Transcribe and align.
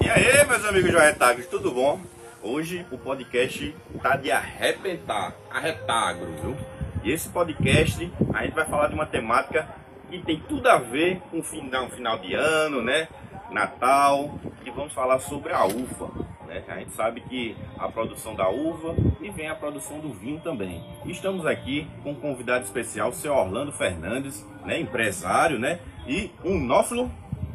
E 0.00 0.10
aí, 0.10 0.46
meus 0.46 0.64
amigos 0.64 0.90
Joretagos, 0.90 1.46
tudo 1.46 1.70
bom? 1.72 2.00
Hoje 2.42 2.86
o 2.90 2.96
podcast 2.96 3.74
tá 4.02 4.16
de 4.16 4.30
arrebentar, 4.30 5.34
arretagro, 5.50 6.26
viu? 6.42 6.56
E 7.02 7.12
esse 7.12 7.28
podcast 7.28 8.10
a 8.32 8.42
gente 8.44 8.54
vai 8.54 8.64
falar 8.64 8.88
de 8.88 8.94
uma 8.94 9.06
temática 9.06 9.68
que 10.10 10.18
tem 10.22 10.40
tudo 10.48 10.68
a 10.68 10.78
ver 10.78 11.20
com 11.30 11.42
final, 11.42 11.90
final 11.90 12.18
de 12.18 12.34
ano, 12.34 12.82
né? 12.82 13.08
Natal, 13.50 14.38
e 14.64 14.70
vamos 14.70 14.92
falar 14.92 15.18
sobre 15.20 15.52
a 15.52 15.64
uva. 15.64 16.27
Né? 16.48 16.64
A 16.66 16.78
gente 16.78 16.92
sabe 16.92 17.20
que 17.20 17.54
a 17.78 17.88
produção 17.88 18.34
da 18.34 18.48
uva 18.48 18.96
e 19.20 19.30
vem 19.30 19.48
a 19.48 19.54
produção 19.54 20.00
do 20.00 20.08
vinho 20.08 20.40
também. 20.40 20.82
E 21.04 21.12
estamos 21.12 21.46
aqui 21.46 21.86
com 22.02 22.12
um 22.12 22.14
convidado 22.14 22.64
especial, 22.64 23.10
o 23.10 23.12
seu 23.12 23.34
Orlando 23.34 23.70
Fernandes, 23.70 24.44
né? 24.64 24.80
empresário, 24.80 25.58
né? 25.58 25.78
E 26.06 26.30
um 26.44 26.58
nófilo 26.58 27.10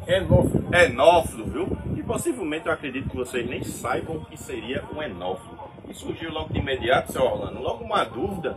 Enófilo. 0.06 0.68
enófilo, 0.74 1.46
viu? 1.46 1.78
E 1.96 2.02
possivelmente 2.02 2.66
eu 2.66 2.72
acredito 2.72 3.08
que 3.08 3.16
vocês 3.16 3.48
nem 3.48 3.64
saibam 3.64 4.16
o 4.16 4.24
que 4.26 4.36
seria 4.36 4.84
um 4.94 5.02
enófilo. 5.02 5.58
E 5.88 5.94
surgiu 5.94 6.30
logo 6.30 6.52
de 6.52 6.58
imediato, 6.58 7.12
seu 7.12 7.22
Orlando, 7.22 7.60
logo 7.60 7.84
uma 7.84 8.04
dúvida 8.04 8.56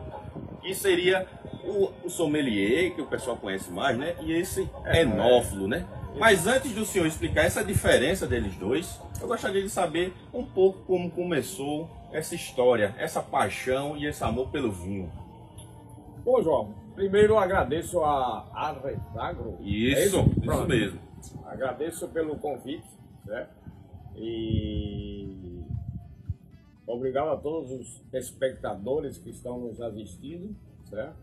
que 0.61 0.73
seria 0.75 1.25
o, 1.63 1.89
o 2.03 2.09
sommelier, 2.09 2.93
que 2.93 3.01
o 3.01 3.05
pessoal 3.05 3.37
conhece 3.37 3.71
mais, 3.71 3.97
né? 3.97 4.15
E 4.21 4.33
esse 4.33 4.69
enófilo, 4.93 5.67
né? 5.67 5.85
Mas 6.19 6.47
antes 6.47 6.73
do 6.73 6.85
senhor 6.85 7.05
explicar 7.05 7.43
essa 7.45 7.63
diferença 7.63 8.25
deles 8.25 8.55
dois, 8.55 8.99
eu 9.21 9.27
gostaria 9.27 9.61
de 9.61 9.69
saber 9.69 10.13
um 10.33 10.43
pouco 10.43 10.79
como 10.85 11.09
começou 11.11 11.89
essa 12.11 12.33
história, 12.35 12.95
essa 12.97 13.21
paixão 13.21 13.95
e 13.97 14.05
esse 14.05 14.23
amor 14.23 14.49
pelo 14.49 14.71
vinho. 14.71 15.11
Bom, 16.23 16.41
João, 16.41 16.73
primeiro 16.95 17.33
eu 17.33 17.39
agradeço 17.39 17.99
a 18.03 18.49
Arretagro. 18.53 19.57
Isso, 19.61 19.97
É 19.97 20.05
isso 20.05 20.23
Pronto. 20.41 20.67
mesmo. 20.67 20.99
Agradeço 21.45 22.07
pelo 22.09 22.37
convite, 22.37 22.87
né? 23.25 23.47
E 24.15 25.61
obrigado 26.85 27.29
a 27.29 27.37
todos 27.37 27.71
os 27.71 28.03
espectadores 28.13 29.17
que 29.17 29.29
estão 29.29 29.59
nos 29.59 29.79
assistindo, 29.79 30.55
certo? 30.89 31.15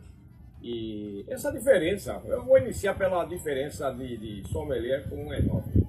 E 0.67 1.27
essa 1.29 1.53
diferença, 1.53 2.23
eu 2.25 2.43
vou 2.43 2.57
iniciar 2.57 2.95
pela 2.95 3.23
diferença 3.27 3.91
de, 3.91 4.17
de 4.17 4.49
sommelier 4.49 5.07
com 5.11 5.31
enófilo. 5.35 5.87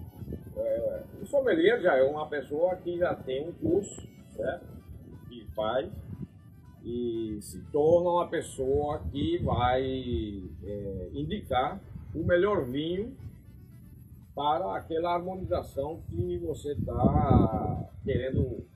É, 0.57 1.03
o 1.21 1.25
sommelier 1.25 1.79
já 1.79 1.95
é 1.95 2.03
uma 2.03 2.27
pessoa 2.27 2.75
que 2.75 2.97
já 2.97 3.15
tem 3.15 3.47
um 3.47 3.53
curso, 3.53 4.05
certo? 4.35 4.65
Que 5.29 5.47
faz 5.55 5.89
e 6.83 7.39
se 7.41 7.61
torna 7.71 8.09
uma 8.09 8.27
pessoa 8.27 9.01
que 9.09 9.37
vai 9.37 9.81
é, 9.81 11.09
indicar 11.13 11.79
o 12.13 12.25
melhor 12.25 12.65
vinho 12.65 13.15
para 14.35 14.75
aquela 14.75 15.13
harmonização 15.13 16.01
que 16.09 16.37
você 16.39 16.73
está 16.73 17.89
querendo 18.03 18.67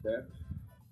certo? 0.00 0.37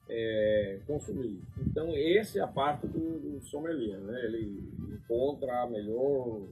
É, 0.08 0.78
consumir. 0.86 1.40
Então, 1.58 1.88
essa 1.96 2.38
é 2.38 2.42
a 2.42 2.46
parte 2.46 2.86
do, 2.86 3.18
do 3.18 3.40
sommelier, 3.44 3.98
né? 3.98 4.24
Ele 4.24 4.62
encontra 4.92 5.62
a 5.62 5.66
melhor 5.66 6.42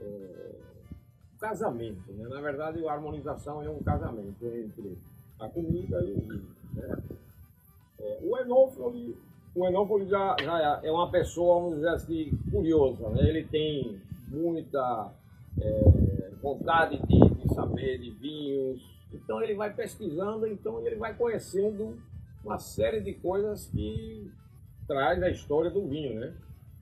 é, 0.00 0.52
casamento, 1.40 2.12
né? 2.12 2.28
Na 2.28 2.40
verdade, 2.40 2.86
a 2.86 2.92
harmonização 2.92 3.62
é 3.62 3.68
um 3.68 3.82
casamento 3.82 4.46
entre 4.46 4.98
a 5.38 5.48
comida 5.48 6.00
e 6.00 6.12
o 6.12 6.20
vinho, 6.20 6.48
né? 6.74 7.02
É, 7.98 8.18
o 8.22 8.36
enófilo, 8.38 9.16
o 9.54 9.66
enófilo 9.66 10.08
já, 10.08 10.36
já 10.40 10.80
é 10.82 10.90
uma 10.90 11.10
pessoa, 11.10 11.60
vamos 11.60 11.76
dizer 11.76 11.90
assim, 11.90 12.30
curiosa, 12.50 13.08
né? 13.10 13.28
Ele 13.28 13.44
tem 13.44 14.00
muita 14.28 15.12
é, 15.60 16.30
vontade 16.40 17.00
de, 17.06 17.20
de 17.34 17.54
saber 17.54 17.98
de 17.98 18.10
vinhos, 18.10 18.80
então 19.12 19.42
ele 19.42 19.54
vai 19.54 19.72
pesquisando, 19.74 20.46
então 20.46 20.84
ele 20.86 20.96
vai 20.96 21.14
conhecendo 21.14 21.98
uma 22.44 22.58
série 22.58 23.00
de 23.00 23.14
coisas 23.14 23.66
que 23.66 24.30
traz 24.86 25.22
a 25.22 25.30
história 25.30 25.70
do 25.70 25.86
vinho, 25.86 26.18
né? 26.18 26.34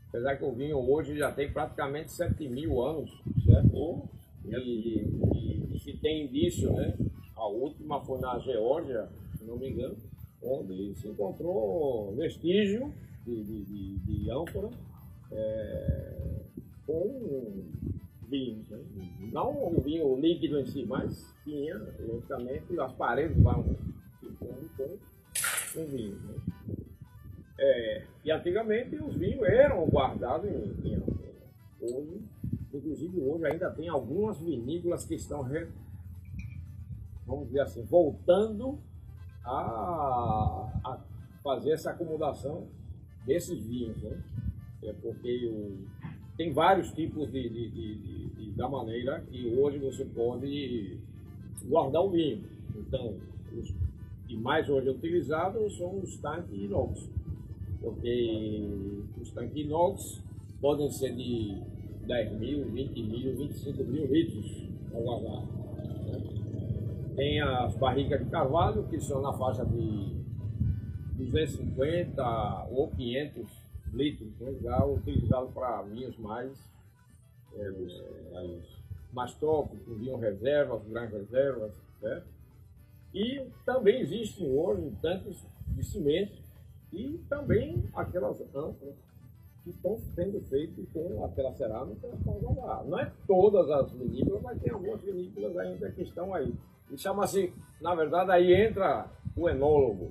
Apesar 0.08 0.36
que 0.36 0.44
o 0.44 0.52
vinho 0.52 0.78
hoje 0.78 1.16
já 1.16 1.30
tem 1.30 1.52
praticamente 1.52 2.10
7 2.10 2.48
mil 2.48 2.82
anos, 2.82 3.10
certo? 3.44 4.08
E, 4.44 4.56
e, 4.56 5.76
e 5.76 5.78
se 5.78 5.92
tem 5.98 6.26
indício, 6.26 6.72
né? 6.72 6.96
A 7.36 7.46
última 7.46 8.00
foi 8.00 8.20
na 8.20 8.38
Geórgia, 8.38 9.08
se 9.38 9.44
não 9.44 9.56
me 9.56 9.70
engano, 9.70 9.96
onde 10.42 10.94
se 10.96 11.08
encontrou 11.08 12.14
vestígio 12.16 12.92
de, 13.24 13.42
de, 13.44 13.64
de, 13.64 13.98
de 13.98 14.30
ânfora 14.30 14.70
é, 15.30 16.16
com 16.86 17.64
vinhos. 18.28 18.68
Né? 18.68 18.78
Não 19.32 19.50
o 19.50 19.80
vinho 19.80 20.18
líquido 20.18 20.58
em 20.58 20.66
si, 20.66 20.84
mas 20.84 21.34
tinha, 21.44 21.76
logicamente, 22.00 22.78
as 22.78 22.92
paredes 22.94 23.36
vão 23.42 23.76
ficando 24.20 24.70
com, 24.76 24.98
com 25.72 25.84
vinho. 25.86 26.16
Né? 26.16 26.34
É, 27.58 28.06
e 28.24 28.30
antigamente 28.30 28.96
os 28.96 29.14
vinhos 29.16 29.42
eram 29.42 29.86
guardados 29.86 30.48
em, 30.50 30.92
em. 30.94 31.02
Hoje, 31.82 32.20
inclusive 32.74 33.20
hoje 33.20 33.46
ainda 33.46 33.70
tem 33.70 33.88
algumas 33.88 34.38
vinícolas 34.38 35.04
que 35.04 35.14
estão, 35.14 35.42
re- 35.42 35.68
vamos 37.26 37.46
dizer 37.48 37.60
assim, 37.60 37.82
voltando 37.84 38.78
a, 39.44 40.70
a 40.84 40.98
fazer 41.42 41.72
essa 41.72 41.90
acomodação 41.90 42.66
desses 43.26 43.62
vinhos, 43.64 43.96
né? 44.02 44.22
É 44.82 44.92
porque 44.94 45.46
o- 45.46 45.86
tem 46.36 46.52
vários 46.52 46.90
tipos 46.92 47.30
de- 47.30 47.48
de- 47.48 47.70
de- 47.70 48.26
de- 48.30 48.50
da 48.52 48.68
maneira 48.68 49.20
que 49.22 49.54
hoje 49.54 49.78
você 49.78 50.04
pode 50.04 50.98
guardar 51.64 52.02
o 52.02 52.10
vinho. 52.10 52.42
Então, 52.76 53.16
que 54.30 54.36
mais 54.36 54.68
hoje 54.68 54.86
é 54.86 54.92
utilizado 54.92 55.68
são 55.72 55.98
os 55.98 56.16
tanques 56.18 56.52
inox, 56.52 57.10
porque 57.80 58.64
os 59.20 59.28
tanques 59.32 59.56
inox 59.56 60.22
podem 60.60 60.88
ser 60.88 61.16
de 61.16 61.60
10 62.06 62.38
mil, 62.38 62.64
20 62.66 63.02
mil, 63.02 63.36
25 63.36 63.82
mil 63.82 64.06
litros 64.06 64.68
para 64.88 65.00
guardar. 65.00 65.42
né? 65.42 67.12
Tem 67.16 67.40
as 67.40 67.74
barricas 67.74 68.24
de 68.24 68.30
carvalho, 68.30 68.84
que 68.84 69.00
são 69.00 69.20
na 69.20 69.32
faixa 69.32 69.66
de 69.66 70.14
250 71.16 72.68
ou 72.70 72.86
500 72.86 73.50
litros, 73.92 74.38
né? 74.38 74.54
já 74.62 74.84
utilizado 74.84 75.48
para 75.48 75.82
vinhos 75.82 76.16
mais, 76.18 76.56
é, 77.56 77.70
mais, 78.32 78.62
mais 79.12 79.34
top, 79.34 79.76
com 79.78 79.94
vinho 79.94 80.16
reservas, 80.18 80.84
grandes 80.84 81.14
reservas. 81.14 81.72
Né? 82.00 82.22
E 83.14 83.44
também 83.66 84.00
existem 84.00 84.50
hoje 84.56 84.92
tanques 85.02 85.44
de 85.68 85.84
cimento 85.84 86.32
e 86.92 87.18
também 87.28 87.84
aquelas 87.94 88.40
ânforas 88.54 88.94
que 89.64 89.70
estão 89.70 89.98
sendo 90.14 90.40
feitas 90.42 90.84
com 90.92 91.24
aquela 91.24 91.52
cerâmica 91.54 92.08
para 92.24 92.32
guardar. 92.34 92.84
Não 92.86 92.98
é 92.98 93.12
todas 93.26 93.68
as 93.70 93.90
vinícolas, 93.92 94.42
mas 94.42 94.60
tem 94.62 94.72
algumas 94.72 95.00
vinícolas 95.02 95.56
ainda 95.58 95.90
que 95.90 96.02
estão 96.02 96.32
aí. 96.34 96.52
E 96.90 96.96
chama-se, 96.98 97.52
na 97.80 97.94
verdade, 97.94 98.30
aí 98.32 98.52
entra 98.54 99.06
o 99.36 99.48
enólogo, 99.48 100.10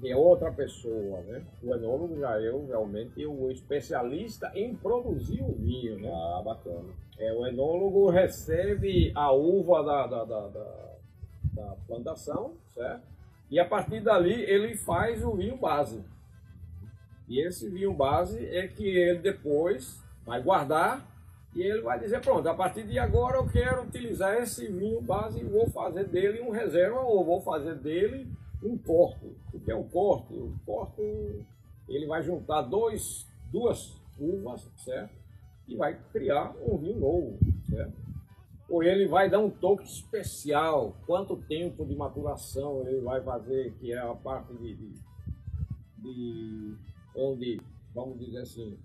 que 0.00 0.10
é 0.10 0.16
outra 0.16 0.50
pessoa, 0.52 1.20
né? 1.22 1.44
O 1.62 1.74
enólogo 1.74 2.18
já 2.18 2.40
é 2.40 2.50
o- 2.50 2.66
realmente 2.66 3.24
o 3.26 3.50
especialista 3.50 4.50
em 4.54 4.74
produzir 4.74 5.42
o 5.42 5.52
vinho, 5.52 5.98
né? 5.98 6.10
Ah, 6.10 6.42
bacana. 6.44 6.88
É, 7.18 7.32
o 7.32 7.46
enólogo 7.46 8.08
recebe 8.10 9.12
a 9.14 9.32
uva 9.32 9.82
da, 9.82 10.06
da, 10.06 10.24
da, 10.24 10.48
da- 10.48 10.87
da 11.58 11.76
plantação, 11.88 12.54
certo? 12.72 13.02
E 13.50 13.58
a 13.58 13.64
partir 13.64 14.00
dali 14.00 14.32
ele 14.32 14.76
faz 14.76 15.24
o 15.24 15.32
vinho 15.32 15.56
base. 15.56 16.04
E 17.28 17.40
esse 17.40 17.68
vinho 17.68 17.92
base 17.92 18.46
é 18.46 18.68
que 18.68 18.86
ele 18.86 19.18
depois 19.18 20.00
vai 20.24 20.40
guardar 20.40 21.06
e 21.54 21.62
ele 21.62 21.80
vai 21.80 21.98
dizer, 21.98 22.20
pronto, 22.20 22.48
a 22.48 22.54
partir 22.54 22.84
de 22.84 22.98
agora 22.98 23.38
eu 23.38 23.48
quero 23.48 23.82
utilizar 23.82 24.36
esse 24.36 24.68
vinho 24.68 25.00
base 25.00 25.40
e 25.40 25.44
vou 25.44 25.68
fazer 25.70 26.04
dele 26.04 26.40
um 26.40 26.50
reserva 26.50 27.00
ou 27.00 27.24
vou 27.24 27.40
fazer 27.40 27.74
dele 27.74 28.30
um 28.62 28.78
corte. 28.78 29.26
O 29.52 29.58
que 29.58 29.70
é 29.70 29.74
um 29.74 29.88
corte? 29.88 30.32
O 30.34 30.54
corte, 30.64 31.02
ele 31.88 32.06
vai 32.06 32.22
juntar 32.22 32.62
dois, 32.62 33.26
duas 33.50 34.00
uvas, 34.18 34.70
certo? 34.76 35.12
E 35.66 35.76
vai 35.76 35.98
criar 36.12 36.54
um 36.62 36.78
vinho 36.78 37.00
novo, 37.00 37.38
certo? 37.68 38.07
Ou 38.68 38.82
ele 38.82 39.06
vai 39.06 39.30
dar 39.30 39.38
um 39.38 39.48
toque 39.48 39.84
especial, 39.84 40.96
quanto 41.06 41.36
tempo 41.36 41.86
de 41.86 41.96
maturação 41.96 42.86
ele 42.86 43.00
vai 43.00 43.22
fazer, 43.22 43.72
que 43.80 43.92
é 43.92 43.98
a 43.98 44.14
parte 44.14 44.52
de, 44.54 44.74
de, 44.76 44.92
de 45.96 46.76
onde, 47.14 47.60
vamos 47.94 48.18
dizer 48.18 48.42
assim, 48.42 48.78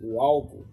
o 0.00 0.20
álcool, 0.20 0.66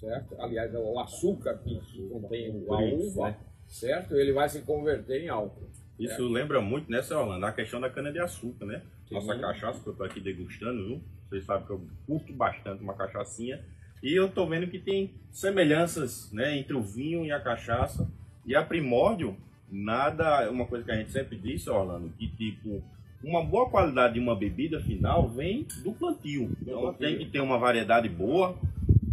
certo? 0.00 0.34
Aliás, 0.40 0.74
é 0.74 0.78
o 0.78 0.98
açúcar 0.98 1.58
que 1.58 1.78
contém 2.08 2.56
isso, 2.56 3.10
uva, 3.10 3.30
né? 3.30 3.36
certo? 3.66 4.14
Ele 4.16 4.32
vai 4.32 4.48
se 4.48 4.62
converter 4.62 5.22
em 5.22 5.28
álcool. 5.28 5.68
Isso 5.98 6.22
é. 6.22 6.32
lembra 6.32 6.60
muito, 6.60 6.90
né, 6.90 7.02
seu 7.02 7.18
Orlando, 7.18 7.46
a 7.46 7.52
questão 7.52 7.80
da 7.80 7.90
cana-de-açúcar, 7.90 8.64
né? 8.64 8.82
Sim. 9.08 9.14
Nossa 9.14 9.38
cachaça, 9.38 9.80
que 9.80 9.86
eu 9.88 9.94
tô 9.94 10.04
aqui 10.04 10.20
degustando, 10.20 10.84
viu? 10.86 11.02
Vocês 11.28 11.44
sabem 11.44 11.66
que 11.66 11.72
eu 11.72 11.86
curto 12.06 12.32
bastante 12.32 12.82
uma 12.82 12.94
cachaçinha. 12.94 13.64
E 14.04 14.14
eu 14.14 14.28
tô 14.28 14.46
vendo 14.46 14.66
que 14.66 14.78
tem 14.78 15.14
semelhanças, 15.32 16.30
né, 16.30 16.58
entre 16.58 16.74
o 16.74 16.82
vinho 16.82 17.24
e 17.24 17.32
a 17.32 17.40
cachaça. 17.40 18.06
E 18.44 18.54
a 18.54 18.62
Primórdio, 18.62 19.34
nada, 19.72 20.50
uma 20.50 20.66
coisa 20.66 20.84
que 20.84 20.90
a 20.90 20.96
gente 20.96 21.10
sempre 21.10 21.38
disse, 21.38 21.70
Orlando, 21.70 22.12
que 22.18 22.28
tipo, 22.28 22.84
uma 23.22 23.42
boa 23.42 23.70
qualidade 23.70 24.12
de 24.12 24.20
uma 24.20 24.36
bebida 24.36 24.78
final 24.78 25.26
vem 25.26 25.66
do 25.82 25.92
plantio. 25.92 26.50
Então 26.60 26.92
tem 26.92 27.16
que 27.16 27.24
ter 27.24 27.40
uma 27.40 27.56
variedade 27.56 28.06
boa, 28.10 28.58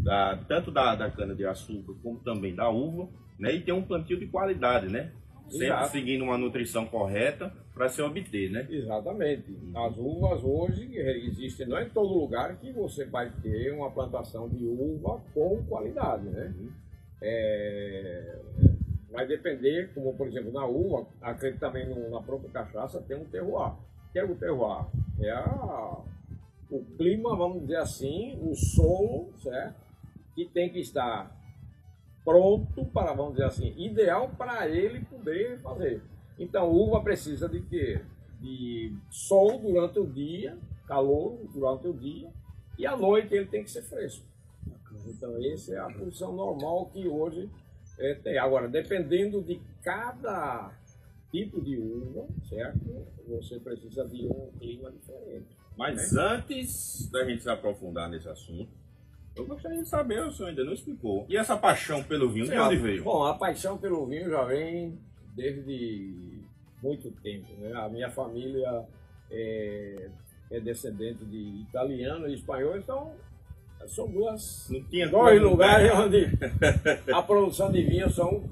da, 0.04 0.36
tanto 0.46 0.70
da, 0.70 0.94
da 0.94 1.10
cana-de-açúcar 1.10 1.94
como 2.04 2.20
também 2.20 2.54
da 2.54 2.70
uva, 2.70 3.08
né? 3.40 3.56
E 3.56 3.62
ter 3.62 3.72
um 3.72 3.82
plantio 3.82 4.20
de 4.20 4.28
qualidade, 4.28 4.88
né? 4.88 5.12
Sempre 5.52 5.68
Exato. 5.68 5.92
seguindo 5.92 6.24
uma 6.24 6.38
nutrição 6.38 6.86
correta 6.86 7.54
para 7.74 7.90
se 7.90 8.02
obter, 8.02 8.50
né? 8.50 8.66
Exatamente. 8.70 9.54
As 9.76 9.98
uvas 9.98 10.42
hoje 10.44 10.96
existem, 10.96 11.68
não 11.68 11.78
é 11.78 11.84
em 11.84 11.90
todo 11.90 12.14
lugar 12.14 12.56
que 12.58 12.72
você 12.72 13.06
vai 13.06 13.30
ter 13.42 13.74
uma 13.74 13.92
plantação 13.92 14.48
de 14.48 14.66
uva 14.66 15.22
com 15.34 15.62
qualidade, 15.66 16.24
né? 16.30 16.54
Uhum. 16.58 16.70
É, 17.22 18.40
vai 19.12 19.28
depender, 19.28 19.92
como 19.94 20.14
por 20.14 20.28
exemplo 20.28 20.54
na 20.54 20.66
uva, 20.66 21.06
acredito 21.22 21.60
também 21.60 21.86
na 22.10 22.22
própria 22.22 22.50
cachaça 22.50 23.02
tem 23.02 23.18
um 23.18 23.26
terroir. 23.26 23.74
O 23.74 24.12
que 24.14 24.20
é 24.20 24.24
o 24.24 24.36
terroir? 24.36 24.86
É 25.20 25.32
a, 25.32 25.98
o 26.70 26.86
clima, 26.98 27.36
vamos 27.36 27.62
dizer 27.64 27.78
assim, 27.78 28.40
o 28.42 28.56
solo, 28.56 29.34
certo? 29.40 29.76
Que 30.34 30.46
tem 30.46 30.70
que 30.70 30.80
estar 30.80 31.41
pronto 32.24 32.86
para, 32.86 33.14
vamos 33.14 33.34
dizer 33.34 33.46
assim, 33.46 33.74
ideal 33.78 34.30
para 34.38 34.68
ele 34.68 35.04
poder 35.06 35.60
fazer. 35.60 36.02
Então, 36.38 36.72
uva 36.72 37.02
precisa 37.02 37.48
de 37.48 37.62
quê? 37.62 38.02
De 38.40 38.96
sol 39.10 39.60
durante 39.60 40.00
o 40.00 40.08
dia, 40.08 40.58
calor 40.88 41.40
durante 41.54 41.88
o 41.88 41.94
dia, 41.94 42.30
e 42.78 42.86
à 42.86 42.96
noite 42.98 43.34
ele 43.34 43.46
tem 43.46 43.64
que 43.64 43.72
ser 43.72 43.84
fresco. 43.84 44.26
Então, 45.06 45.36
essa 45.46 45.74
é 45.74 45.80
a 45.80 45.88
posição 45.88 46.34
normal 46.34 46.88
que 46.88 47.08
hoje 47.08 47.50
é, 48.00 48.16
tem. 48.16 48.38
Agora, 48.38 48.68
dependendo 48.68 49.42
de 49.42 49.62
cada 49.82 50.72
tipo 51.32 51.62
de 51.62 51.78
uva, 51.78 52.28
certo? 52.50 53.08
Você 53.28 53.60
precisa 53.60 54.08
de 54.08 54.28
um 54.28 54.52
clima 54.60 54.92
diferente. 54.92 55.48
Mas 55.78 56.12
né? 56.12 56.22
antes 56.22 57.10
da 57.10 57.24
gente 57.26 57.44
se 57.44 57.50
aprofundar 57.50 58.10
nesse 58.10 58.28
assunto, 58.28 58.70
eu 59.36 59.46
gostaria 59.46 59.82
de 59.82 59.88
saber, 59.88 60.22
o 60.22 60.32
senhor 60.32 60.50
ainda 60.50 60.64
não 60.64 60.74
explicou. 60.74 61.26
E 61.30 61.38
essa 61.38 61.56
paixão 61.56 62.04
pelo 62.04 62.30
vinho, 62.30 62.48
de 62.48 62.58
onde 62.58 62.78
veio? 62.78 63.04
Bom, 63.04 63.24
a 63.24 63.34
paixão 63.34 63.78
pelo 63.78 64.06
vinho 64.06 64.30
já 64.30 64.44
vem 64.44 65.00
desde 65.36 66.42
muito 66.82 67.12
tempo. 67.22 67.48
Né? 67.60 67.72
A 67.74 67.88
minha 67.88 68.10
família 68.10 68.86
é, 69.30 70.10
é 70.52 70.60
descendente 70.60 71.24
de 71.26 71.62
italiano 71.62 72.28
e 72.28 72.34
espanhol, 72.34 72.78
então 72.78 73.14
são 73.88 74.08
duas, 74.12 74.68
não 74.70 74.84
tinha 74.84 75.08
dois 75.08 75.42
lugares 75.42 75.92
onde 75.96 76.28
a 77.12 77.22
produção 77.22 77.72
de 77.72 77.82
vinho 77.84 78.10
são 78.10 78.44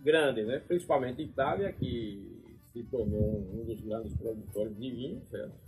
grandes, 0.00 0.46
né? 0.46 0.60
principalmente 0.66 1.22
Itália, 1.22 1.72
que 1.72 2.34
se 2.72 2.82
tornou 2.84 3.46
um 3.52 3.64
dos 3.64 3.80
grandes 3.80 4.12
produtores 4.14 4.76
de 4.76 4.90
vinho, 4.90 5.22
certo? 5.30 5.63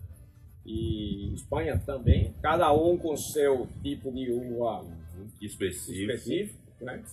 E 0.66 1.32
Espanha 1.32 1.80
também, 1.86 2.34
cada 2.42 2.72
um 2.72 2.98
com 2.98 3.16
seu 3.16 3.68
tipo 3.82 4.10
de 4.10 4.32
uva 4.32 4.84
específico, 5.40 6.12
específico 6.12 6.66
né? 6.80 7.04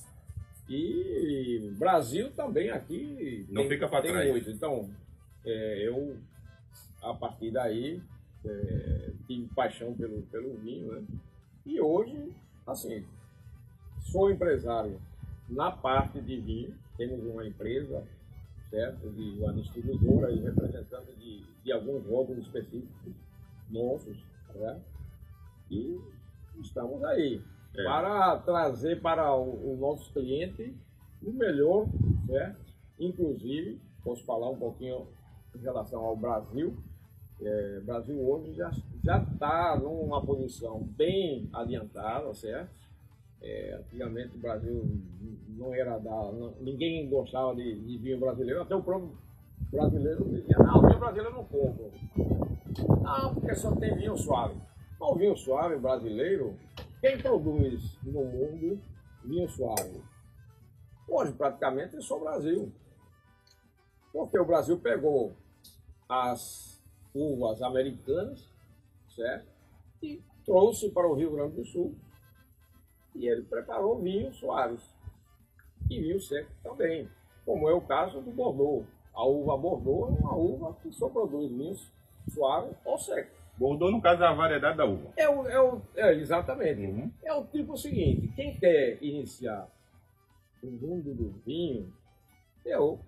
E 0.68 1.72
Brasil 1.78 2.32
também 2.32 2.72
aqui 2.72 3.46
não 3.50 3.64
tem, 3.64 3.72
fica 3.72 3.88
para 3.88 4.02
trás. 4.02 4.30
Muito. 4.30 4.50
Então, 4.50 4.90
é, 5.46 5.88
eu 5.88 6.18
a 7.02 7.14
partir 7.14 7.52
daí 7.52 8.02
é, 8.44 9.12
tive 9.28 9.48
paixão 9.54 9.94
pelo, 9.94 10.24
pelo 10.24 10.56
vinho, 10.58 10.92
né? 10.94 11.04
E 11.66 11.80
hoje, 11.80 12.34
assim, 12.66 13.06
sou 14.02 14.32
empresário 14.32 15.00
na 15.48 15.72
parte 15.72 16.20
de 16.22 16.38
vinho, 16.40 16.76
temos 16.98 17.24
uma 17.24 17.46
empresa, 17.46 18.04
certo? 18.70 19.10
De 19.12 19.38
uma 19.40 19.54
distribuidora 19.54 20.32
e 20.32 20.40
representante 20.40 21.14
de, 21.20 21.44
de 21.64 21.72
alguns 21.72 22.06
rótulos 22.06 22.46
específicos 22.46 23.14
nossos, 23.74 24.18
né? 24.56 24.80
E 25.70 26.00
estamos 26.62 27.04
aí 27.04 27.42
é. 27.76 27.84
para 27.84 28.38
trazer 28.40 29.02
para 29.02 29.36
o, 29.36 29.74
o 29.74 29.78
nosso 29.78 30.14
cliente 30.14 30.76
o 31.22 31.32
melhor, 31.32 31.88
certo? 32.28 32.64
Inclusive, 33.00 33.82
posso 34.04 34.24
falar 34.26 34.50
um 34.50 34.58
pouquinho 34.58 35.08
em 35.56 35.60
relação 35.60 36.00
ao 36.00 36.16
Brasil. 36.16 36.76
É, 37.42 37.80
Brasil 37.82 38.22
hoje 38.22 38.54
já 38.54 38.72
já 39.04 39.18
está 39.18 39.78
numa 39.78 40.26
posição 40.26 40.82
bem 40.82 41.50
adiantada, 41.52 42.34
certo? 42.34 42.72
É, 43.42 43.78
antigamente 43.78 44.38
o 44.38 44.40
Brasil 44.40 44.86
não 45.50 45.74
era 45.74 45.98
da. 45.98 46.32
Não, 46.32 46.54
ninguém 46.62 47.10
gostava 47.10 47.54
de, 47.56 47.76
de 47.82 47.98
vinho 47.98 48.20
brasileiro, 48.20 48.62
até 48.62 48.74
o 48.76 48.82
próprio 48.82 49.12
brasileiro 49.70 50.24
dizia, 50.30 50.58
não, 50.60 50.82
vinho 50.82 51.00
brasileiro 51.00 51.30
eu 51.30 51.36
não 51.36 51.44
compro. 51.44 51.92
Não, 52.82 53.36
porque 53.36 53.56
só 53.56 53.76
tem 53.76 53.96
vinho 53.96 54.18
suave. 54.18 54.60
O 55.00 55.16
vinho 55.16 55.36
suave 55.36 55.78
brasileiro, 55.78 56.58
quem 57.02 57.18
produz 57.22 57.98
no 58.04 58.24
mundo 58.24 58.82
vinho 59.24 59.48
suave? 59.50 60.02
Hoje 61.08 61.34
praticamente 61.34 61.98
é 61.98 62.02
só 62.02 62.18
o 62.18 62.22
Brasil. 62.22 62.72
Porque 64.12 64.40
o 64.40 64.46
Brasil 64.46 64.80
pegou 64.80 65.36
as 66.08 66.82
uvas 67.14 67.62
americanas, 67.62 68.48
certo? 69.10 69.48
E 70.02 70.24
trouxe 70.46 70.90
para 70.90 71.08
o 71.08 71.14
Rio 71.14 71.32
Grande 71.32 71.56
do 71.56 71.66
Sul. 71.66 71.96
E 73.16 73.28
ele 73.28 73.44
preparou 73.44 74.02
vinhos 74.02 74.38
suaves. 74.38 74.84
E 75.90 76.00
vinho 76.00 76.20
seco 76.20 76.52
também. 76.64 77.10
Como 77.46 77.70
é 77.70 77.74
o 77.74 77.82
caso 77.82 78.22
do 78.22 78.32
Bordeaux. 78.32 78.88
A 79.14 79.26
uva 79.26 79.58
Bordeaux 79.58 80.18
é 80.18 80.22
uma 80.22 80.36
uva 80.36 80.78
que 80.82 80.92
só 80.92 81.10
produz 81.10 81.52
vinhos 81.52 81.92
suaves 82.30 82.76
ou 82.86 82.98
secos. 82.98 83.44
Bordeaux, 83.58 83.92
no 83.92 84.02
caso, 84.02 84.24
é 84.24 84.28
a 84.28 84.34
variedade 84.34 84.78
da 84.78 84.86
uva. 84.86 85.14
É, 85.16 85.30
o, 85.30 85.48
é, 85.48 85.62
o, 85.62 85.82
é 85.96 86.14
exatamente. 86.16 86.82
Uhum. 86.82 87.12
É 87.24 87.34
o 87.34 87.46
tipo 87.46 87.78
seguinte: 87.78 88.28
quem 88.36 88.58
quer 88.58 88.98
iniciar 89.02 89.68
o 90.62 90.68
mundo 90.68 91.14
do 91.14 91.30
vinho, 91.46 91.94
eu 92.66 93.00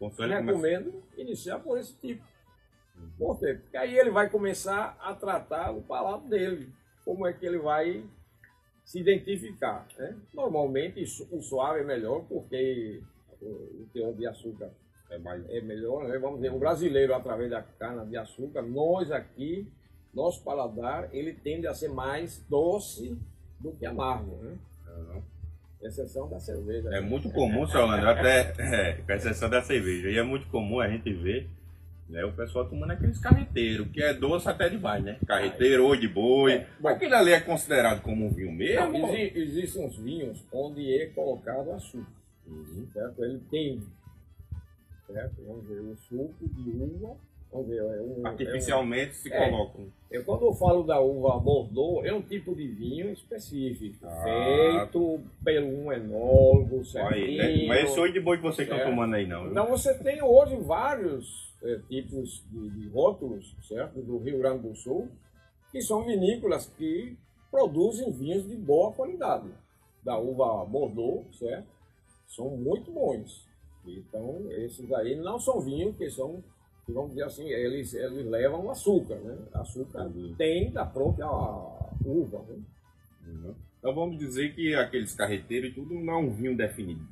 recomendo 0.00 0.92
começa... 0.92 1.20
iniciar 1.20 1.58
por 1.58 1.78
esse 1.78 1.94
tipo. 1.98 2.24
Uhum. 2.96 3.10
Por 3.18 3.38
quê? 3.38 3.54
Porque 3.54 3.76
aí 3.76 3.98
ele 3.98 4.10
vai 4.10 4.30
começar 4.30 4.96
a 5.00 5.14
tratar 5.14 5.70
o 5.70 5.82
palato 5.82 6.28
dele. 6.28 6.72
Como 7.04 7.26
é 7.26 7.32
que 7.32 7.44
ele 7.44 7.58
vai 7.58 8.04
se 8.88 9.00
identificar. 9.00 9.86
Né? 9.98 10.16
Normalmente 10.32 11.02
o 11.30 11.42
suave 11.42 11.80
é 11.80 11.84
melhor 11.84 12.24
porque 12.26 13.02
o 13.40 13.86
teor 13.92 14.14
de 14.14 14.26
açúcar 14.26 14.70
é, 15.10 15.18
mais, 15.18 15.48
é 15.48 15.60
melhor, 15.60 16.06
né? 16.06 16.18
Vamos 16.18 16.40
dizer, 16.40 16.52
o 16.52 16.58
brasileiro, 16.58 17.14
através 17.14 17.50
da 17.50 17.62
cana 17.62 18.04
de 18.04 18.16
açúcar, 18.16 18.62
nós 18.62 19.10
aqui, 19.10 19.66
nosso 20.12 20.42
paladar, 20.42 21.08
ele 21.12 21.32
tende 21.32 21.66
a 21.66 21.74
ser 21.74 21.88
mais 21.88 22.44
doce 22.48 23.18
do 23.58 23.72
que 23.72 23.86
amargo, 23.86 24.36
né? 24.42 24.56
Uhum. 24.86 25.22
Exceção 25.80 26.28
da 26.28 26.40
cerveja. 26.40 26.88
É 26.92 27.00
muito 27.00 27.30
comum, 27.30 27.66
seu 27.66 27.82
Orlando, 27.82 28.08
até 28.08 28.52
é, 28.58 28.92
com 28.94 29.12
exceção 29.12 29.48
da 29.48 29.62
cerveja. 29.62 30.10
E 30.10 30.18
é 30.18 30.22
muito 30.22 30.48
comum 30.48 30.80
a 30.80 30.88
gente 30.88 31.12
ver 31.12 31.48
né, 32.08 32.24
o 32.24 32.32
pessoal 32.32 32.68
tomando 32.68 32.92
aqueles 32.92 33.18
carreteiros, 33.18 33.86
que 33.88 34.02
é 34.02 34.14
doce 34.14 34.48
até 34.48 34.68
demais, 34.68 35.04
né? 35.04 35.18
Carreteiro, 35.26 35.86
ou 35.86 35.94
de 35.94 36.08
boi. 36.08 36.52
É, 36.54 36.66
Aquilo 36.84 37.14
ali 37.14 37.32
é 37.32 37.40
considerado 37.40 38.00
como 38.00 38.26
um 38.26 38.30
vinho 38.30 38.52
mesmo? 38.52 38.98
Não, 38.98 39.14
existem 39.14 39.84
uns 39.84 39.96
vinhos 39.96 40.44
onde 40.52 41.00
é 41.00 41.06
colocado 41.06 41.70
açúcar. 41.70 42.10
Uhum. 42.46 42.88
Certo? 42.92 43.24
Ele 43.24 43.40
tem 43.50 43.82
certo? 45.12 45.42
Vamos 45.46 45.66
ver, 45.66 45.80
um 45.80 45.96
suco 45.96 46.48
de 46.48 46.70
uva. 46.70 47.16
Vamos 47.50 47.68
ver, 47.68 47.78
é 47.78 48.02
um, 48.02 48.26
Artificialmente 48.26 49.08
é 49.08 49.10
um, 49.10 49.14
se 49.14 49.30
colocam. 49.30 49.86
É, 50.10 50.20
quando 50.20 50.44
eu 50.44 50.52
falo 50.52 50.82
da 50.82 51.00
uva 51.00 51.38
Bordeaux, 51.38 52.04
é 52.04 52.12
um 52.12 52.20
tipo 52.20 52.54
de 52.54 52.68
vinho 52.68 53.10
específico, 53.10 54.06
ah. 54.06 54.22
feito 54.22 55.20
pelo 55.42 55.66
um 55.66 55.90
enólogo, 55.90 56.84
certinho. 56.84 57.42
Aí, 57.42 57.62
né? 57.62 57.66
Mas 57.68 57.90
esse 57.90 57.98
oi 57.98 58.12
de 58.12 58.20
boi 58.20 58.36
que 58.36 58.42
você 58.42 58.64
está 58.64 58.78
tomando 58.84 59.14
aí, 59.14 59.26
não. 59.26 59.42
Viu? 59.42 59.52
Então 59.52 59.66
você 59.66 59.94
tem 59.94 60.22
hoje 60.22 60.56
vários 60.56 61.54
é, 61.62 61.78
tipos 61.88 62.44
de, 62.50 62.68
de 62.68 62.88
rótulos, 62.88 63.56
certo? 63.62 63.98
Do 64.02 64.18
Rio 64.18 64.38
Grande 64.38 64.68
do 64.68 64.74
Sul, 64.74 65.08
que 65.72 65.80
são 65.80 66.04
vinícolas 66.04 66.66
que 66.76 67.16
produzem 67.50 68.12
vinhos 68.12 68.46
de 68.46 68.56
boa 68.56 68.92
qualidade. 68.92 69.48
Da 70.04 70.18
uva 70.18 70.66
Bordeaux, 70.66 71.24
certo? 71.38 71.66
São 72.26 72.50
muito 72.50 72.90
bons. 72.90 73.47
Então, 73.86 74.44
esses 74.50 74.92
aí 74.92 75.16
não 75.16 75.38
são 75.38 75.60
vinhos 75.60 75.96
que 75.96 76.10
são, 76.10 76.42
vamos 76.88 77.10
dizer 77.10 77.24
assim, 77.24 77.48
eles, 77.48 77.94
eles 77.94 78.26
levam 78.26 78.70
açúcar, 78.70 79.16
né? 79.16 79.36
Açúcar 79.54 80.06
uhum. 80.06 80.34
tem 80.36 80.70
da 80.70 80.84
própria 80.84 81.26
uva, 82.04 82.44
né? 82.48 82.56
Uhum. 83.26 83.54
Então 83.78 83.94
vamos 83.94 84.18
dizer 84.18 84.54
que 84.54 84.74
aqueles 84.74 85.14
carreteiros 85.14 85.70
e 85.70 85.74
tudo 85.74 85.94
não 85.94 86.12
é 86.12 86.16
um 86.16 86.30
vinho 86.30 86.56
definido. 86.56 87.02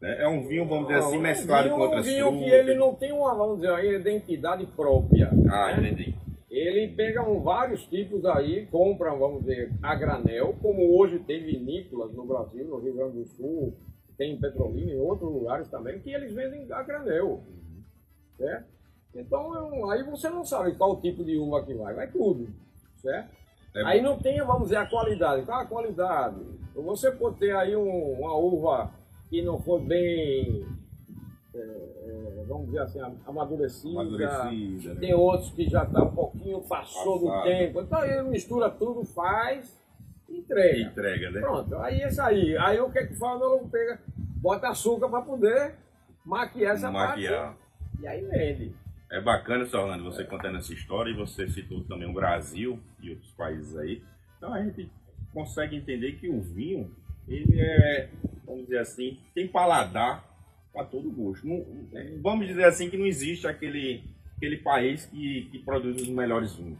né? 0.00 0.22
É 0.22 0.28
um 0.28 0.46
vinho, 0.46 0.66
vamos 0.66 0.88
dizer 0.88 1.00
assim, 1.00 1.18
mesclado 1.18 1.68
um 1.68 1.70
vinho, 1.70 1.76
com 1.76 1.82
outras 1.82 2.06
um 2.06 2.08
vinho 2.08 2.26
que 2.26 2.38
frutas. 2.38 2.52
ele 2.52 2.74
não 2.74 2.94
tem 2.94 3.12
uma, 3.12 3.34
vamos 3.34 3.56
dizer, 3.56 3.70
uma 3.70 3.84
identidade 3.84 4.66
própria. 4.66 5.30
Ah, 5.50 5.76
né? 5.76 5.90
entendi. 5.90 6.14
Ele 6.48 6.88
pega 6.94 7.28
um, 7.28 7.42
vários 7.42 7.84
tipos 7.86 8.24
aí, 8.24 8.66
compra, 8.66 9.14
vamos 9.14 9.40
dizer, 9.40 9.72
a 9.82 9.94
granel, 9.94 10.54
como 10.62 10.96
hoje 10.96 11.18
tem 11.18 11.44
vinícolas 11.44 12.14
no 12.14 12.24
Brasil, 12.24 12.64
no 12.64 12.78
Rio 12.78 12.94
Grande 12.94 13.18
do 13.18 13.26
Sul, 13.26 13.74
tem 14.16 14.32
em 14.32 14.40
Petrolina 14.40 14.90
e 14.92 14.94
em 14.94 14.98
outros 15.00 15.30
lugares 15.30 15.68
também, 15.68 16.00
que 16.00 16.10
eles 16.10 16.32
vendem 16.32 16.66
a 16.72 16.82
granel. 16.82 17.42
Certo? 18.36 18.66
Então, 19.14 19.54
é 19.56 19.62
um- 19.62 19.90
aí 19.90 20.02
você 20.02 20.28
não 20.28 20.44
sabe 20.44 20.74
qual 20.74 21.00
tipo 21.00 21.24
de 21.24 21.36
uva 21.38 21.62
que 21.64 21.72
vai, 21.74 21.94
vai 21.94 22.06
tudo. 22.10 22.48
Certo? 22.96 23.30
É 23.74 23.82
aí 23.84 24.02
não 24.02 24.18
tem, 24.18 24.38
vamos 24.42 24.64
dizer, 24.64 24.76
a 24.76 24.86
qualidade. 24.86 25.44
Qual 25.44 25.58
a 25.60 25.66
qualidade? 25.66 26.36
Você 26.74 27.10
pode 27.10 27.36
ter 27.38 27.54
aí 27.54 27.74
um- 27.76 28.12
uma 28.20 28.34
uva 28.36 28.90
que 29.28 29.42
não 29.42 29.58
for 29.60 29.80
bem, 29.80 30.66
é, 31.54 31.58
é, 31.58 32.44
vamos 32.46 32.66
dizer 32.66 32.80
assim, 32.80 33.00
amadurecida. 33.26 34.00
Amadurecida, 34.00 34.94
né? 34.94 35.00
Tem 35.00 35.14
outros 35.14 35.50
que 35.50 35.68
já 35.68 35.84
tá 35.86 36.02
um 36.04 36.14
pouquinho, 36.14 36.60
passou 36.62 37.18
do 37.18 37.26
Passado. 37.26 37.44
tempo. 37.44 37.80
Então 37.80 37.98
aí 37.98 38.22
mistura 38.24 38.70
tudo, 38.70 39.04
faz 39.04 39.74
entrega. 40.38 40.78
Entrega, 40.80 41.30
né? 41.30 41.40
Pronto, 41.40 41.76
aí 41.78 42.00
é 42.02 42.08
isso 42.08 42.22
aí. 42.22 42.56
Aí 42.58 42.80
o 42.80 42.90
que 42.90 42.98
é 42.98 43.06
que 43.06 43.14
faz? 43.14 43.40
Não 43.40 43.68
pega, 43.68 44.00
bota 44.40 44.68
açúcar 44.68 45.08
para 45.08 45.22
poder 45.22 45.74
maquiar 46.24 46.74
essa 46.74 46.90
Maquiar. 46.90 47.54
parte. 47.54 47.58
E 48.02 48.06
aí 48.06 48.22
vende. 48.24 48.74
É 49.10 49.20
bacana, 49.20 49.64
seu 49.66 49.80
Orlando, 49.80 50.04
você 50.04 50.24
contando 50.24 50.58
essa 50.58 50.72
história 50.72 51.10
e 51.10 51.14
você 51.14 51.46
citou 51.48 51.84
também 51.84 52.08
o 52.10 52.12
Brasil 52.12 52.80
e 53.00 53.10
outros 53.10 53.30
países 53.32 53.76
aí. 53.76 54.02
Então 54.36 54.52
a 54.52 54.62
gente 54.62 54.90
consegue 55.32 55.76
entender 55.76 56.12
que 56.12 56.28
o 56.28 56.40
vinho, 56.40 56.90
ele 57.28 57.60
é, 57.60 58.08
vamos 58.44 58.64
dizer 58.64 58.78
assim, 58.78 59.20
tem 59.34 59.46
paladar 59.48 60.24
para 60.72 60.84
todo 60.84 61.10
gosto. 61.10 61.46
Não- 61.46 61.64
é, 61.94 62.18
vamos 62.20 62.46
dizer 62.48 62.64
assim 62.64 62.90
que 62.90 62.98
não 62.98 63.06
existe 63.06 63.46
aquele, 63.46 64.02
aquele 64.36 64.58
país 64.58 65.06
que, 65.06 65.48
que 65.52 65.58
produz 65.60 66.02
os 66.02 66.08
melhores 66.08 66.54
vinhos. 66.56 66.78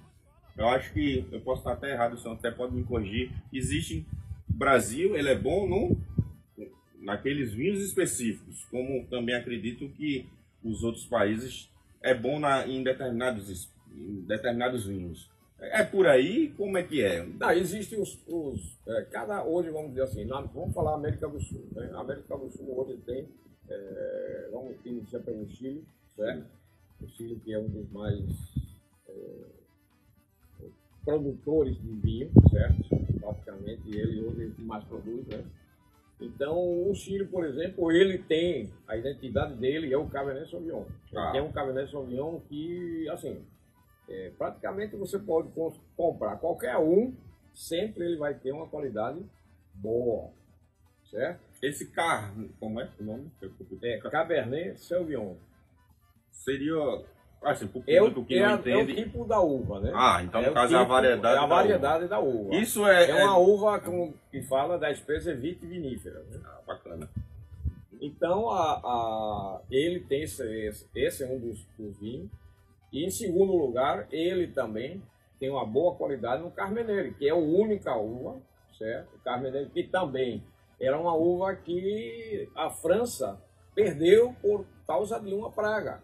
Eu 0.56 0.68
acho 0.68 0.92
que, 0.92 1.26
eu 1.30 1.40
posso 1.40 1.60
estar 1.60 1.72
até 1.72 1.92
errado, 1.92 2.14
o 2.14 2.18
senhor 2.18 2.34
até 2.34 2.50
pode 2.50 2.74
me 2.74 2.82
corrigir. 2.84 3.30
Existe, 3.52 4.06
Brasil, 4.48 5.16
ele 5.16 5.28
é 5.28 5.38
bom 5.38 5.68
no, 5.68 5.96
naqueles 7.00 7.52
vinhos 7.52 7.80
específicos, 7.82 8.64
como 8.70 9.06
também 9.06 9.34
acredito 9.34 9.88
que 9.90 10.26
os 10.64 10.82
outros 10.82 11.04
países 11.06 11.70
é 12.02 12.14
bom 12.14 12.38
na, 12.40 12.66
em, 12.66 12.82
determinados, 12.82 13.70
em 13.94 14.20
determinados 14.22 14.86
vinhos. 14.86 15.30
É 15.58 15.82
por 15.82 16.06
aí? 16.06 16.52
Como 16.56 16.76
é 16.76 16.82
que 16.82 17.02
é? 17.02 17.24
Não, 17.24 17.50
existem 17.50 17.98
os. 18.00 18.18
os 18.26 18.76
é, 18.86 19.02
cada 19.04 19.42
hoje, 19.42 19.70
vamos 19.70 19.88
dizer 19.90 20.02
assim, 20.02 20.24
na- 20.26 20.42
vamos 20.42 20.74
falar 20.74 20.94
América 20.94 21.26
do 21.28 21.40
Sul. 21.40 21.66
Né? 21.72 21.90
A 21.94 22.00
América 22.00 22.36
do 22.36 22.50
Sul 22.50 22.78
hoje 22.78 22.98
tem. 23.06 23.26
é, 23.68 24.48
vamos 24.52 24.76
iniciar 24.84 25.20
pelo 25.20 25.48
Chile, 25.48 25.82
certo? 26.14 26.46
O 27.00 27.08
Chile 27.08 27.40
que 27.42 27.54
é 27.54 27.58
um 27.58 27.68
dos 27.68 27.90
mais 27.90 28.20
é, 29.08 29.12
produtores 31.06 31.80
de 31.80 31.88
vinho, 32.00 32.30
certo? 32.50 32.84
Praticamente 33.20 33.96
ele 33.96 34.20
hoje 34.20 34.42
é 34.42 34.46
o 34.48 34.50
que 34.54 34.62
mais 34.62 34.84
produz, 34.84 35.24
né? 35.28 35.44
Então, 36.20 36.90
o 36.90 36.94
Chile, 36.94 37.26
por 37.26 37.44
exemplo, 37.44 37.92
ele 37.92 38.18
tem, 38.18 38.72
a 38.88 38.96
identidade 38.96 39.54
dele 39.54 39.92
é 39.92 39.98
o 39.98 40.08
Cabernet 40.08 40.50
Sauvignon. 40.50 40.84
Ah. 41.14 41.30
tem 41.30 41.40
um 41.40 41.52
Cabernet 41.52 41.90
Sauvignon 41.90 42.40
que, 42.40 43.08
assim, 43.10 43.44
é, 44.08 44.32
praticamente 44.36 44.96
você 44.96 45.18
pode 45.18 45.48
com- 45.50 45.78
comprar 45.96 46.36
qualquer 46.36 46.76
um, 46.78 47.14
sempre 47.54 48.04
ele 48.04 48.16
vai 48.16 48.34
ter 48.34 48.50
uma 48.50 48.66
qualidade 48.66 49.20
boa, 49.74 50.30
certo? 51.10 51.40
Esse 51.62 51.86
carro, 51.90 52.48
como 52.58 52.80
é 52.80 52.90
o 52.98 53.04
nome? 53.04 53.30
É 53.82 53.98
Cabernet 53.98 54.80
Sauvignon. 54.80 55.36
Seria, 56.32 57.04
assim, 57.50 57.66
pro 57.68 57.82
É 57.86 58.00
o, 58.00 58.06
público 58.06 58.26
que 58.26 58.34
é 58.38 58.40
não 58.42 58.48
a- 58.48 58.50
é 58.52 58.54
o 58.56 58.80
entende. 58.82 58.94
tipo 59.04 59.24
da 59.24 59.40
uva, 59.40 59.80
né? 59.80 59.92
Ah, 59.94 60.20
então 60.22 60.42
no 60.42 60.50
o 60.50 60.54
caso 60.54 60.74
é 60.74 60.76
a 60.76 60.80
tipo- 60.80 60.92
variedade 60.92 61.34
é 61.34 61.38
a 61.38 61.40
da 61.42 61.46
variedade 61.46 62.08
da 62.08 62.18
uva. 62.18 62.54
Isso 62.56 62.86
é, 62.86 63.10
É 63.10 63.24
uma 63.24 63.38
uva 63.38 63.78
como 63.80 64.14
que 64.30 64.42
fala 64.42 64.78
da 64.78 64.90
espécie 64.90 65.32
vitivinífera. 65.34 66.20
Né? 66.30 66.40
Ah, 66.44 66.60
bacana. 66.66 67.08
Então, 68.00 68.50
a, 68.50 68.74
a- 68.84 69.60
ele 69.70 70.00
tem 70.00 70.22
esse, 70.22 70.42
esse, 70.66 70.86
esse 70.94 71.24
é 71.24 71.26
um 71.26 71.38
dos, 71.38 71.64
dos 71.78 71.96
vinhos. 71.98 72.28
E 72.92 73.04
em 73.04 73.10
segundo 73.10 73.56
lugar, 73.56 74.06
ele 74.10 74.48
também 74.48 75.02
tem 75.40 75.50
uma 75.50 75.64
boa 75.66 75.94
qualidade 75.94 76.42
no 76.42 76.50
Carmeneiro, 76.50 77.12
que 77.14 77.26
é 77.26 77.30
a 77.30 77.34
única 77.36 77.94
uva, 77.96 78.36
certo? 78.78 79.14
O 79.16 79.18
Carmeneiro, 79.20 79.68
que 79.70 79.82
também 79.82 80.42
era 80.80 80.98
uma 80.98 81.14
uva 81.14 81.54
que 81.56 82.48
a 82.54 82.70
França 82.70 83.40
perdeu 83.74 84.34
por 84.40 84.64
causa 84.86 85.18
de 85.18 85.34
uma 85.34 85.50
praga. 85.50 86.02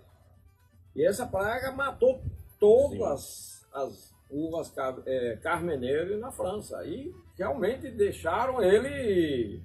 E 0.94 1.04
essa 1.04 1.26
praga 1.26 1.72
matou 1.72 2.22
todas 2.58 3.66
as 3.72 4.14
uvas 4.30 4.70
car, 4.70 4.98
é, 5.06 5.36
Carmeneiro 5.36 6.18
na 6.18 6.30
França. 6.30 6.84
E 6.84 7.14
realmente 7.36 7.90
deixaram 7.90 8.62
ele 8.62 9.62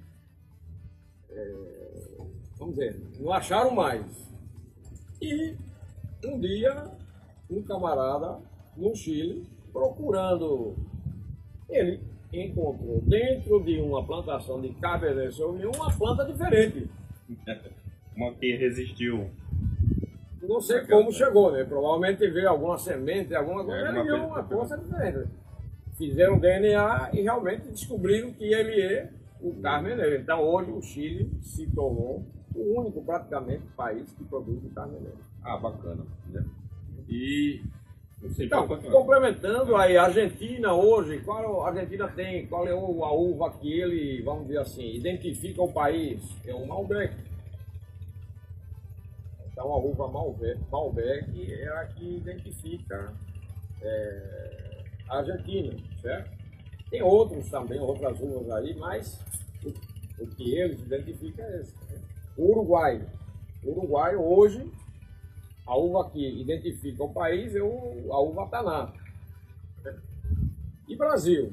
vamos 2.57 2.75
dizer, 2.75 2.99
não 3.19 3.31
acharam 3.31 3.71
mais. 3.71 4.27
E 5.21 5.55
um 6.25 6.39
dia, 6.39 6.91
um 7.49 7.61
camarada 7.63 8.39
no 8.75 8.95
Chile, 8.95 9.47
procurando, 9.71 10.75
ele 11.69 12.01
encontrou 12.33 13.01
dentro 13.01 13.63
de 13.63 13.79
uma 13.79 14.05
plantação 14.05 14.61
de 14.61 14.69
Cabernet 14.75 15.33
Sauvignon 15.35 15.71
uma 15.75 15.95
planta 15.95 16.25
diferente. 16.25 16.89
Uma 18.15 18.33
que 18.33 18.55
resistiu. 18.55 19.29
Não 20.47 20.61
sei 20.61 20.81
como 20.81 21.11
chegou, 21.11 21.51
né? 21.51 21.63
Provavelmente 21.63 22.27
veio 22.29 22.49
alguma 22.49 22.77
semente, 22.77 23.35
alguma 23.35 23.63
coisa, 23.63 23.81
É, 23.81 23.97
alguma 23.97 24.25
uma 24.25 24.43
coisa 24.43 24.77
diferente. 24.77 25.27
Fizeram 25.97 26.39
DNA 26.39 27.09
e 27.13 27.21
realmente 27.21 27.67
descobriram 27.67 28.31
que 28.31 28.53
ele 28.53 28.81
é 28.81 29.09
o 29.41 29.53
Carmeneiro. 29.61 30.15
Então 30.15 30.41
hoje 30.41 30.71
o 30.71 30.81
Chile 30.81 31.29
se 31.41 31.67
tornou 31.67 32.25
o 32.55 32.79
único 32.79 33.01
praticamente 33.03 33.63
país 33.75 34.11
que 34.13 34.23
produz 34.23 34.63
o 34.63 34.69
Carmeneiro. 34.69 35.17
Ah, 35.43 35.57
bacana. 35.57 36.05
Né? 36.29 36.43
E. 37.09 37.61
Então, 38.39 38.67
complementando 38.67 39.75
aí, 39.75 39.95
a 39.95 40.05
Argentina 40.05 40.73
hoje, 40.73 41.19
qual 41.19 41.63
a 41.63 41.67
Argentina 41.67 42.07
tem, 42.07 42.47
qual 42.47 42.67
é 42.67 42.71
a 42.71 43.11
uva 43.11 43.51
que 43.51 43.71
ele, 43.71 44.23
vamos 44.23 44.47
dizer 44.47 44.57
assim, 44.57 44.95
identifica 44.95 45.61
o 45.61 45.71
país? 45.71 46.19
É 46.43 46.51
o 46.51 46.65
Malbec. 46.65 47.13
Então 49.57 49.73
a 49.73 49.77
uva 49.77 50.07
Malbec, 50.07 51.51
é 51.51 51.67
a 51.69 51.87
que 51.87 52.17
identifica 52.17 53.11
é, 53.81 54.83
a 55.09 55.17
Argentina, 55.17 55.75
certo? 55.99 56.29
Tem 56.91 57.01
outros 57.01 57.49
também, 57.49 57.79
outras 57.79 58.19
uvas 58.21 58.51
aí, 58.51 58.75
mas 58.75 59.19
o, 59.65 60.23
o 60.23 60.27
que 60.27 60.53
eles 60.53 60.79
identificam 60.81 61.43
é 61.43 61.61
esse. 61.61 61.73
né? 61.89 61.99
O 62.37 62.51
Uruguai. 62.51 63.03
O 63.63 63.71
Uruguai 63.71 64.15
hoje 64.15 64.71
a 65.65 65.75
uva 65.75 66.07
que 66.11 66.39
identifica 66.39 67.03
o 67.03 67.11
país 67.11 67.55
é 67.55 67.61
o, 67.63 68.13
a 68.13 68.21
uva 68.21 68.47
Taná. 68.49 68.93
E 70.87 70.95
Brasil? 70.95 71.51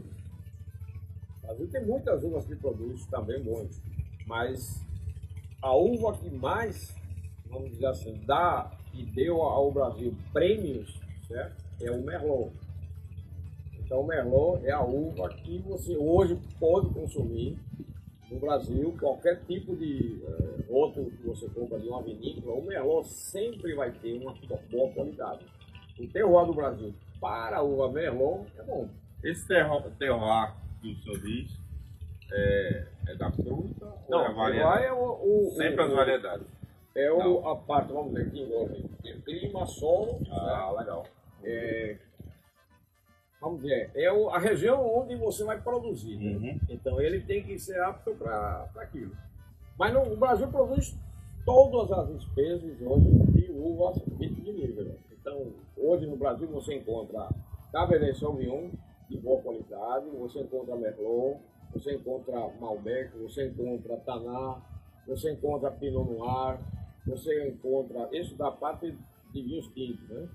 O 1.38 1.46
Brasil 1.46 1.70
tem 1.70 1.86
muitas 1.86 2.22
uvas 2.22 2.44
que 2.44 2.54
produz 2.54 3.06
também 3.06 3.42
bons, 3.42 3.80
mas 4.26 4.78
a 5.62 5.74
uva 5.74 6.18
que 6.18 6.28
mais, 6.28 6.94
vamos 7.54 7.70
dizer 7.70 7.86
assim, 7.86 8.20
dá 8.26 8.70
e 8.92 9.02
deu 9.04 9.40
ao 9.42 9.70
Brasil 9.72 10.14
prêmios, 10.32 11.00
certo? 11.26 11.64
É 11.80 11.90
o 11.90 12.02
Merlot. 12.02 12.52
Então 13.78 14.00
o 14.00 14.06
Merlot 14.06 14.64
é 14.66 14.70
a 14.72 14.82
uva 14.82 15.28
que 15.30 15.58
você 15.58 15.96
hoje 15.96 16.38
pode 16.58 16.88
consumir 16.90 17.58
no 18.30 18.38
Brasil, 18.40 18.94
qualquer 18.98 19.40
tipo 19.46 19.76
de 19.76 20.20
eh, 20.26 20.64
outro 20.68 21.04
que 21.04 21.22
você 21.26 21.46
compra 21.50 21.78
de 21.78 21.86
uma 21.88 22.02
vinícola, 22.02 22.56
o 22.56 22.64
Merlot 22.66 23.06
sempre 23.08 23.74
vai 23.74 23.92
ter 23.92 24.14
uma 24.20 24.34
boa 24.70 24.90
qualidade. 24.92 25.44
O 26.00 26.06
terroir 26.08 26.46
do 26.46 26.54
Brasil 26.54 26.94
para 27.20 27.58
a 27.58 27.62
uva 27.62 27.90
Merlot 27.92 28.46
é 28.58 28.62
bom. 28.62 28.88
Esse 29.22 29.46
terroir, 29.46 29.82
terroir 29.98 30.54
que 30.80 30.92
o 30.92 30.96
senhor 31.02 31.20
diz 31.20 31.52
é, 32.32 32.86
é 33.08 33.14
da 33.16 33.30
fruta 33.30 33.86
ou 34.08 34.10
Não, 34.10 34.20
é 34.24 34.26
a 34.28 34.32
variedade? 34.32 34.84
é 34.84 34.92
o, 34.92 34.96
o- 34.96 35.50
Sempre 35.56 35.82
o- 35.82 35.86
as 35.86 35.92
variedades. 35.92 36.46
É 36.96 37.10
o, 37.10 37.18
Não. 37.18 37.48
a 37.48 37.56
parte, 37.56 37.92
vamos 37.92 38.14
dizer, 38.14 38.30
que 38.30 38.40
envolve 38.42 38.88
clima, 39.24 39.66
solo, 39.66 40.20
Ah, 40.30 40.72
legal. 40.78 41.04
é, 41.42 41.98
vamos 43.40 43.62
dizer, 43.62 43.90
é 43.94 44.12
o- 44.12 44.30
a 44.30 44.38
região 44.38 44.86
onde 44.96 45.16
você 45.16 45.44
vai 45.44 45.60
produzir. 45.60 46.16
né? 46.18 46.36
Uhum. 46.36 46.60
Então 46.70 47.00
ele 47.00 47.20
tem 47.20 47.42
que 47.42 47.58
ser 47.58 47.80
apto 47.80 48.14
para 48.14 48.68
aquilo. 48.76 49.12
Mas 49.78 49.92
no, 49.92 50.12
o 50.12 50.16
Brasil 50.16 50.48
produz 50.48 50.96
todas 51.44 51.90
as 51.90 52.10
espécies 52.10 52.80
hoje 52.80 53.10
de 53.32 53.50
uvas 53.50 53.98
vitivinícolas. 54.18 54.96
Então, 55.10 55.52
hoje 55.76 56.06
no 56.06 56.16
Brasil 56.16 56.46
você 56.48 56.74
encontra 56.76 57.28
Cabernet 57.72 58.18
Sauvignon 58.18 58.70
de 59.10 59.18
boa 59.18 59.42
qualidade, 59.42 60.08
você 60.10 60.40
encontra 60.40 60.76
Merlot, 60.76 61.38
você 61.72 61.94
encontra 61.96 62.48
Malbec, 62.60 63.16
você 63.18 63.48
encontra 63.48 63.96
Taná, 63.98 64.62
você 65.06 65.32
encontra 65.32 65.70
Pinot 65.72 66.08
Noir, 66.10 66.58
você 67.06 67.48
encontra, 67.48 68.08
isso 68.12 68.34
da 68.36 68.50
parte 68.50 68.96
de 69.32 69.42
vinhos 69.42 69.68
tintos, 69.68 70.08
né? 70.08 70.28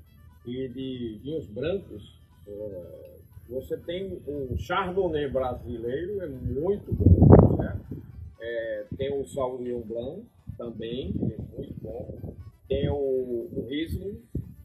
E 0.45 0.67
de 0.69 1.19
vinhos 1.23 1.47
brancos, 1.47 2.19
é, 2.47 3.17
você 3.49 3.77
tem 3.77 4.21
o 4.27 4.55
Chardonnay 4.57 5.29
brasileiro, 5.29 6.21
é 6.21 6.27
muito 6.27 6.93
bom, 6.93 7.57
certo? 7.57 7.97
É, 8.39 8.85
tem 8.95 9.13
o 9.13 9.25
Sauvignon 9.25 9.81
Blanc 9.81 10.25
também, 10.57 11.13
é 11.21 11.55
muito 11.55 11.73
bom. 11.81 12.35
Tem 12.67 12.87
o, 12.89 12.95
o 12.95 13.65
Riesling, 13.67 14.21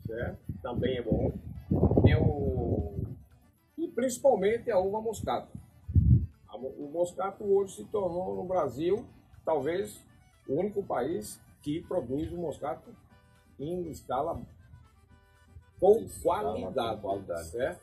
certo? 0.07 0.39
Também 0.63 0.99
é 0.99 1.03
bom. 1.03 1.33
Tem 2.03 2.15
o... 2.17 2.95
E 3.79 3.89
principalmente 3.89 4.71
a 4.71 4.79
uva 4.79 5.01
moscato. 5.01 5.59
O 6.79 6.89
moscato 6.89 7.45
hoje 7.45 7.77
se 7.77 7.85
tornou 7.87 8.37
no 8.37 8.45
Brasil, 8.45 9.05
talvez, 9.45 10.05
o 10.49 10.55
único 10.55 10.83
país 10.83 11.41
que 11.65 11.81
produz 11.81 12.31
o 12.31 12.37
moscato 12.37 12.95
em 13.59 13.89
escala 13.89 14.41
com 15.81 16.07
qualidade, 16.23 17.01
qualidade, 17.01 17.49
certo? 17.49 17.83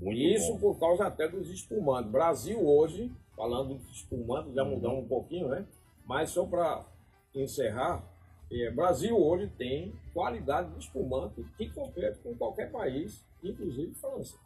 Muito 0.00 0.18
Isso 0.18 0.54
bom. 0.54 0.58
por 0.58 0.80
causa 0.80 1.06
até 1.06 1.28
dos 1.28 1.50
espumantes. 1.50 2.10
Brasil 2.10 2.58
hoje, 2.66 3.12
falando 3.36 3.78
de 3.78 3.92
espumantes, 3.92 4.54
já 4.54 4.64
mudamos 4.64 5.04
um 5.04 5.08
pouquinho, 5.08 5.48
né? 5.48 5.66
Mas 6.06 6.30
só 6.30 6.46
para 6.46 6.86
encerrar, 7.34 8.02
é, 8.50 8.70
Brasil 8.70 9.16
hoje 9.16 9.52
tem 9.58 9.92
qualidade 10.14 10.72
de 10.72 10.78
espumante 10.78 11.44
que 11.58 11.68
compete 11.70 12.18
com 12.20 12.34
qualquer 12.34 12.72
país, 12.72 13.22
inclusive 13.44 13.94
França. 13.94 14.38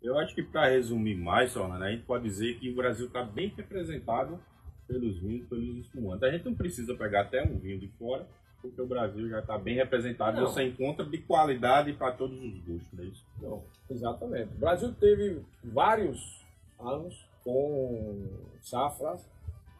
Eu 0.00 0.16
acho 0.16 0.34
que 0.34 0.42
para 0.42 0.68
resumir 0.68 1.16
mais, 1.16 1.52
só, 1.52 1.68
né, 1.68 1.86
a 1.86 1.90
gente 1.90 2.04
pode 2.04 2.24
dizer 2.24 2.58
que 2.58 2.70
o 2.70 2.76
Brasil 2.76 3.06
está 3.06 3.22
bem 3.22 3.48
representado 3.48 4.40
pelos 4.88 5.18
vinhos, 5.18 5.46
pelos 5.46 5.76
espumantes. 5.76 6.22
A 6.22 6.30
gente 6.32 6.46
não 6.46 6.54
precisa 6.54 6.96
pegar 6.96 7.20
até 7.20 7.44
um 7.44 7.58
vinho 7.58 7.78
de 7.78 7.88
fora, 7.88 8.26
porque 8.60 8.80
o 8.80 8.86
Brasil 8.86 9.28
já 9.28 9.40
está 9.40 9.58
bem 9.58 9.76
representado. 9.76 10.40
Não. 10.40 10.46
Você 10.46 10.64
encontra 10.64 11.04
de 11.04 11.18
qualidade 11.18 11.92
para 11.92 12.10
todos 12.12 12.36
os 12.42 12.58
gostos, 12.64 12.92
não 12.92 13.04
é 13.04 13.06
isso? 13.06 13.26
Não, 13.40 13.64
exatamente. 13.90 14.54
O 14.54 14.58
Brasil 14.58 14.92
teve 14.94 15.42
vários 15.62 16.44
anos 16.80 17.28
com 17.44 18.26
safras, 18.62 19.30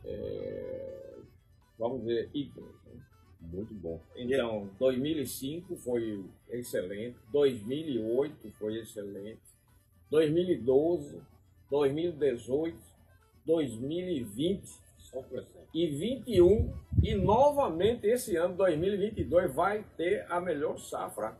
é, 0.04 1.16
vamos 1.78 2.00
dizer, 2.00 2.30
ícones. 2.34 2.74
Né? 2.84 3.00
Muito 3.40 3.74
bom. 3.74 4.00
Então, 4.14 4.68
2005 4.78 5.74
foi 5.76 6.24
excelente, 6.50 7.16
2008 7.32 8.50
foi 8.58 8.78
excelente, 8.78 9.40
2012, 10.10 11.22
2018, 11.70 12.76
2020 13.46 14.88
e 15.74 15.86
21 15.86 16.72
e 17.02 17.14
novamente 17.14 18.06
esse 18.06 18.36
ano 18.36 18.56
2022 18.56 19.54
vai 19.54 19.84
ter 19.96 20.26
a 20.30 20.40
melhor 20.40 20.78
safra 20.78 21.36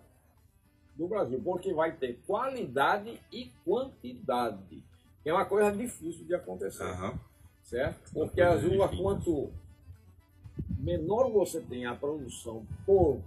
do 0.96 1.06
Brasil, 1.06 1.40
porque 1.42 1.72
vai 1.72 1.92
ter 1.92 2.18
qualidade 2.26 3.20
e 3.32 3.50
quantidade. 3.64 4.82
É 5.25 5.32
uma 5.32 5.44
coisa 5.44 5.70
difícil 5.70 6.25
de 6.26 6.34
acontecer, 6.34 6.84
uhum. 6.84 7.18
certo? 7.62 8.12
Porque 8.12 8.40
as 8.40 8.64
uvas 8.64 8.96
quanto 8.96 9.52
menor 10.78 11.30
você 11.30 11.60
tem 11.60 11.87
a 11.87 11.94
produção 11.94 12.66
por, 12.84 13.20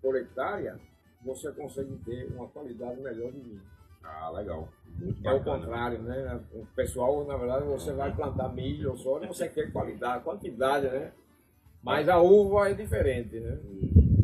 por 0.00 0.16
hectare, 0.16 0.78
você 1.22 1.50
consegue 1.52 1.96
ter 2.04 2.26
uma 2.32 2.46
qualidade 2.48 3.00
melhor 3.00 3.32
de 3.32 3.40
vinho. 3.40 3.79
Ah, 4.20 4.30
legal. 4.30 4.68
Muito 4.98 5.26
é 5.26 5.32
o 5.32 5.42
contrário, 5.42 5.98
né? 6.02 6.40
O 6.52 6.66
pessoal, 6.74 7.24
na 7.26 7.36
verdade, 7.36 7.64
você 7.64 7.92
vai 7.92 8.14
plantar 8.14 8.48
milho 8.50 8.90
ou 8.90 8.96
soja, 8.96 9.26
você 9.26 9.48
quer 9.48 9.72
qualidade, 9.72 10.24
quantidade, 10.24 10.86
né? 10.86 11.12
Mas 11.82 12.08
a 12.08 12.20
uva 12.20 12.70
é 12.70 12.74
diferente, 12.74 13.40
né? 13.40 13.58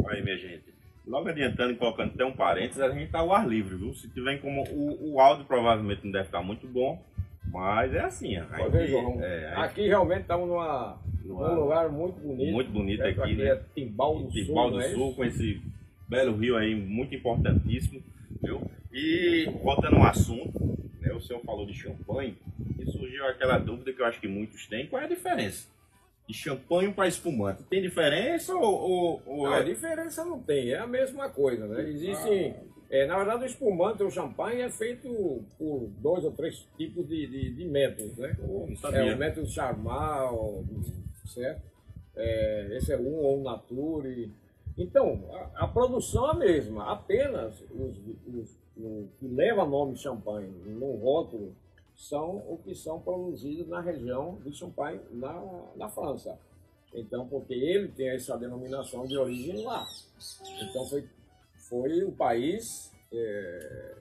Aí, 0.08 0.22
minha 0.22 0.36
gente. 0.36 0.76
Logo 1.06 1.28
adiantando 1.28 1.72
e 1.72 1.76
colocando 1.76 2.12
até 2.12 2.24
um 2.24 2.32
parênteses, 2.32 2.82
a 2.82 2.90
gente 2.90 3.10
tá 3.10 3.20
ao 3.20 3.32
ar 3.32 3.48
livre, 3.48 3.76
viu? 3.76 3.94
Se 3.94 4.08
tiver 4.08 4.38
como. 4.38 4.64
O, 4.70 5.14
o 5.14 5.20
áudio 5.20 5.46
provavelmente 5.46 6.04
não 6.04 6.10
deve 6.10 6.26
estar 6.26 6.42
muito 6.42 6.66
bom, 6.66 7.00
mas 7.46 7.94
é 7.94 8.00
assim. 8.00 8.36
Aqui, 8.36 9.22
é, 9.22 9.54
aqui 9.56 9.86
realmente 9.86 10.22
estamos 10.22 10.48
numa, 10.48 10.98
numa, 11.24 11.48
num 11.48 11.60
lugar 11.60 11.88
muito 11.88 12.20
bonito. 12.20 12.52
Muito 12.52 12.70
bonito 12.72 13.02
aqui, 13.02 13.20
aqui 13.20 13.36
né? 13.36 13.48
É 13.50 13.62
Timbal 13.74 14.18
do 14.18 14.28
Timbal 14.28 14.70
Sul. 14.70 14.78
do 14.78 14.88
Sul, 14.88 15.14
com 15.14 15.24
esse 15.24 15.62
belo 16.08 16.36
rio 16.36 16.56
aí, 16.56 16.74
muito 16.74 17.14
importantíssimo, 17.14 18.02
viu? 18.42 18.60
E 18.96 19.44
voltando 19.62 19.96
ao 19.96 20.04
assunto, 20.04 20.58
né, 21.02 21.12
o 21.12 21.20
senhor 21.20 21.42
falou 21.42 21.66
de 21.66 21.74
champanhe, 21.74 22.38
e 22.78 22.90
surgiu 22.90 23.26
aquela 23.26 23.58
dúvida 23.58 23.92
que 23.92 24.00
eu 24.00 24.06
acho 24.06 24.18
que 24.18 24.26
muitos 24.26 24.66
têm, 24.66 24.86
qual 24.86 25.02
é 25.02 25.04
a 25.04 25.08
diferença? 25.08 25.68
De 26.26 26.32
champanhe 26.32 26.90
para 26.94 27.06
espumante. 27.06 27.62
Tem 27.64 27.82
diferença 27.82 28.54
ou, 28.54 28.62
ou, 28.64 29.22
ou 29.26 29.42
não, 29.44 29.54
é... 29.54 29.62
diferença 29.62 30.24
não 30.24 30.40
tem, 30.40 30.70
é 30.70 30.78
a 30.78 30.86
mesma 30.86 31.28
coisa, 31.28 31.66
né? 31.66 31.86
Existem. 31.90 32.52
Ah. 32.52 32.76
É, 32.88 33.04
na 33.06 33.18
verdade, 33.18 33.42
o 33.42 33.46
espumante, 33.46 34.02
o 34.02 34.10
champanhe, 34.10 34.62
é 34.62 34.70
feito 34.70 35.44
por 35.58 35.90
dois 35.98 36.24
ou 36.24 36.32
três 36.32 36.66
tipos 36.78 37.06
de, 37.06 37.26
de, 37.26 37.54
de 37.54 37.64
métodos, 37.66 38.16
né? 38.16 38.34
É 38.94 39.14
o 39.14 39.18
método 39.18 39.46
Charmal, 39.46 40.64
certo? 41.26 41.62
É, 42.16 42.68
esse 42.76 42.92
é 42.92 42.96
um 42.96 43.16
ou 43.16 43.40
um 43.40 43.42
Nature. 43.42 44.32
Então, 44.78 45.28
a, 45.32 45.64
a, 45.64 45.68
produção 45.68 46.28
é 46.28 46.30
a 46.30 46.34
mesma, 46.34 46.92
apenas 46.92 47.60
os, 47.70 47.98
os, 48.26 48.56
o 48.76 49.08
que 49.18 49.26
leva 49.26 49.64
nome 49.64 49.96
champanhe 49.96 50.50
no 50.66 50.96
rótulo 50.96 51.54
são 51.96 52.36
o 52.48 52.58
que 52.62 52.74
são 52.74 53.00
produzidos 53.00 53.66
na 53.68 53.80
região 53.80 54.38
de 54.44 54.52
Champagne, 54.52 55.00
na, 55.12 55.64
na 55.76 55.88
França. 55.88 56.38
Então, 56.94 57.26
porque 57.26 57.54
ele 57.54 57.88
tem 57.88 58.10
essa 58.10 58.36
denominação 58.36 59.06
de 59.06 59.16
origem 59.16 59.64
lá. 59.64 59.84
Então, 60.62 60.84
foi, 60.86 61.08
foi 61.68 62.04
o 62.04 62.12
país. 62.12 62.92
É, 63.12 63.94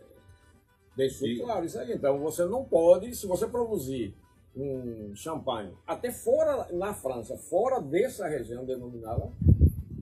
deixou 0.96 1.28
claro 1.46 1.66
isso 1.66 1.80
aí. 1.80 1.94
Então, 1.94 2.20
você 2.20 2.46
não 2.46 2.66
pode, 2.66 3.16
se 3.16 3.26
você 3.26 3.48
produzir 3.48 4.14
um 4.56 5.14
champanhe 5.16 5.74
até 5.86 6.12
fora, 6.12 6.68
na 6.74 6.94
França, 6.94 7.38
fora 7.38 7.82
dessa 7.82 8.28
região 8.28 8.66
denominada, 8.66 9.32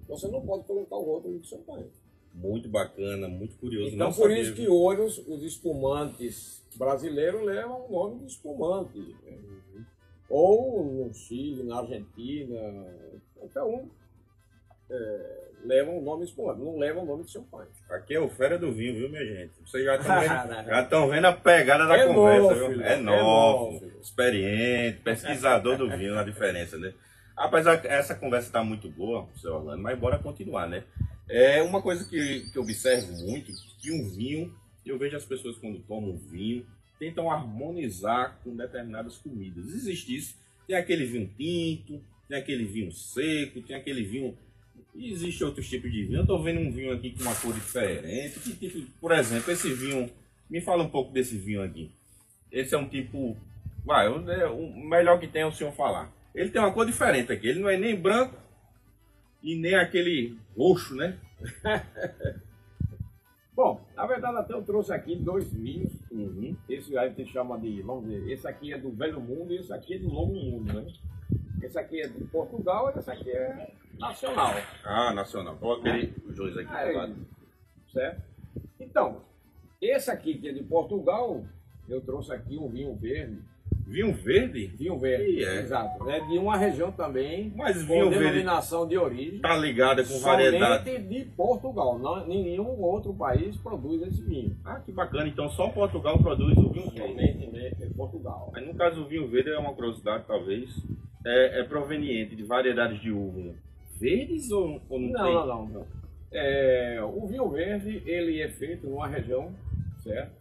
você 0.08 0.28
não 0.28 0.42
pode 0.42 0.64
colocar 0.66 0.96
o 0.96 1.04
rótulo 1.04 1.40
de 1.40 1.48
champanhe. 1.48 1.90
Muito 2.34 2.67
bacana, 2.67 3.28
muito 3.28 3.56
curioso. 3.58 3.93
Então, 3.93 4.12
por 4.12 4.32
isso 4.32 4.54
que 4.56 4.67
hoje 4.67 5.02
os, 5.02 5.28
os, 5.28 5.43
espumantes 5.43 6.63
brasileiros 6.76 7.43
levam 7.43 7.86
o 7.88 7.91
nome 7.91 8.19
de 8.22 8.32
espumante. 8.32 8.98
Né? 8.98 9.86
Ou 10.30 10.84
no 10.84 11.13
Chile, 11.13 11.63
na 11.63 11.80
Argentina, 11.80 12.58
qualquer 13.36 13.63
um 13.63 13.88
é, 14.89 15.43
leva 15.63 15.91
o 15.91 16.02
nome 16.02 16.24
de 16.24 16.30
espumante, 16.30 16.60
não 16.60 16.78
leva 16.78 17.00
o 17.00 17.06
nome 17.06 17.24
de 17.24 17.32
champanhe. 17.32 17.69
Aqui 17.89 18.15
é 18.15 18.19
o 18.19 18.30
Fera 18.30 18.58
do 18.58 18.72
Vinho, 18.72 18.96
viu, 18.96 19.10
minha 19.10 19.26
gente? 19.26 19.54
Vocês 19.65 19.84
já 19.86 19.96
estão 19.96 21.08
vendo, 21.08 21.10
vendo, 21.13 21.26
a 21.26 21.34
pegada 21.34 21.86
da 21.88 21.98
é 21.98 22.08
conversa, 22.08 22.56
novo, 22.56 22.69
viu? 22.69 22.82
é, 22.82 22.93
é 22.93 22.98
novo, 22.98 23.74
novo 23.74 24.00
experiente, 24.02 25.00
pesquisador 25.00 25.78
do 25.78 25.89
vinho, 25.89 26.17
a 26.17 26.24
diferença, 26.24 26.78
né? 26.78 26.93
Apesar 27.36 27.84
essa 27.86 28.13
conversa 28.13 28.48
está 28.48 28.63
muito 28.63 28.89
boa, 28.89 29.28
seu 29.36 29.56
Orlando, 29.56 29.82
mas 29.82 29.98
bora 29.98 30.19
continuar, 30.19 30.67
né? 30.67 30.84
É 31.30 31.62
uma 31.62 31.82
coisa 31.82 32.04
que, 32.06 32.50
que 32.52 32.58
eu 32.58 32.64
observo 32.64 33.12
muito, 33.26 33.52
que 33.80 33.92
um 33.92 34.10
vinho, 34.10 34.54
eu 34.86 34.98
vejo 34.98 35.16
as 35.16 35.26
pessoas 35.26 35.58
quando 35.58 35.80
tomam 35.80 36.18
vinho, 36.18 36.66
tentam 37.00 37.30
harmonizar 37.30 38.40
com 38.44 38.56
determinadas 38.56 39.18
comidas. 39.18 39.68
Existe 39.68 40.16
isso. 40.16 40.36
Tem 40.68 40.76
aquele 40.76 41.06
vinho 41.06 41.30
tinto, 41.38 42.02
tem 42.28 42.38
aquele 42.38 42.66
vinho 42.66 42.92
seco, 42.92 43.62
tem 43.62 43.76
aquele 43.76 44.04
vinho. 44.04 44.38
Existe 44.96 45.44
outros 45.44 45.68
tipos 45.70 45.92
de 45.92 46.04
vinho. 46.04 46.20
Eu 46.20 46.22
estou 46.22 46.42
vendo 46.42 46.60
um 46.60 46.72
vinho 46.72 46.94
aqui 46.94 47.12
com 47.12 47.24
uma 47.24 47.36
cor 47.36 47.54
diferente. 47.54 48.40
Que 48.40 48.54
tipo, 48.54 48.92
por 49.00 49.12
exemplo, 49.12 49.52
esse 49.52 49.74
vinho. 49.74 50.10
Me 50.50 50.62
fala 50.62 50.84
um 50.84 50.90
pouco 50.90 51.12
desse 51.12 51.36
vinho 51.38 51.64
aqui. 51.64 51.92
Esse 52.52 52.76
é 52.76 52.78
um 52.78 52.88
tipo. 52.88 53.36
Vai, 53.84 54.08
o 54.08 54.86
melhor 54.86 55.20
que 55.20 55.28
tem 55.28 55.42
é 55.42 55.46
o 55.46 55.52
senhor 55.52 55.74
falar. 55.74 56.14
Ele 56.34 56.50
tem 56.50 56.62
uma 56.62 56.72
cor 56.72 56.86
diferente 56.86 57.32
aqui. 57.32 57.48
Ele 57.48 57.60
não 57.60 57.70
é 57.70 57.78
nem 57.78 57.96
branco 57.96 58.38
e 59.42 59.56
nem 59.56 59.76
aquele 59.76 60.38
roxo, 60.58 60.96
né? 60.96 61.20
Bom, 63.56 63.86
na 63.96 64.06
verdade 64.08 64.38
até 64.38 64.54
eu 64.54 64.63
trouxe 64.63 64.92
aqui 64.92 65.16
dois 65.16 65.52
vinhos. 65.54 65.94
Uhum. 66.12 66.56
Esse 66.68 66.98
a 66.98 67.08
gente 67.08 67.32
chama 67.32 67.60
de, 67.60 67.82
vamos 67.82 68.06
ver, 68.08 68.32
esse 68.32 68.48
aqui 68.48 68.74
é 68.74 68.78
do 68.78 68.92
Velho 68.92 69.22
Mundo 69.22 69.54
e 69.54 69.58
esse 69.58 69.72
aqui 69.72 69.94
é 69.96 70.00
do 70.00 70.10
Novo 70.10 70.34
Mundo, 70.34 70.74
né? 70.74 70.86
Esse 71.62 71.78
aqui 71.78 72.02
é 72.02 72.08
de 72.08 72.24
Portugal 72.26 72.92
e 72.94 73.00
esse 73.00 73.12
aqui 73.12 73.30
é 73.30 73.72
nacional. 74.00 74.52
Ah, 74.84 75.13
nacional. 75.13 75.56
Coloca 75.58 75.89
os 76.26 76.36
dois 76.36 76.58
aqui 76.58 76.70
do 76.70 76.98
lado. 76.98 77.16
Certo? 77.92 78.24
Então, 78.80 79.22
esse 79.80 80.10
aqui 80.10 80.38
que 80.38 80.50
é 80.50 80.54
de 80.54 80.63
Portugal, 80.63 81.46
eu 81.88 82.02
trouxe 82.02 82.34
aqui 82.34 82.58
um 82.58 82.68
vinho 82.68 82.96
verde 82.96 83.42
Vinho 83.86 84.13
verde? 84.13 84.67
Vinho 84.78 84.98
verde, 84.98 85.43
é. 85.43 85.60
exato. 85.62 86.10
É 86.10 86.19
de 86.22 86.38
uma 86.38 86.58
região 86.58 86.91
também 86.91 87.52
Mas 87.56 87.84
vinho 87.84 88.06
com 88.06 88.10
denominação 88.10 88.88
de 88.88 88.98
origem. 88.98 89.36
Está 89.36 89.56
ligada 89.58 90.04
com 90.04 90.19
variedade. 90.19 90.98
de 91.00 91.26
Portugal. 91.36 92.00
Não, 92.00 92.26
nenhum 92.28 92.82
outro 92.82 93.13
país 93.13 93.56
produz 93.58 94.02
esse 94.04 94.22
vinho. 94.24 94.56
Ah, 94.65 94.80
que 94.80 94.91
bacana. 94.91 95.28
Então 95.28 95.50
só 95.50 95.69
Portugal 95.69 96.17
produz 96.19 96.58
o 96.58 96.69
vinho 96.69 96.89
verde. 96.91 97.13
Somente 97.13 97.84
em 97.84 97.89
Portugal. 97.93 98.52
Mas 98.54 98.65
no 98.65 98.74
caso 98.76 99.02
do 99.04 99.08
vinho 99.08 99.28
verde 99.28 99.52
é 99.52 99.58
uma 99.60 99.74
curiosidade, 99.74 100.24
talvez. 100.28 100.69
é, 101.26 101.60
é 101.60 101.63
proveniente 101.63 102.36
de 102.36 102.43
variedades 102.43 103.00
de 103.02 103.12
uva 103.12 103.54
verdes 104.00 104.52
ou, 104.52 104.82
ou 104.89 105.00
não, 105.00 105.10
Não, 105.12 105.24
tem? 105.26 105.34
não, 105.34 105.46
não. 105.48 105.65
não. 105.67 105.86
É, 106.32 107.00
o 107.04 107.28
vinho 107.28 107.48
verde, 107.50 108.02
ele 108.06 108.41
é 108.41 108.50
feito 108.50 108.88
numa 108.88 109.08
região, 109.08 109.52
certo? 110.04 110.32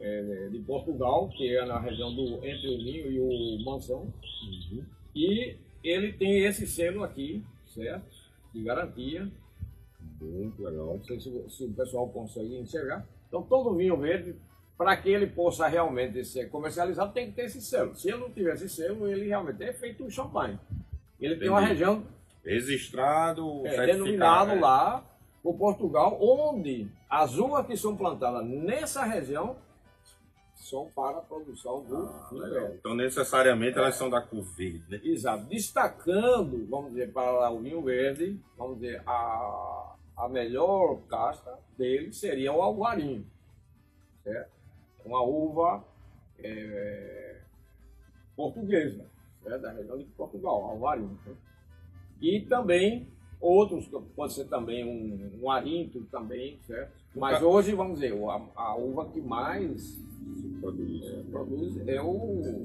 É, 0.00 0.48
de 0.50 0.58
Portugal, 0.60 1.28
que 1.28 1.56
é 1.56 1.64
na 1.66 1.78
região 1.80 2.14
do 2.14 2.44
entre 2.46 2.68
o 2.68 2.78
Minho 2.78 3.10
e 3.10 3.20
o 3.20 3.64
Mansão. 3.64 4.12
Uhum. 4.42 4.84
E 5.14 5.56
ele 5.82 6.12
tem 6.12 6.44
esse 6.44 6.66
selo 6.66 7.02
aqui, 7.02 7.42
certo? 7.66 8.06
De 8.54 8.62
garantia. 8.62 9.28
Muito 10.20 10.62
legal. 10.62 10.96
Não 10.96 11.04
sei 11.04 11.18
se, 11.18 11.30
se 11.48 11.64
o 11.64 11.72
pessoal 11.72 12.08
consegue 12.08 12.56
enxergar. 12.56 13.04
Então, 13.26 13.42
todo 13.42 13.74
vinho 13.74 13.96
verde, 13.96 14.36
para 14.76 14.96
que 14.96 15.08
ele 15.10 15.26
possa 15.26 15.66
realmente 15.66 16.24
ser 16.24 16.48
comercializado, 16.48 17.12
tem 17.12 17.26
que 17.26 17.32
ter 17.32 17.46
esse 17.46 17.60
selo. 17.60 17.94
Se 17.96 18.08
ele 18.08 18.18
não 18.18 18.30
tiver 18.30 18.54
esse 18.54 18.68
selo, 18.68 19.08
ele 19.08 19.26
realmente 19.26 19.62
é 19.64 19.72
feito 19.72 20.04
um 20.04 20.10
champanhe. 20.10 20.58
Ele 21.20 21.36
tem 21.36 21.48
uma 21.48 21.58
Entendi. 21.60 21.72
região 21.72 22.06
Registrado, 22.44 23.66
é, 23.66 23.86
denominado 23.86 24.54
né? 24.54 24.60
lá 24.60 25.04
por 25.42 25.54
Portugal, 25.58 26.16
onde 26.20 26.88
as 27.10 27.36
uvas 27.36 27.66
que 27.66 27.76
são 27.76 27.96
plantadas 27.96 28.46
nessa 28.46 29.04
região 29.04 29.56
são 30.68 30.90
para 30.94 31.18
a 31.18 31.22
produção 31.22 31.82
do 31.84 31.96
Ah, 31.96 32.28
legal. 32.32 32.74
Então, 32.74 32.94
necessariamente, 32.94 33.78
elas 33.78 33.94
são 33.94 34.08
da 34.10 34.20
cor 34.20 34.42
verde, 34.42 34.84
né? 34.88 35.00
Exato. 35.02 35.44
Destacando, 35.44 36.66
vamos 36.68 36.90
dizer, 36.90 37.12
para 37.12 37.50
o 37.50 37.60
vinho 37.60 37.82
verde, 37.82 38.38
vamos 38.56 38.78
dizer, 38.78 39.02
a, 39.06 39.94
a 40.16 40.28
melhor 40.28 41.00
casta 41.08 41.58
dele 41.76 42.12
seria 42.12 42.52
o 42.52 42.60
alvarinho. 42.60 43.26
Certo? 44.22 44.50
Uma 45.04 45.22
uva 45.22 45.84
é, 46.38 47.40
portuguesa, 48.36 49.04
certo? 49.42 49.62
da 49.62 49.72
região 49.72 49.98
de 49.98 50.04
Portugal, 50.04 50.64
alvarinho. 50.64 51.18
né? 51.26 51.34
E 52.20 52.40
também 52.40 53.08
outros, 53.40 53.88
pode 54.14 54.32
ser 54.32 54.44
também 54.46 54.84
um, 54.84 55.42
um 55.42 55.50
arinto 55.50 56.02
também, 56.10 56.58
certo? 56.66 56.92
Mas 57.14 57.42
hoje, 57.42 57.74
vamos 57.74 58.00
dizer, 58.00 58.14
a, 58.24 58.40
a 58.54 58.76
uva 58.76 59.08
que 59.10 59.20
mais 59.20 59.98
Produz. 60.60 61.26
produz 61.30 61.88
é 61.88 62.00
o, 62.02 62.64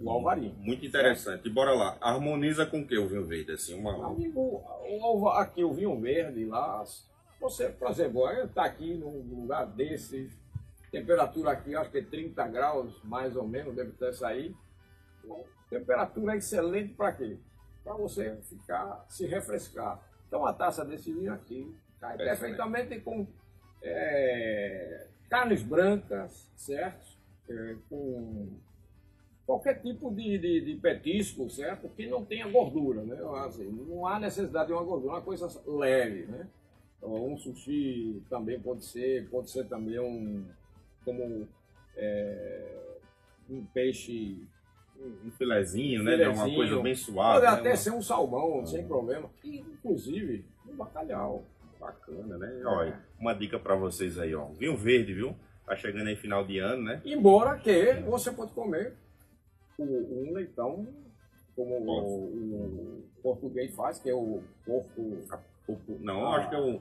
o 0.00 0.10
alvarinho. 0.10 0.54
Muito 0.58 0.84
interessante. 0.84 1.46
E 1.46 1.50
bora 1.50 1.72
lá. 1.72 1.96
Harmoniza 2.00 2.66
com 2.66 2.80
o 2.80 2.86
que 2.86 2.98
o 2.98 3.08
vinho 3.08 3.26
verde? 3.26 3.52
Assim, 3.52 3.78
uma... 3.78 4.06
Amigo, 4.06 4.62
o 4.88 5.28
aqui 5.28 5.62
o 5.64 5.72
vinho 5.72 5.98
verde 6.00 6.44
lá, 6.44 6.84
você, 7.40 7.68
por 7.68 7.90
exemplo, 7.90 8.28
está 8.30 8.64
aqui 8.64 8.94
num 8.94 9.40
lugar 9.40 9.66
desse, 9.66 10.30
temperatura 10.90 11.52
aqui 11.52 11.74
acho 11.74 11.90
que 11.90 11.98
é 11.98 12.02
30 12.02 12.46
graus, 12.48 13.00
mais 13.04 13.36
ou 13.36 13.46
menos, 13.46 13.74
deve 13.74 13.92
ter. 13.92 14.54
Bom, 15.24 15.44
Temperatura 15.70 16.36
excelente 16.36 16.94
para 16.94 17.12
quê? 17.12 17.36
Para 17.84 17.94
você 17.94 18.36
ficar, 18.42 19.04
se 19.08 19.26
refrescar. 19.26 20.00
Então 20.28 20.46
a 20.46 20.52
taça 20.52 20.84
desse 20.84 21.12
vinho 21.12 21.32
aqui 21.32 21.74
cai 21.98 22.16
perfeitamente 22.16 23.00
com 23.00 23.26
é, 23.82 25.06
carnes 25.28 25.62
brancas, 25.62 26.48
certo? 26.54 27.18
É, 27.48 27.76
com 27.88 28.48
qualquer 29.46 29.80
tipo 29.80 30.14
de, 30.14 30.38
de, 30.38 30.60
de 30.60 30.74
petisco, 30.76 31.48
certo? 31.48 31.88
Que 31.88 32.06
não 32.06 32.24
tenha 32.24 32.46
gordura, 32.46 33.02
né? 33.02 33.18
Assim, 33.46 33.66
não 33.66 34.06
há 34.06 34.20
necessidade 34.20 34.66
de 34.66 34.74
uma 34.74 34.84
gordura, 34.84 35.14
uma 35.14 35.22
coisa 35.22 35.48
leve, 35.66 36.26
né? 36.26 36.46
Então, 36.98 37.14
Um 37.32 37.36
sushi 37.38 38.22
também 38.28 38.60
pode 38.60 38.84
ser, 38.84 39.28
pode 39.30 39.50
ser 39.50 39.66
também 39.66 39.98
um 39.98 40.44
como 41.04 41.48
é, 41.96 42.98
um 43.48 43.64
peixe, 43.66 44.46
Um 45.24 45.30
filezinho, 45.30 46.02
né? 46.02 46.16
De 46.16 46.22
uma 46.24 46.32
Filezinho. 46.34 46.56
coisa 46.56 46.82
bem 46.82 46.94
suave. 46.94 47.40
pode 47.40 47.52
né? 47.52 47.58
até 47.60 47.70
Uma- 47.70 47.76
ser 47.76 47.90
um 47.92 48.02
salmão, 48.02 48.66
sem 48.66 48.86
problema, 48.86 49.30
e, 49.44 49.58
inclusive 49.60 50.44
um 50.68 50.74
bacalhau. 50.76 51.44
Bacana, 51.80 52.36
né? 52.36 52.60
Olha, 52.64 53.00
uma 53.20 53.32
dica 53.32 53.56
pra 53.58 53.76
vocês 53.76 54.18
aí, 54.18 54.34
ó. 54.34 54.46
Vinho 54.46 54.76
verde, 54.76 55.14
viu? 55.14 55.36
Tá 55.64 55.76
chegando 55.76 56.08
aí 56.08 56.16
final 56.16 56.44
de 56.44 56.58
ano, 56.58 56.82
né? 56.82 57.00
Embora 57.04 57.56
que 57.58 57.92
você 58.08 58.32
pode 58.32 58.50
comer 58.52 58.94
o- 59.78 59.84
um 60.28 60.32
leitão 60.32 60.86
como 61.54 61.76
o, 61.76 62.24
o 62.24 63.02
português 63.22 63.72
faz, 63.76 64.00
que 64.00 64.10
é 64.10 64.14
o 64.14 64.42
porco 64.66 65.18
Não, 66.00 66.26
Ah. 66.32 66.36
acho 66.38 66.48
que 66.50 66.56
é 66.56 66.60
o. 66.60 66.80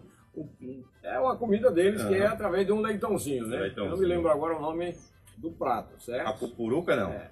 É 1.04 1.20
uma 1.20 1.36
comida 1.36 1.70
deles 1.72 2.04
que 2.04 2.14
é 2.16 2.26
através 2.26 2.66
de 2.66 2.72
um 2.72 2.80
leitãozinho, 2.82 3.46
né? 3.48 3.58
Leitãozinho. 3.60 3.86
Eu 3.88 3.92
não 3.92 3.98
me 4.00 4.06
lembro 4.06 4.32
agora 4.32 4.56
o 4.56 4.62
nome 4.62 4.96
do 5.38 5.52
prato, 5.52 5.96
a 5.96 6.00
certo? 6.00 6.40
pupuruca, 6.40 6.96
não. 6.96 7.12
É. 7.12 7.32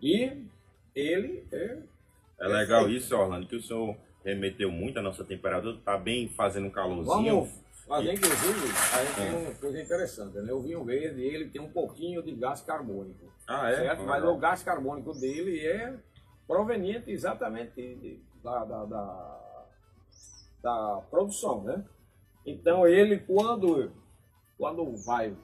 E 0.00 0.46
ele 0.94 1.46
é. 1.52 1.78
É 2.40 2.46
legal 2.48 2.88
isso, 2.88 3.16
Orlando, 3.16 3.46
que 3.46 3.56
o 3.56 3.62
senhor 3.62 3.96
remeteu 4.24 4.70
muito 4.70 4.98
a 4.98 5.02
nossa 5.02 5.24
temperatura, 5.24 5.78
tá 5.84 5.96
bem 5.98 6.28
fazendo 6.28 6.66
um 6.66 6.70
calorzinho. 6.70 7.34
Vamos 7.44 7.64
fazer, 7.86 8.12
inclusive, 8.14 8.66
a 8.92 9.04
gente 9.04 9.14
tem 9.16 9.34
uma 9.46 9.54
coisa 9.54 9.82
interessante, 9.82 10.38
né? 10.38 10.52
O 10.52 10.60
vinho 10.60 10.82
verde, 10.84 11.22
ele 11.22 11.48
tem 11.50 11.60
um 11.60 11.70
pouquinho 11.70 12.22
de 12.22 12.32
gás 12.32 12.60
carbônico, 12.62 13.30
Ah, 13.46 13.70
é? 13.70 13.76
certo? 13.76 14.00
Ah, 14.02 14.06
Mas 14.06 14.24
o 14.24 14.36
gás 14.36 14.62
carbônico 14.62 15.12
dele 15.14 15.60
é 15.60 15.94
proveniente 16.46 17.10
exatamente 17.10 17.74
de- 17.74 18.18
da, 18.42 18.64
da, 18.64 18.84
da, 18.84 19.66
da 20.62 21.02
produção, 21.10 21.62
né? 21.62 21.84
Então 22.46 22.86
ele, 22.86 23.18
quando, 23.18 23.90
quando 24.58 24.96
vai 25.04 25.34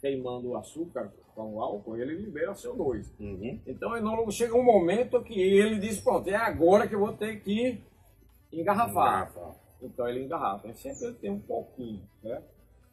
queimando 0.00 0.48
o 0.48 0.56
açúcar 0.56 1.12
com 1.38 1.54
o 1.54 1.62
álcool, 1.62 1.96
ele 1.96 2.16
libera 2.16 2.50
CO2. 2.50 3.06
Uhum. 3.20 3.60
Então 3.64 4.00
não 4.00 4.28
chega 4.28 4.56
um 4.56 4.64
momento 4.64 5.22
que 5.22 5.40
ele 5.40 5.78
diz, 5.78 6.00
pronto, 6.00 6.28
é 6.28 6.34
agora 6.34 6.88
que 6.88 6.96
eu 6.96 6.98
vou 6.98 7.12
ter 7.12 7.40
que 7.40 7.80
engarrafar. 8.52 9.30
Engarrafa. 9.30 9.60
Então 9.80 10.08
ele 10.08 10.24
engarrafa. 10.24 10.74
Sempre 10.74 11.06
ele 11.06 11.14
tem 11.14 11.30
um 11.30 11.38
pouquinho, 11.38 12.02
né? 12.24 12.42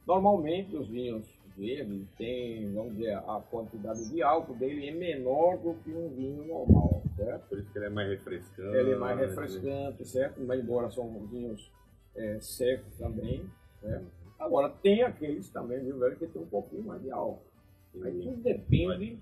Normalmente 0.05 0.77
os 0.77 0.87
vinhos 0.87 1.25
verdes 1.57 2.07
têm, 2.19 2.71
vamos 2.71 2.95
dizer, 2.95 3.15
a 3.15 3.41
quantidade 3.49 4.07
de 4.11 4.21
álcool 4.21 4.53
dele 4.53 4.89
é 4.89 4.93
menor 4.93 5.57
do 5.57 5.73
que 5.83 5.89
um 5.89 6.09
vinho 6.09 6.45
normal, 6.45 7.01
certo? 7.15 7.49
Por 7.49 7.57
isso 7.57 7.71
que 7.71 7.79
ele 7.79 7.87
é 7.87 7.89
mais 7.89 8.09
refrescante. 8.09 8.77
Ele 8.77 8.91
é 8.91 8.95
mais 8.95 9.19
refrescante, 9.19 10.07
certo? 10.07 10.39
Mas 10.41 10.59
embora 10.59 10.91
são 10.91 11.09
vinhos 11.31 11.71
é, 12.15 12.39
secos 12.39 12.95
também, 12.99 13.43
certo? 13.81 14.05
Agora 14.37 14.69
tem 14.69 15.01
aqueles 15.01 15.49
também, 15.49 15.83
viu, 15.83 15.97
velho, 15.97 16.15
que 16.15 16.27
tem 16.27 16.43
um 16.43 16.45
pouquinho 16.45 16.83
mais 16.83 17.01
de 17.01 17.09
álcool. 17.09 17.54
Aí 18.03 18.19
tudo 18.21 18.41
depende 18.41 19.19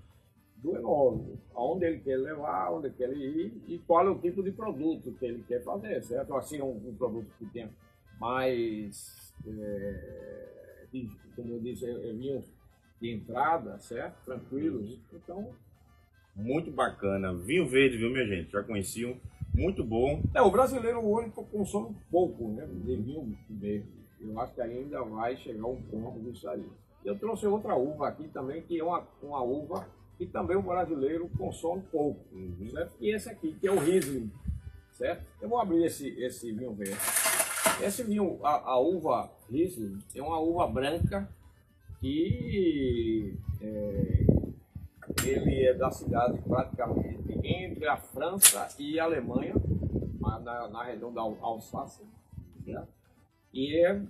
do 0.56 0.76
enólogo, 0.76 1.38
aonde 1.54 1.84
ele 1.84 2.00
quer 2.00 2.16
levar, 2.16 2.72
onde 2.72 2.86
ele 2.86 2.94
quer 2.94 3.12
ir 3.14 3.62
e 3.68 3.78
qual 3.86 4.06
é 4.06 4.10
o 4.10 4.18
tipo 4.18 4.42
de 4.42 4.50
produto 4.50 5.12
que 5.12 5.24
ele 5.26 5.44
quer 5.46 5.62
fazer, 5.62 6.02
certo? 6.02 6.34
Assim, 6.34 6.60
um, 6.62 6.88
um 6.88 6.94
produto 6.96 7.30
que 7.38 7.44
tenha 7.46 7.70
mais, 8.18 9.34
é, 9.46 10.86
como 11.36 11.52
eu 11.52 11.60
disse, 11.60 11.84
é, 11.84 11.90
é 11.90 12.12
vinhos 12.12 12.50
de 13.00 13.12
entrada, 13.12 13.78
certo? 13.78 14.24
Tranquilos. 14.24 14.98
Então, 15.12 15.50
Muito 16.34 16.70
bacana. 16.70 17.34
Vinho 17.34 17.68
verde, 17.68 17.98
viu, 17.98 18.10
minha 18.10 18.26
gente? 18.26 18.50
Já 18.50 18.62
conheciam. 18.62 19.16
Muito 19.52 19.84
bom. 19.84 20.20
é, 20.34 20.42
o 20.42 20.50
brasileiro 20.50 20.98
hoje 20.98 21.30
consome 21.52 21.94
pouco 22.10 22.48
né, 22.48 22.66
de 22.66 22.96
vinho 22.96 23.36
verde. 23.48 23.86
Eu 24.20 24.40
acho 24.40 24.54
que 24.54 24.60
ainda 24.60 25.02
vai 25.02 25.36
chegar 25.36 25.66
um 25.66 25.80
ponto 25.82 26.18
disso 26.20 26.48
aí. 26.48 26.64
Eu 27.04 27.18
trouxe 27.18 27.46
outra 27.46 27.74
uva 27.76 28.08
aqui 28.08 28.28
também, 28.28 28.62
que 28.62 28.78
é 28.78 28.84
uma, 28.84 29.06
uma 29.22 29.42
uva 29.42 29.86
que 30.16 30.26
também 30.26 30.56
o 30.56 30.62
brasileiro 30.62 31.28
consome 31.36 31.82
pouco. 31.90 32.20
Uhum. 32.32 32.70
certo? 32.72 32.94
E 33.00 33.10
esse 33.14 33.28
aqui, 33.28 33.52
que 33.60 33.66
é 33.66 33.70
o 33.72 33.78
Riesling, 33.78 34.30
certo? 34.92 35.24
Eu 35.40 35.48
vou 35.48 35.60
abrir 35.60 35.84
esse, 35.84 36.08
esse 36.20 36.52
vinho 36.52 36.72
verde. 36.72 36.96
Esse 37.82 38.04
vinho, 38.04 38.38
a, 38.44 38.70
a 38.72 38.78
uva 38.80 39.30
Riesling, 39.50 39.98
é 40.14 40.22
uma 40.22 40.38
uva 40.38 40.66
branca 40.66 41.28
que 42.00 43.34
é, 43.60 44.26
ele 45.24 45.64
é 45.66 45.74
da 45.74 45.90
cidade 45.90 46.38
praticamente 46.42 47.38
entre 47.42 47.86
a 47.88 47.96
França 47.96 48.68
e 48.78 48.98
a 49.00 49.04
Alemanha, 49.04 49.54
na, 50.20 50.68
na- 50.68 50.84
região 50.84 51.12
da 51.12 51.20
Al- 51.22 51.38
Alsácia? 51.42 52.04
E 53.52 53.76
é, 53.84 54.00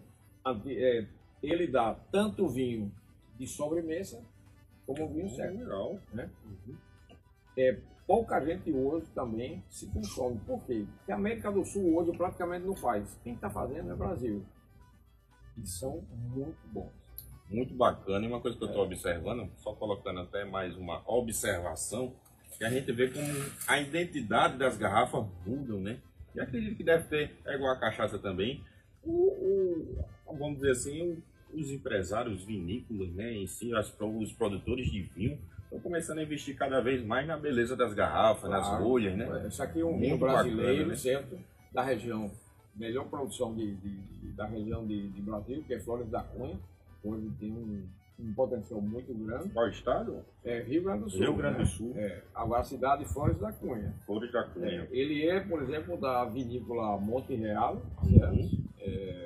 é, 0.66 1.06
ele 1.50 1.66
dá 1.66 1.94
tanto 2.12 2.48
vinho 2.48 2.92
de 3.38 3.46
sobremesa 3.46 4.22
como 4.86 5.08
vinho 5.08 5.28
seco 5.30 5.56
Legal. 5.58 5.98
né? 6.12 6.30
É, 7.56 7.78
pouca 8.06 8.44
gente 8.44 8.70
hoje 8.72 9.06
também 9.14 9.62
se 9.68 9.86
consome. 9.86 10.38
Por 10.46 10.62
quê? 10.64 10.84
Porque 10.98 11.12
a 11.12 11.16
América 11.16 11.50
do 11.50 11.64
Sul 11.64 11.96
hoje 11.96 12.16
praticamente 12.16 12.66
não 12.66 12.74
faz. 12.76 13.18
Quem 13.22 13.34
está 13.34 13.48
fazendo 13.48 13.90
é 13.90 13.94
o 13.94 13.96
Brasil. 13.96 14.44
E 15.56 15.66
são 15.66 16.02
muito 16.10 16.58
bons. 16.72 16.90
Muito 17.48 17.74
bacana. 17.74 18.24
E 18.24 18.28
uma 18.28 18.40
coisa 18.40 18.56
que 18.56 18.64
eu 18.64 18.68
estou 18.68 18.84
observando, 18.84 19.48
só 19.58 19.72
colocando 19.74 20.20
até 20.20 20.44
mais 20.44 20.76
uma 20.76 21.02
observação, 21.06 22.14
que 22.58 22.64
a 22.64 22.70
gente 22.70 22.90
vê 22.92 23.08
como 23.10 23.26
a 23.68 23.80
identidade 23.80 24.56
das 24.58 24.76
garrafas 24.76 25.26
mudam, 25.46 25.80
né? 25.80 26.00
E 26.34 26.40
acredito 26.40 26.76
que 26.76 26.82
deve 26.84 27.04
ter, 27.08 27.36
é 27.44 27.54
igual 27.54 27.72
a 27.72 27.78
cachaça 27.78 28.18
também, 28.18 28.64
o, 29.04 29.12
o- 29.12 30.04
vamos 30.36 30.56
dizer 30.56 30.72
assim, 30.72 31.12
o, 31.12 31.22
os 31.54 31.70
empresários 31.70 32.44
vinícolas, 32.44 33.10
né, 33.12 33.32
em 33.32 33.46
si, 33.46 33.74
as, 33.74 33.94
os 33.98 34.32
produtores 34.32 34.90
de 34.90 35.02
vinho, 35.02 35.38
estão 35.64 35.80
começando 35.80 36.18
a 36.18 36.22
investir 36.22 36.56
cada 36.56 36.80
vez 36.80 37.04
mais 37.04 37.26
na 37.26 37.36
beleza 37.36 37.76
das 37.76 37.92
garrafas, 37.94 38.48
claro. 38.48 38.62
nas 38.62 38.80
rolhas, 38.80 39.16
né? 39.16 39.46
Isso 39.48 39.62
aqui 39.62 39.80
é 39.80 39.84
um 39.84 39.98
vinho 39.98 40.18
brasileiro, 40.18 40.88
bacana, 40.88 41.20
né? 41.20 41.38
Da 41.72 41.82
região, 41.82 42.30
melhor 42.76 43.06
produção 43.06 43.54
de, 43.54 43.74
de, 43.76 43.90
de 43.90 44.32
da 44.32 44.46
região 44.46 44.86
de, 44.86 45.08
de, 45.08 45.22
Brasil, 45.22 45.62
que 45.66 45.74
é 45.74 45.80
Flores 45.80 46.08
da 46.08 46.22
Cunha, 46.22 46.58
onde 47.04 47.30
tem 47.36 47.52
um, 47.52 47.86
um 48.18 48.34
potencial 48.34 48.80
muito 48.80 49.12
grande. 49.14 49.50
Qual 49.50 49.68
estado? 49.68 50.24
É 50.44 50.60
Rio 50.60 50.84
Grande 50.84 51.04
do 51.04 51.10
Sul. 51.10 51.20
Rio 51.20 51.34
Grande 51.34 51.58
do 51.58 51.66
Sul. 51.66 51.94
Né? 51.94 52.02
É, 52.02 52.22
agora 52.34 52.60
a 52.60 52.64
cidade 52.64 53.04
de 53.04 53.12
Flores 53.12 53.38
da 53.38 53.52
Cunha. 53.52 53.94
Flores 54.06 54.32
da 54.32 54.42
Cunha. 54.44 54.82
É, 54.82 54.88
ele 54.90 55.28
é, 55.28 55.40
por 55.40 55.62
exemplo, 55.62 55.96
da 56.00 56.24
vinícola 56.24 56.98
Monte 56.98 57.34
Real, 57.34 57.82
certo? 58.08 58.34
Uhum. 58.34 58.64
É, 58.80 59.23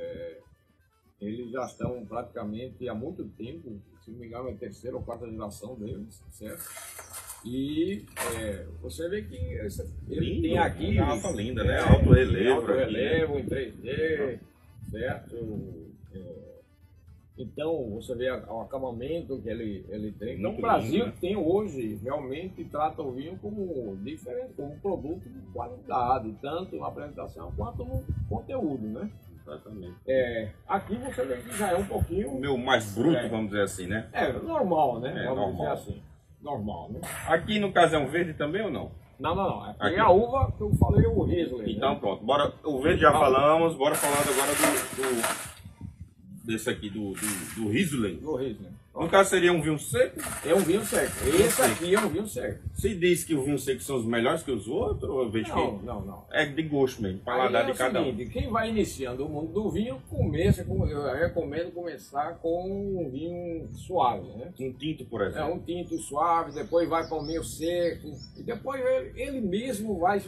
eles 1.21 1.51
já 1.51 1.65
estão 1.65 2.05
praticamente 2.07 2.89
há 2.89 2.95
muito 2.95 3.25
tempo, 3.37 3.81
se 4.05 4.11
não 4.11 4.19
me 4.19 4.27
engano, 4.27 4.49
é 4.49 4.53
a 4.53 4.57
terceira 4.57 4.97
ou 4.97 5.03
quarta 5.03 5.29
geração 5.29 5.75
deles, 5.75 6.23
certo? 6.31 6.65
E 7.45 8.05
é, 8.37 8.67
você 8.81 9.09
vê 9.09 9.23
que 9.23 9.37
esse, 9.37 9.83
ele 10.09 10.35
Lindo, 10.35 10.43
tem 10.43 10.59
aqui. 10.59 10.87
Uma 10.87 11.07
garrafa 11.07 11.31
linda, 11.31 11.65
né? 11.65 11.75
É, 11.75 11.81
alto 11.81 12.11
relevo. 12.11 12.61
Alto 12.61 12.73
relevo 12.73 13.39
em 13.39 13.47
3D, 13.47 14.41
certo? 14.91 15.37
É, 16.13 16.49
então, 17.39 17.91
você 17.91 18.17
vê 18.17 18.31
o 18.31 18.61
acabamento 18.61 19.41
que 19.41 19.49
ele, 19.49 19.87
ele 19.89 20.11
tem. 20.13 20.39
Então, 20.39 20.55
o 20.55 20.61
Brasil 20.61 21.05
lindo, 21.05 21.07
né? 21.07 21.15
tem 21.21 21.37
hoje, 21.37 21.95
realmente 22.03 22.65
trata 22.65 23.01
o 23.01 23.13
vinho 23.13 23.39
como 23.39 23.97
diferente, 24.03 24.55
como 24.57 24.73
um 24.73 24.79
produto 24.81 25.29
de 25.29 25.41
qualidade, 25.53 26.35
tanto 26.43 26.77
na 26.77 26.89
apresentação 26.89 27.53
quanto 27.57 27.85
no 27.85 28.05
conteúdo, 28.29 28.89
né? 28.89 29.09
Exatamente. 29.49 29.95
É, 30.07 30.51
aqui 30.69 30.95
você 30.97 31.25
vê 31.25 31.37
que 31.37 31.57
já 31.57 31.71
é 31.71 31.77
um 31.77 31.87
pouquinho. 31.87 32.31
O 32.31 32.39
meu 32.41 32.59
mais 32.59 32.95
bruto, 32.95 33.17
é, 33.17 33.29
vamos 33.29 33.47
dizer 33.47 33.63
assim, 33.63 33.87
né? 33.87 34.09
É, 34.13 34.31
normal, 34.33 35.01
né? 35.01 35.11
É, 35.11 35.25
vamos 35.25 35.39
normal. 35.39 35.53
dizer 35.57 35.71
assim. 35.71 36.03
Normal, 36.43 36.91
né? 36.93 37.01
Aqui 37.27 37.59
no 37.59 37.73
caso 37.73 37.97
é 37.97 37.99
um 37.99 38.07
verde 38.07 38.35
também 38.35 38.63
ou 38.63 38.71
não? 38.71 38.93
Não, 39.19 39.35
não, 39.35 39.49
não. 39.49 39.65
Aqui, 39.65 39.77
aqui. 39.81 39.97
é 39.97 40.01
a 40.01 40.11
uva 40.11 40.53
que 40.57 40.61
eu 40.61 40.71
falei, 40.75 41.07
o 41.07 41.23
Riesling. 41.25 41.73
Então 41.73 41.95
né? 41.95 42.01
pronto, 42.01 42.25
bora. 42.25 42.53
O 42.63 42.81
verde 42.81 43.01
já 43.01 43.11
falamos, 43.11 43.75
bora 43.75 43.95
falar 43.95 44.21
agora 44.21 44.53
do, 44.53 44.97
do 44.97 45.58
desse 46.49 46.71
aqui, 46.71 46.89
do, 46.89 47.13
do, 47.13 47.55
do 47.57 47.69
Riesling. 47.69 48.17
Do 48.17 48.35
Riesling. 48.37 48.71
No 48.95 49.09
caso 49.09 49.31
seria 49.31 49.53
um 49.53 49.63
vinho 49.63 49.79
seco? 49.79 50.19
É 50.45 50.53
um 50.53 50.59
vinho 50.59 50.85
seco. 50.85 51.13
Esse 51.29 51.63
aqui 51.63 51.95
é 51.95 52.01
um 52.01 52.09
vinho 52.09 52.27
seco. 52.27 52.59
Se 52.75 52.95
diz 52.97 53.23
que 53.23 53.33
o 53.33 53.45
vinho 53.45 53.59
seco 53.59 53.81
são 53.81 53.97
os 53.97 54.05
melhores 54.05 54.43
que 54.43 54.51
os 54.51 54.67
outros, 54.67 55.09
ou 55.09 55.23
eu 55.23 55.31
vejo 55.31 55.51
não, 55.51 55.79
que 55.79 55.87
não, 55.87 56.01
não. 56.05 56.25
é 56.33 56.45
de 56.47 56.63
gosto 56.65 57.01
mesmo, 57.01 57.21
paladar 57.21 57.69
é 57.69 57.71
de 57.73 57.79
cada 57.79 58.03
seguinte, 58.03 58.25
um. 58.25 58.31
Quem 58.31 58.49
vai 58.51 58.71
iniciando 58.71 59.25
o 59.25 59.29
mundo 59.29 59.53
do 59.53 59.71
vinho, 59.71 60.03
começa 60.09 60.65
com, 60.65 60.85
eu 60.89 61.15
recomendo 61.15 61.71
começar 61.71 62.39
com 62.39 63.05
um 63.05 63.09
vinho 63.09 63.69
suave, 63.75 64.27
né? 64.31 64.51
Um 64.59 64.73
tinto, 64.73 65.05
por 65.05 65.21
É 65.23 65.29
exemplo. 65.29 65.55
um 65.55 65.59
tinto 65.61 65.97
suave, 65.99 66.53
depois 66.53 66.89
vai 66.89 67.07
para 67.07 67.17
o 67.19 67.23
meio 67.25 67.45
seco, 67.45 68.09
e 68.37 68.43
depois 68.43 68.81
ele, 68.85 69.13
ele 69.23 69.41
mesmo 69.41 69.97
vai 69.99 70.21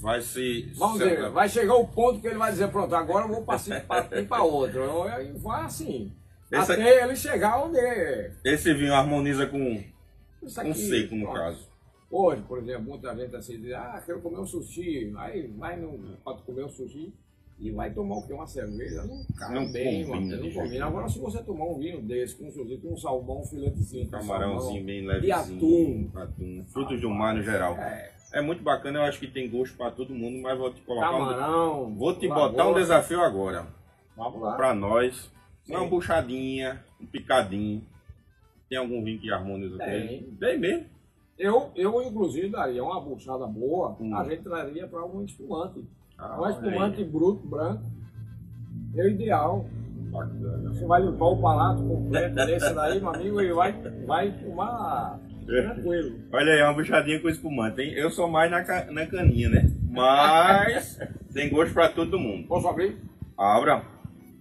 Vai 0.00 0.20
se. 0.22 0.72
Vamos 0.76 0.98
se- 0.98 1.08
dizer, 1.08 1.30
vai 1.30 1.48
chegar 1.48 1.74
o 1.74 1.86
ponto 1.88 2.20
que 2.20 2.26
ele 2.26 2.38
vai 2.38 2.50
dizer, 2.52 2.68
pronto, 2.68 2.94
agora 2.94 3.24
eu 3.24 3.28
vou 3.32 3.42
passar 3.42 3.84
para 4.28 4.42
outro. 4.42 4.80
E 5.20 5.32
vai 5.38 5.62
assim. 5.64 6.12
Esse 6.50 6.72
até 6.72 7.04
ele 7.04 7.14
chegar 7.16 7.64
onde 7.64 7.78
é. 7.78 8.32
Esse 8.44 8.74
vinho 8.74 8.92
harmoniza 8.94 9.46
com 9.46 9.58
um 9.58 9.84
aqui, 10.56 10.74
seco, 10.74 11.14
no 11.14 11.28
ó, 11.28 11.32
caso. 11.32 11.68
Hoje, 12.10 12.42
por 12.42 12.58
exemplo, 12.58 12.82
muita 12.82 13.14
gente 13.14 13.36
assim 13.36 13.60
diz, 13.60 13.72
ah, 13.72 14.02
quero 14.04 14.20
comer 14.20 14.40
um 14.40 14.46
sushi. 14.46 15.12
Aí 15.16 15.46
vai 15.56 15.76
no, 15.76 16.16
pra 16.24 16.34
comer 16.34 16.64
um 16.64 16.68
sushi 16.68 17.14
e 17.60 17.70
vai 17.70 17.92
tomar 17.92 18.16
o 18.16 18.26
quê? 18.26 18.32
Uma 18.32 18.48
cerveja? 18.48 19.04
Não 19.04 19.24
cai 19.38 19.54
Não 19.54 19.70
bem, 19.70 20.04
combina, 20.04 20.36
mano, 20.36 20.42
não 20.44 20.52
combina. 20.52 20.86
Agora, 20.86 21.08
se 21.08 21.18
você 21.20 21.38
tomar 21.40 21.66
um 21.66 21.78
vinho 21.78 22.02
desse, 22.02 22.34
com 22.34 22.48
um 22.48 22.50
sushi, 22.50 22.78
com 22.78 22.94
um 22.94 22.96
salmão, 22.96 23.42
um 23.42 23.46
filetezinho, 23.46 24.04
de 24.06 24.10
Camarãozinho 24.10 24.60
salmão, 24.64 24.84
bem 24.86 25.06
levezinho. 25.06 25.56
atum. 25.56 26.10
atum. 26.20 26.64
Frutos 26.72 27.00
do 27.00 27.10
mar 27.10 27.32
no 27.34 27.42
geral. 27.44 27.76
É, 27.76 28.10
É 28.32 28.40
muito 28.40 28.62
bacana, 28.62 29.00
eu 29.00 29.02
acho 29.04 29.18
que 29.18 29.26
tem 29.26 29.50
gosto 29.50 29.76
pra 29.76 29.90
todo 29.90 30.14
mundo, 30.14 30.40
mas 30.40 30.56
vou 30.56 30.72
te 30.72 30.80
colocar 30.82 31.10
um. 31.14 31.18
camarão. 31.18 31.94
Vou 31.96 32.14
te 32.14 32.28
lagosta. 32.28 32.50
botar 32.52 32.68
um 32.68 32.74
desafio 32.74 33.20
agora. 33.22 33.66
Vamos 34.16 34.40
lá. 34.40 34.54
Pra 34.56 34.74
nós. 34.74 35.30
Sim. 35.64 35.74
Uma 35.76 35.86
buchadinha, 35.88 36.84
um 37.00 37.06
picadinho. 37.06 37.82
Tem 38.68 38.78
algum 38.78 39.02
vinho 39.02 39.18
que 39.18 39.32
harmoniza 39.32 39.76
com 39.76 39.82
ele? 39.84 40.36
Tem 40.38 40.58
mesmo. 40.58 40.86
Eu, 41.38 41.70
eu, 41.74 42.02
inclusive, 42.02 42.48
daria 42.50 42.84
uma 42.84 43.00
buchada 43.00 43.46
boa, 43.46 43.96
Hum. 43.98 44.14
a 44.14 44.24
gente 44.28 44.42
traria 44.42 44.86
para 44.86 45.04
um 45.06 45.24
espumante. 45.24 45.84
Ah, 46.18 46.40
um 46.40 46.48
espumante 46.50 47.02
bruto, 47.02 47.46
branco. 47.48 47.82
É 48.94 49.02
o 49.02 49.08
ideal. 49.08 49.64
Bacana. 50.12 50.70
Você 50.72 50.84
vai 50.86 51.02
limpar 51.02 51.24
o 51.26 51.40
palato 51.40 51.82
completo 51.82 52.34
desse 52.34 52.74
daí, 52.74 53.00
meu 53.00 53.10
amigo, 53.14 53.40
e 53.40 53.52
vai, 53.52 53.72
vai 54.06 54.32
fumar 54.38 55.18
tranquilo. 55.50 56.18
Olha 56.32 56.52
aí, 56.52 56.62
uma 56.62 56.74
buchadinha 56.74 57.20
com 57.20 57.28
espumante, 57.28 57.80
hein? 57.82 57.92
Eu 57.94 58.10
sou 58.10 58.28
mais 58.28 58.50
na, 58.50 58.62
ca- 58.64 58.86
na 58.90 59.06
caninha, 59.06 59.48
né? 59.48 59.70
Mas 59.90 60.98
tem 61.34 61.48
gosto 61.50 61.72
pra 61.74 61.88
todo 61.88 62.18
mundo. 62.18 62.46
Posso 62.46 62.68
abrir? 62.68 62.96
Abra. 63.36 63.82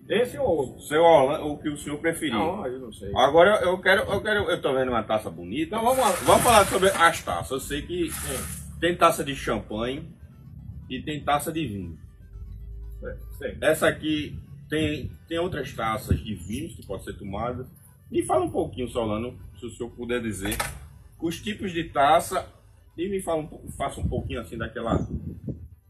Esse 0.08 0.38
ou 0.40 0.48
outro? 0.48 0.82
Seu 0.82 1.02
Orlando, 1.02 1.46
o 1.48 1.58
que 1.60 1.70
o 1.70 1.78
senhor 1.78 2.00
preferir. 2.00 2.34
Não, 2.34 2.66
eu 2.66 2.80
não 2.80 2.92
sei. 2.92 3.12
Agora 3.16 3.62
eu 3.64 3.78
quero, 3.80 4.02
eu 4.12 4.22
quero, 4.22 4.50
eu 4.50 4.60
tô 4.62 4.74
vendo 4.74 4.90
uma 4.90 5.04
taça 5.04 5.30
bonita. 5.30 5.76
Então 5.76 5.82
vamos 5.84 6.00
lá. 6.00 6.10
Vamos 6.24 6.44
falar 6.44 6.66
sobre 6.66 6.90
as 6.90 7.22
taças. 7.24 7.52
Eu 7.52 7.60
sei 7.60 7.82
que 7.84 8.10
Sim. 8.12 8.78
tem 8.80 8.96
taça 8.98 9.24
de 9.24 9.36
champanhe 9.36 10.10
e 10.90 11.00
tem 11.02 11.24
taça 11.24 11.52
de 11.52 11.66
vinho. 11.68 11.98
Sei. 13.38 13.56
Essa 13.62 13.88
aqui 13.88 14.38
tem, 14.70 15.12
tem 15.28 15.38
outras 15.40 15.72
taças 15.74 16.20
de 16.20 16.34
vinhos 16.34 16.76
que 16.76 16.86
podem 16.86 17.06
ser 17.06 17.14
tomadas. 17.14 17.68
Me 18.12 18.24
fala 18.24 18.46
um 18.46 18.50
pouquinho, 18.50 18.90
Solano, 18.90 19.38
se 19.60 19.66
o 19.68 19.70
senhor 19.70 19.92
puder 19.92 20.22
dizer, 20.22 20.58
os 21.20 21.42
tipos 21.42 21.72
de 21.72 21.86
taça 21.86 22.48
e 22.98 23.08
me 23.10 23.22
fala 23.22 23.42
um, 23.42 23.48
pouco- 23.48 23.72
faça 23.72 24.00
um 24.02 24.08
pouquinho 24.08 24.42
assim 24.42 24.58
daquela 24.58 25.08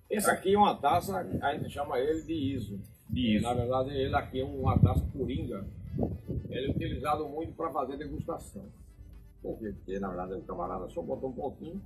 Esse 0.10 0.30
aqui 0.30 0.54
é 0.54 0.58
uma 0.58 0.76
taça, 0.76 1.18
a 1.42 1.54
gente 1.56 1.70
chama 1.70 2.00
ele 2.00 2.22
de 2.24 2.34
ISO. 2.34 2.80
de 3.10 3.36
isso. 3.38 3.44
Na 3.44 3.54
verdade, 3.54 3.89
ele 3.92 4.15
aqui 4.15 4.39
é 4.42 4.44
uma 4.44 4.78
taça 4.80 5.06
coringa. 5.13 5.65
Ele 6.50 6.68
é 6.68 6.70
utilizado 6.72 7.28
muito 7.28 7.54
para 7.54 7.72
fazer 7.72 7.98
degustação. 7.98 8.65
Por 9.42 9.58
quê? 9.60 9.72
Porque, 9.78 10.00
na 10.00 10.10
verdade, 10.10 10.34
o 10.34 10.42
camarada 10.42 10.89
só 10.89 11.02
botou 11.02 11.30
um 11.30 11.34
pouquinho, 11.34 11.82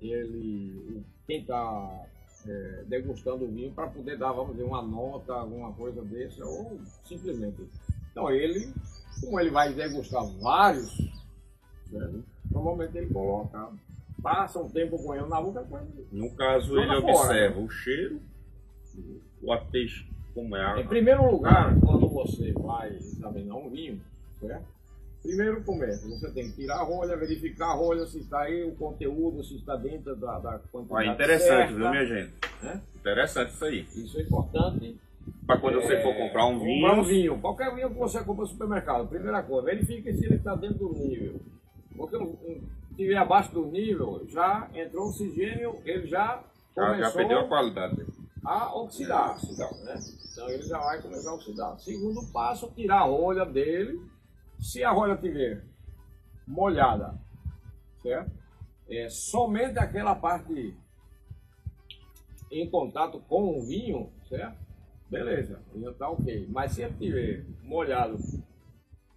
ele, 0.00 1.02
quem 1.26 1.40
está 1.40 2.04
degustando 2.88 3.44
o 3.44 3.48
vinho, 3.48 3.72
para 3.72 3.86
poder 3.88 4.18
dar, 4.18 4.32
vamos 4.32 4.52
dizer, 4.52 4.64
uma 4.64 4.82
nota, 4.82 5.32
alguma 5.32 5.72
coisa 5.72 6.02
dessa, 6.02 6.44
ou 6.44 6.78
simplesmente. 7.04 7.62
Então, 8.10 8.30
ele, 8.30 8.72
como 9.20 9.38
ele 9.40 9.50
vai 9.50 9.72
degustar 9.72 10.24
vários, 10.40 10.94
certo? 11.90 12.24
Normalmente 12.52 12.96
ele 12.96 13.12
coloca, 13.12 13.68
passa 14.22 14.58
um 14.60 14.68
tempo 14.68 14.96
com 15.02 15.14
ele 15.14 15.26
na 15.26 15.40
boca, 15.40 15.66
No 16.12 16.30
caso, 16.36 16.78
ele 16.78 17.00
fora. 17.00 17.16
observa 17.16 17.60
o 17.60 17.68
cheiro, 17.68 18.20
o 19.42 19.52
atex, 19.52 20.04
como 20.34 20.56
é 20.56 20.64
a, 20.64 20.80
Em 20.80 20.86
primeiro 20.86 21.30
lugar, 21.30 21.74
quando 21.80 22.08
você 22.08 22.52
vai 22.52 22.94
examinar 22.94 23.56
um 23.56 23.70
vinho, 23.70 24.00
certo? 24.40 24.64
Primeiro 25.22 25.62
começa, 25.62 26.08
você 26.08 26.32
tem 26.32 26.50
que 26.50 26.56
tirar 26.56 26.80
a 26.80 26.82
rolha, 26.82 27.16
verificar 27.16 27.66
a 27.68 27.74
rolha, 27.74 28.04
se 28.06 28.18
está 28.18 28.40
aí 28.42 28.64
o 28.64 28.74
conteúdo, 28.74 29.44
se 29.44 29.54
está 29.54 29.76
dentro 29.76 30.16
da, 30.16 30.38
da 30.40 30.58
quantidade 30.72 31.08
Ah, 31.08 31.12
interessante, 31.12 31.68
certa, 31.68 31.74
viu, 31.74 31.90
minha 31.90 32.04
gente? 32.06 32.32
né? 32.60 32.80
Interessante 32.96 33.50
isso 33.52 33.64
aí. 33.64 33.86
Isso 33.94 34.18
é 34.18 34.22
importante. 34.22 34.96
Para 35.46 35.60
quando 35.60 35.80
você 35.80 35.92
É, 35.94 36.02
for 36.02 36.12
comprar 36.16 36.46
um 36.46 36.58
vinho, 36.58 36.80
Comprar 36.82 37.00
um 37.00 37.04
vinho. 37.04 37.38
Qualquer 37.40 37.72
vinho 37.72 37.90
que 37.90 37.98
você 38.00 38.18
compra 38.24 38.42
no 38.42 38.48
supermercado, 38.48 39.06
primeira 39.08 39.40
coisa, 39.44 39.64
verifique 39.66 40.12
se 40.12 40.24
ele 40.26 40.34
está 40.34 40.56
dentro 40.56 40.88
do 40.88 40.94
nível. 40.98 41.40
Porque 41.96 42.16
um, 42.16 42.30
um, 42.30 42.68
estiver 42.90 43.16
abaixo 43.16 43.52
do 43.52 43.66
nível, 43.66 44.24
já 44.28 44.68
entrou 44.74 45.08
oxigênio, 45.08 45.80
ele 45.84 46.06
já 46.06 46.42
já, 46.74 46.98
já 46.98 47.10
perdeu 47.10 47.40
a 47.40 47.48
qualidade. 47.48 48.06
a 48.44 48.74
oxidar. 48.74 49.36
Né? 49.84 49.94
Então 50.30 50.48
ele 50.48 50.62
já 50.62 50.78
vai 50.78 51.02
começar 51.02 51.30
a 51.30 51.34
oxidar. 51.34 51.78
Segundo 51.78 52.32
passo, 52.32 52.70
tirar 52.74 53.00
a 53.00 53.04
rolha 53.04 53.44
dele. 53.44 54.00
Se 54.58 54.82
a 54.84 54.90
rolha 54.90 55.16
tiver 55.16 55.64
molhada, 56.46 57.18
certo? 58.00 58.30
É 58.88 59.08
somente 59.08 59.78
aquela 59.78 60.14
parte 60.14 60.76
em 62.50 62.70
contato 62.70 63.18
com 63.28 63.58
o 63.58 63.62
vinho, 63.62 64.12
certo? 64.28 64.56
Beleza, 65.10 65.60
já 65.76 65.92
tá 65.92 66.08
ok. 66.08 66.46
Mas 66.48 66.72
se 66.72 66.82
ele 66.82 66.94
tiver 66.94 67.44
molhado 67.62 68.18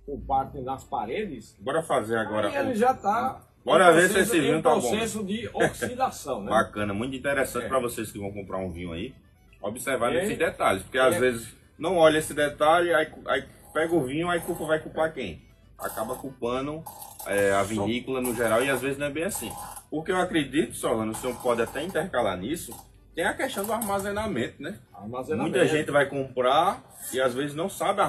por 0.05 0.19
parte 0.21 0.59
nas 0.59 0.83
paredes, 0.83 1.55
Bora 1.59 1.81
fazer 1.81 2.17
agora. 2.17 2.49
aí 2.49 2.55
ele 2.57 2.75
já 2.75 2.91
está 2.91 3.41
Bora 3.63 3.91
ver 3.91 4.09
se 4.09 4.19
esse 4.19 4.39
vinho 4.39 4.61
tá 4.61 4.75
bom. 4.75 4.79
processo 4.81 5.23
de 5.23 5.49
oxidação, 5.53 6.43
né? 6.43 6.51
Bacana, 6.51 6.93
muito 6.93 7.15
interessante 7.15 7.65
É. 7.65 7.67
para 7.67 7.79
vocês 7.79 8.11
que 8.11 8.19
vão 8.19 8.31
comprar 8.31 8.57
um 8.57 8.71
vinho 8.71 8.91
aí, 8.91 9.13
observar 9.61 10.13
É. 10.15 10.23
esses 10.23 10.37
detalhes, 10.37 10.83
porque 10.83 10.97
É. 10.99 11.01
às 11.01 11.17
vezes 11.17 11.47
não 11.77 11.97
olha 11.97 12.19
esse 12.19 12.33
detalhe, 12.33 12.93
aí, 12.93 13.11
aí 13.27 13.43
pega 13.73 13.95
o 13.95 14.03
vinho, 14.03 14.29
aí 14.29 14.39
culpa 14.41 14.65
vai 14.65 14.79
culpar 14.79 15.11
quem? 15.13 15.41
Acaba 15.79 16.15
culpando 16.15 16.83
é, 17.27 17.51
a 17.53 17.63
vinícola 17.63 18.21
no 18.21 18.35
geral 18.35 18.63
e 18.63 18.69
às 18.69 18.81
vezes 18.81 18.97
não 18.99 19.07
é 19.07 19.09
bem 19.09 19.23
assim. 19.23 19.51
Porque 19.89 20.11
eu 20.11 20.17
acredito, 20.17 20.75
Solano, 20.75 21.11
o 21.11 21.15
senhor 21.15 21.35
pode 21.41 21.61
até 21.63 21.81
intercalar 21.83 22.37
nisso, 22.37 22.71
tem 23.15 23.25
a 23.25 23.33
questão 23.33 23.65
do 23.65 23.71
armazenamento, 23.73 24.61
né? 24.61 24.77
Armazenamento. 24.93 25.49
Muita 25.57 25.65
gente 25.67 25.89
vai 25.89 26.05
comprar 26.05 26.83
e 27.13 27.21
às 27.21 27.33
vezes 27.33 27.55
não 27.55 27.69
sabe 27.69 28.01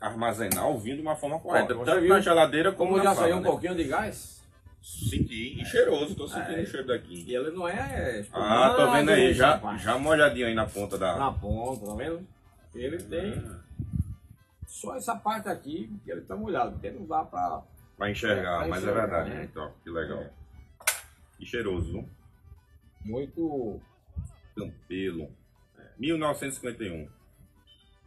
armazenar 0.00 0.68
o 0.68 0.78
vinho 0.78 0.96
de 0.96 1.02
uma 1.02 1.14
forma 1.16 1.38
correta. 1.38 1.74
Tanto 1.74 2.00
na 2.08 2.20
geladeira 2.20 2.72
como, 2.72 2.90
Como 2.92 2.98
na 3.02 3.10
já 3.10 3.14
sala, 3.14 3.26
saiu 3.28 3.36
um 3.38 3.40
né? 3.40 3.48
pouquinho 3.48 3.74
de 3.76 3.84
gás, 3.84 4.42
Senti, 4.82 5.60
e 5.60 5.64
cheiroso, 5.64 6.14
tô 6.14 6.26
sentindo 6.26 6.58
É. 6.58 6.62
o 6.62 6.66
cheiro 6.66 6.86
daqui. 6.86 7.24
e 7.28 7.34
ele 7.34 7.50
não 7.50 7.68
é. 7.68 8.24
Ah, 8.32 8.74
tô 8.76 8.90
vendo 8.92 9.10
aí, 9.10 9.32
já, 9.34 9.60
já 9.76 9.96
uma 9.96 10.10
olhadinha 10.10 10.46
aí 10.46 10.54
na 10.54 10.66
ponta 10.66 10.96
da. 10.98 11.16
Na 11.16 11.32
ponta, 11.32 11.86
tá 11.86 11.94
vendo? 11.94 12.26
Ele 12.74 12.96
tem 12.98 13.42
só 14.66 14.96
essa 14.96 15.14
parte 15.16 15.48
aqui 15.48 15.90
que 16.04 16.10
ele 16.10 16.22
tá 16.22 16.34
molhado, 16.36 16.72
porque 16.72 16.90
não 16.90 17.06
dá 17.06 17.22
pra. 17.24 17.62
Pra 17.96 18.10
enxergar, 18.10 18.58
Pra 18.60 18.68
mas 18.68 18.78
é 18.78 18.86
enxergar, 18.86 19.00
verdade. 19.06 19.30
né? 19.30 19.44
Então, 19.50 19.72
que 19.82 19.90
legal. 19.90 20.18
É. 20.20 20.30
E 21.40 21.44
cheiroso, 21.46 21.92
viu? 21.92 22.08
Muito. 23.04 23.80
Campelo. 24.58 25.28
1951, 25.98 27.08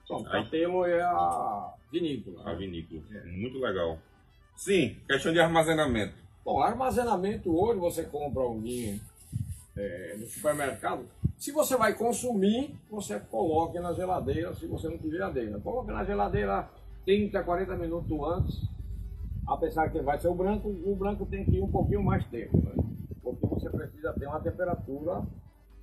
Pronto, 0.08 0.28
Aí- 0.30 0.44
Capelo 0.44 0.86
é 0.86 1.02
a 1.02 1.74
vinícola. 1.92 2.42
a 2.44 2.52
né? 2.52 2.56
vinícola. 2.56 3.02
É. 3.14 3.24
Muito 3.26 3.58
legal. 3.60 3.98
Sim, 4.56 4.98
questão 5.08 5.32
de 5.32 5.40
armazenamento. 5.40 6.14
Bom, 6.44 6.60
armazenamento 6.62 7.56
hoje 7.56 7.80
você 7.80 8.04
compra 8.04 8.44
um 8.44 8.60
vinho 8.60 9.00
é, 9.78 10.16
no 10.18 10.26
supermercado. 10.28 11.06
Se 11.38 11.52
você 11.52 11.78
vai 11.78 11.94
consumir, 11.94 12.76
você 12.90 13.20
coloque 13.20 13.80
na 13.80 13.94
geladeira, 13.94 14.54
se 14.56 14.68
você 14.68 14.90
não 14.90 14.98
tiver 14.98 15.18
geladeira. 15.18 15.60
Coloque 15.60 15.92
na 15.92 16.04
geladeira 16.04 16.70
30, 17.06 17.44
40 17.44 17.76
minutos 17.78 18.12
antes. 18.28 18.62
Apesar 19.48 19.90
que 19.90 20.02
vai 20.02 20.20
ser 20.20 20.28
o 20.28 20.36
branco, 20.36 20.68
o 20.70 20.96
branco 20.96 21.26
tem 21.26 21.44
que 21.46 21.56
ir 21.58 21.62
um 21.62 21.72
pouquinho 21.72 22.04
mais 22.04 22.26
tempo, 22.28 22.58
né? 22.58 22.74
Porque 23.24 23.46
você 23.48 23.70
precisa 23.70 24.14
ter 24.14 24.28
uma 24.28 24.40
temperatura, 24.40 25.24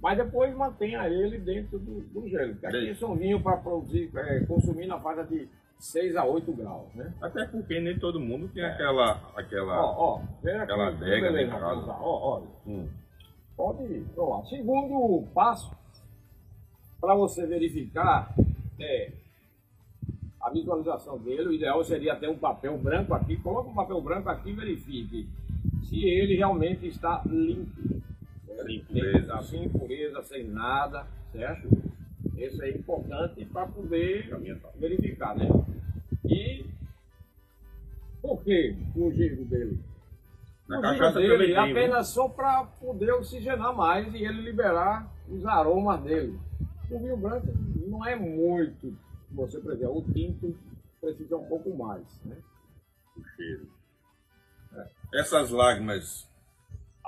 mas 0.01 0.17
depois 0.17 0.55
mantenha 0.55 1.09
ele 1.09 1.39
dentro 1.39 1.79
do, 1.79 2.01
do 2.01 2.29
gelo. 2.29 2.53
Porque 2.53 2.67
aqui 2.67 2.95
são 2.95 3.17
vinhos 3.17 3.43
para 3.43 3.57
produzir, 3.57 4.11
é, 4.15 4.41
consumir 4.47 4.87
na 4.87 4.99
faixa 4.99 5.25
de 5.25 5.49
6 5.79 6.17
a 6.17 6.25
8 6.25 6.53
graus, 6.53 6.93
né? 6.95 7.13
Até 7.21 7.45
porque 7.47 7.81
nem 7.81 7.99
todo 7.99 8.21
mundo 8.21 8.49
tem 8.49 8.65
aquela. 8.65 9.21
aquela... 9.37 9.75
É. 9.75 9.79
Ó, 9.79 9.95
ó, 9.97 10.23
Aquela 10.63 10.89
adega 10.89 11.33
beleza, 11.33 11.43
em 11.43 11.61
casa. 11.61 11.97
Ó, 12.01 12.37
olha. 12.37 12.47
Hum. 12.67 12.89
Pode 13.57 14.05
provar. 14.15 14.45
Segundo 14.47 15.27
passo, 15.35 15.71
para 17.01 17.15
você 17.15 17.47
verificar 17.47 18.35
é, 18.79 19.13
a 20.41 20.51
visualização 20.51 21.19
dele, 21.19 21.49
o 21.49 21.53
ideal 21.53 21.83
seria 21.85 22.17
ter 22.17 22.29
um 22.29 22.39
papel 22.39 22.79
branco 22.79 23.15
aqui. 23.15 23.37
Coloca 23.37 23.69
um 23.69 23.75
papel 23.75 24.01
branco 24.01 24.29
aqui 24.29 24.51
e 24.51 24.55
verifique 24.55 25.29
se 25.83 26.05
ele 26.05 26.37
realmente 26.37 26.87
está 26.87 27.23
limpo. 27.27 27.98
Sem 28.65 28.77
impureza. 28.77 29.43
Sem, 29.43 29.43
sem 29.43 29.65
impureza, 29.65 30.23
sem 30.23 30.49
nada, 30.49 31.07
certo? 31.33 31.69
Isso 32.37 32.63
é 32.63 32.71
importante 32.71 33.45
para 33.47 33.67
poder 33.67 34.31
verificar, 34.77 35.37
né? 35.37 35.49
E 36.25 36.67
por 38.21 38.43
que 38.43 38.77
o 38.95 39.11
giro 39.13 39.45
dele? 39.45 39.79
Na 40.69 40.79
o 40.81 40.95
giro 40.95 41.13
dele 41.15 41.47
viu? 41.47 41.61
apenas 41.61 42.09
só 42.09 42.29
para 42.29 42.65
poder 42.65 43.13
oxigenar 43.13 43.75
mais 43.75 44.13
e 44.15 44.19
ele 44.25 44.43
liberar 44.43 45.11
os 45.29 45.45
aromas 45.47 46.03
dele. 46.03 46.39
O 46.91 46.99
vinho 46.99 47.17
branco 47.17 47.47
não 47.87 48.07
é 48.07 48.15
muito, 48.15 48.97
você 49.31 49.59
precisa. 49.59 49.91
O 49.91 50.03
tinto 50.13 50.57
precisa 51.01 51.37
um 51.37 51.47
pouco 51.47 51.75
mais, 51.77 52.05
né? 52.25 52.37
o 53.19 53.25
cheiro. 53.37 53.69
Essas 55.13 55.51
lágrimas, 55.51 56.29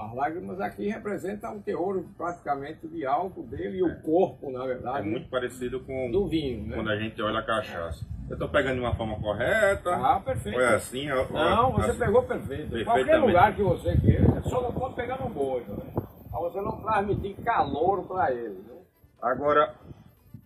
As 0.00 0.14
lágrimas 0.14 0.58
aqui 0.62 0.88
representam 0.88 1.58
o 1.58 1.60
teor 1.60 2.02
praticamente 2.16 2.88
de 2.88 3.04
álcool 3.04 3.42
dele 3.42 3.78
e 3.78 3.82
o 3.82 4.00
corpo, 4.00 4.50
na 4.50 4.64
é 4.64 4.68
verdade, 4.68 5.06
muito 5.06 5.28
parecido 5.28 5.80
com 5.80 6.10
do 6.10 6.26
vinho, 6.26 6.66
né? 6.66 6.74
quando 6.74 6.88
a 6.88 6.96
gente 6.96 7.20
olha 7.20 7.40
a 7.40 7.42
cachaça. 7.42 8.06
Eu 8.30 8.38
tô 8.38 8.48
pegando 8.48 8.76
de 8.76 8.80
uma 8.80 8.94
forma 8.94 9.20
correta. 9.20 9.90
Ah, 9.94 10.18
perfeito. 10.18 10.58
É 10.58 10.74
assim? 10.74 11.06
Não, 11.06 11.72
você 11.72 11.90
assim. 11.90 11.98
pegou 11.98 12.22
perfeito. 12.22 12.84
Qualquer 12.84 13.18
lugar 13.18 13.54
que 13.54 13.62
você 13.62 13.94
queira, 13.98 14.40
só 14.42 14.62
não 14.62 14.72
pode 14.72 14.94
pegar 14.94 15.20
no 15.20 15.28
bolso, 15.28 15.70
né? 15.70 15.92
Pra 16.30 16.40
você 16.40 16.60
não 16.62 16.80
transmitir 16.80 17.36
calor 17.44 18.06
para 18.06 18.32
ele, 18.32 18.58
né? 18.66 18.78
Agora, 19.20 19.74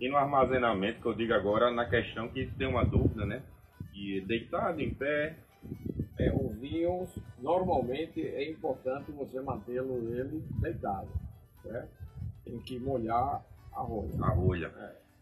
e 0.01 0.09
no 0.09 0.17
armazenamento, 0.17 1.01
que 1.01 1.07
eu 1.07 1.15
digo 1.15 1.33
agora, 1.33 1.71
na 1.71 1.85
questão 1.85 2.27
que 2.27 2.47
tem 2.59 2.67
uma 2.67 2.85
dúvida, 2.85 3.25
né? 3.25 3.43
E 3.95 4.21
deitado, 4.23 4.81
em 4.81 4.93
pé, 4.93 5.37
É, 6.19 6.33
os 6.33 6.57
vinhos, 6.59 7.09
normalmente 7.41 8.21
é 8.21 8.49
importante 8.51 9.11
você 9.11 9.41
mantê-lo 9.41 10.15
ele 10.15 10.45
deitado, 10.61 11.09
certo? 11.63 11.89
Tem 12.45 12.59
que 12.59 12.79
molhar 12.79 13.45
a 13.73 13.81
rolha. 13.81 14.23
a 14.23 14.29
rolha. 14.29 14.73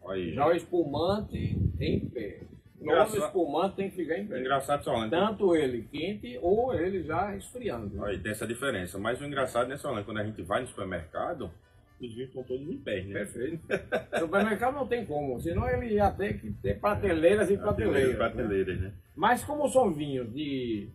Olha 0.02 0.22
aí. 0.22 0.34
Já 0.34 0.46
o 0.46 0.52
espumante 0.52 1.58
em 1.80 2.00
pé. 2.00 2.40
Todo 2.78 2.90
Engraçado. 2.90 3.24
espumante 3.24 3.76
tem 3.76 3.90
que 3.90 3.96
ficar 3.96 4.18
em 4.18 4.26
pé. 4.26 4.40
Engraçado 4.40 4.82
só, 4.82 5.00
né? 5.00 5.08
Tanto 5.08 5.54
ele 5.54 5.82
quente 5.90 6.38
ou 6.42 6.74
ele 6.74 7.04
já 7.04 7.34
esfriando. 7.36 8.04
Aí 8.04 8.18
tem 8.18 8.32
essa 8.32 8.46
diferença. 8.46 8.98
Mas 8.98 9.20
o 9.20 9.24
engraçado 9.24 9.68
nessa 9.68 9.88
hora, 9.88 10.02
quando 10.02 10.18
a 10.18 10.24
gente 10.24 10.42
vai 10.42 10.62
no 10.62 10.66
supermercado, 10.66 11.50
os 12.06 12.14
vinhos 12.14 12.28
estão 12.28 12.42
todos 12.44 12.68
em 12.68 12.78
pé, 12.78 13.02
né? 13.04 13.12
Perfeito. 13.12 13.66
Supermercado 14.18 14.74
não 14.74 14.86
tem 14.86 15.04
como, 15.06 15.40
senão 15.40 15.68
ele 15.68 15.94
ia 15.94 16.10
ter 16.10 16.40
que 16.40 16.50
ter 16.54 16.78
prateleiras 16.80 17.50
e 17.50 17.56
prateleiras. 17.56 18.10
né? 18.12 18.16
Prateleiras, 18.16 18.80
né? 18.80 18.92
Mas 19.16 19.44
como 19.44 19.68
são 19.68 19.92
vinhos 19.92 20.32
de, 20.32 20.88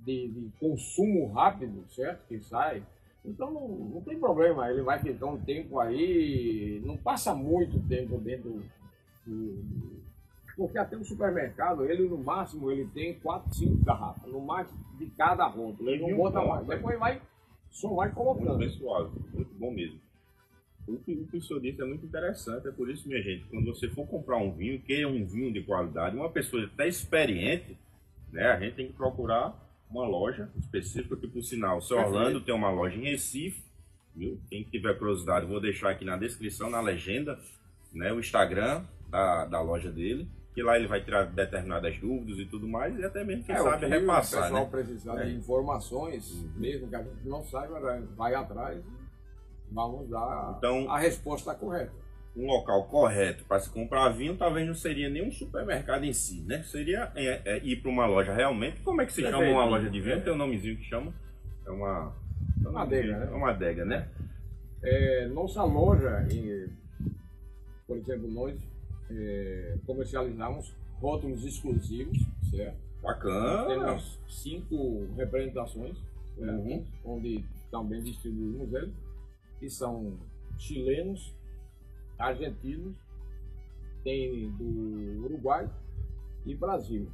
de, 0.00 0.28
de 0.28 0.50
consumo 0.58 1.32
rápido, 1.32 1.84
certo? 1.88 2.26
Que 2.28 2.40
sai, 2.40 2.82
então 3.24 3.50
não, 3.52 3.68
não 3.68 4.00
tem 4.02 4.18
problema, 4.18 4.70
ele 4.70 4.82
vai 4.82 4.98
ficar 4.98 5.26
um 5.26 5.38
tempo 5.38 5.78
aí, 5.78 6.80
não 6.84 6.96
passa 6.96 7.34
muito 7.34 7.78
tempo 7.88 8.18
dentro 8.18 8.62
do. 9.26 10.08
Porque 10.56 10.76
até 10.76 10.96
o 10.96 11.04
supermercado, 11.04 11.84
ele 11.84 12.08
no 12.08 12.18
máximo 12.18 12.68
ele 12.70 12.84
tem 12.86 13.14
4, 13.20 13.54
5 13.54 13.84
garrafas, 13.84 14.28
no 14.32 14.40
máximo 14.40 14.78
de 14.98 15.06
cada 15.10 15.46
rótulo. 15.46 15.88
Ele 15.88 16.02
não 16.10 16.16
bota 16.16 16.40
mais. 16.44 16.66
né? 16.66 16.74
Depois 16.74 16.98
vai, 16.98 17.22
só 17.70 17.94
vai 17.94 18.08
Muito 18.08 18.16
colocando. 18.16 18.58
bem 18.58 18.68
suave, 18.70 19.10
muito 19.32 19.54
bom 19.54 19.70
mesmo. 19.70 20.00
O 20.88 20.98
que 20.98 21.36
o 21.36 21.40
senhor 21.42 21.60
disse 21.60 21.82
é 21.82 21.84
muito 21.84 22.06
interessante, 22.06 22.66
é 22.66 22.70
por 22.70 22.88
isso, 22.88 23.06
minha 23.06 23.22
gente, 23.22 23.44
quando 23.50 23.66
você 23.66 23.88
for 23.88 24.06
comprar 24.06 24.38
um 24.38 24.50
vinho, 24.52 24.80
que 24.80 24.94
é 25.02 25.06
um 25.06 25.24
vinho 25.26 25.52
de 25.52 25.62
qualidade, 25.62 26.16
uma 26.16 26.30
pessoa 26.30 26.64
até 26.64 26.88
experiente, 26.88 27.76
né, 28.32 28.46
a 28.50 28.58
gente 28.58 28.74
tem 28.74 28.86
que 28.86 28.94
procurar 28.94 29.54
uma 29.90 30.06
loja 30.06 30.48
específica, 30.58 31.16
que 31.16 31.26
por 31.28 31.42
sinal, 31.42 31.78
o 31.78 31.82
seu. 31.82 31.98
Orlando 31.98 32.40
tem 32.40 32.54
uma 32.54 32.70
loja 32.70 32.96
em 32.96 33.02
Recife, 33.04 33.62
viu? 34.16 34.38
Quem 34.48 34.62
tiver 34.64 34.94
curiosidade, 34.98 35.46
vou 35.46 35.60
deixar 35.60 35.90
aqui 35.90 36.04
na 36.04 36.16
descrição, 36.16 36.70
na 36.70 36.80
legenda, 36.80 37.38
né, 37.92 38.12
o 38.12 38.18
Instagram 38.20 38.82
da, 39.10 39.44
da 39.46 39.60
loja 39.60 39.90
dele, 39.90 40.26
que 40.54 40.62
lá 40.62 40.76
ele 40.78 40.86
vai 40.88 41.02
tirar 41.04 41.24
determinadas 41.24 41.96
dúvidas 41.98 42.38
e 42.38 42.44
tudo 42.46 42.66
mais, 42.66 42.98
e 42.98 43.04
até 43.04 43.22
mesmo, 43.24 43.44
quem 43.44 43.54
É, 43.54 43.58
sabe, 43.58 43.78
que 43.84 43.86
repassar, 43.92 44.40
o 44.40 44.42
pessoal 44.44 44.64
né? 44.64 44.70
precisar 44.70 45.20
É. 45.20 45.24
de 45.26 45.34
informações, 45.36 46.44
mesmo 46.56 46.88
que 46.88 46.96
a 46.96 47.02
gente 47.02 47.26
não 47.28 47.42
saiba, 47.44 47.78
vai- 47.78 48.02
vai 48.16 48.34
atrás 48.34 48.82
vamos 49.72 50.08
dar 50.08 50.54
Então- 50.58 50.90
a 50.90 50.98
resposta 50.98 51.54
correta. 51.54 51.92
um 52.36 52.46
local 52.46 52.84
correto 52.84 53.44
para 53.46 53.58
se 53.58 53.68
comprar 53.68 54.10
vinho, 54.10 54.36
talvez 54.36 54.64
não 54.64 54.74
seria 54.74 55.08
nem 55.08 55.26
um 55.26 55.30
supermercado 55.32 56.04
em 56.04 56.12
si, 56.12 56.42
né? 56.42 56.62
Seria 56.62 57.10
é, 57.16 57.42
é, 57.44 57.58
ir 57.64 57.82
para 57.82 57.90
uma 57.90 58.06
loja 58.06 58.32
realmente. 58.32 58.80
Como 58.82 59.00
é 59.00 59.06
que 59.06 59.12
se 59.12 59.22
chama 59.22 59.38
uma 59.44 59.64
loja 59.64 59.90
de 59.90 60.00
vinho? 60.00 60.22
Tem 60.22 60.32
um 60.32 60.36
nomezinho 60.36 60.76
que 60.76 60.84
chama. 60.84 61.12
É 61.66 61.70
uma. 61.70 62.14
é 62.64 62.68
Uma 62.68 62.82
adega, 62.82 63.18
né? 63.18 63.26
É 63.28 63.34
uma 63.34 63.50
adega, 63.50 63.84
né? 63.84 64.08
É, 64.82 65.26
nossa 65.26 65.64
loja, 65.64 66.24
por 67.86 67.96
exemplo, 67.96 68.30
nós 68.30 68.56
é, 69.10 69.74
comercializamos 69.84 70.72
rótulos 71.00 71.44
exclusivos, 71.44 72.18
certo? 72.50 72.76
Bacana. 73.02 73.66
Temos 73.66 74.18
cinco 74.28 75.08
representações, 75.16 75.96
certo? 76.36 76.52
Uhum. 76.52 76.84
onde 77.04 77.44
também 77.70 78.02
distribuímos 78.02 78.72
eles, 78.74 78.94
que 79.58 79.68
são 79.68 80.18
chilenos, 80.58 81.34
argentinos, 82.18 82.96
tem 84.02 84.50
do 84.52 85.24
Uruguai 85.24 85.70
e 86.46 86.54
Brasil. 86.54 87.10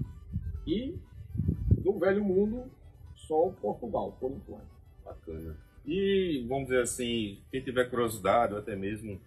E 0.66 0.98
do 1.83 1.98
Velho 1.98 2.24
Mundo, 2.24 2.70
só 3.14 3.48
o 3.48 3.52
Portugal, 3.52 4.16
por 4.18 4.30
enquanto. 4.30 4.74
Bacana. 5.04 5.57
E 5.87 6.46
vamos 6.48 6.64
dizer 6.64 6.83
assim, 6.83 7.42
quem 7.50 7.62
tiver 7.62 7.90
curiosidade, 7.90 8.54
ou 8.54 8.59
até 8.59 8.74
mesmo 8.74 9.20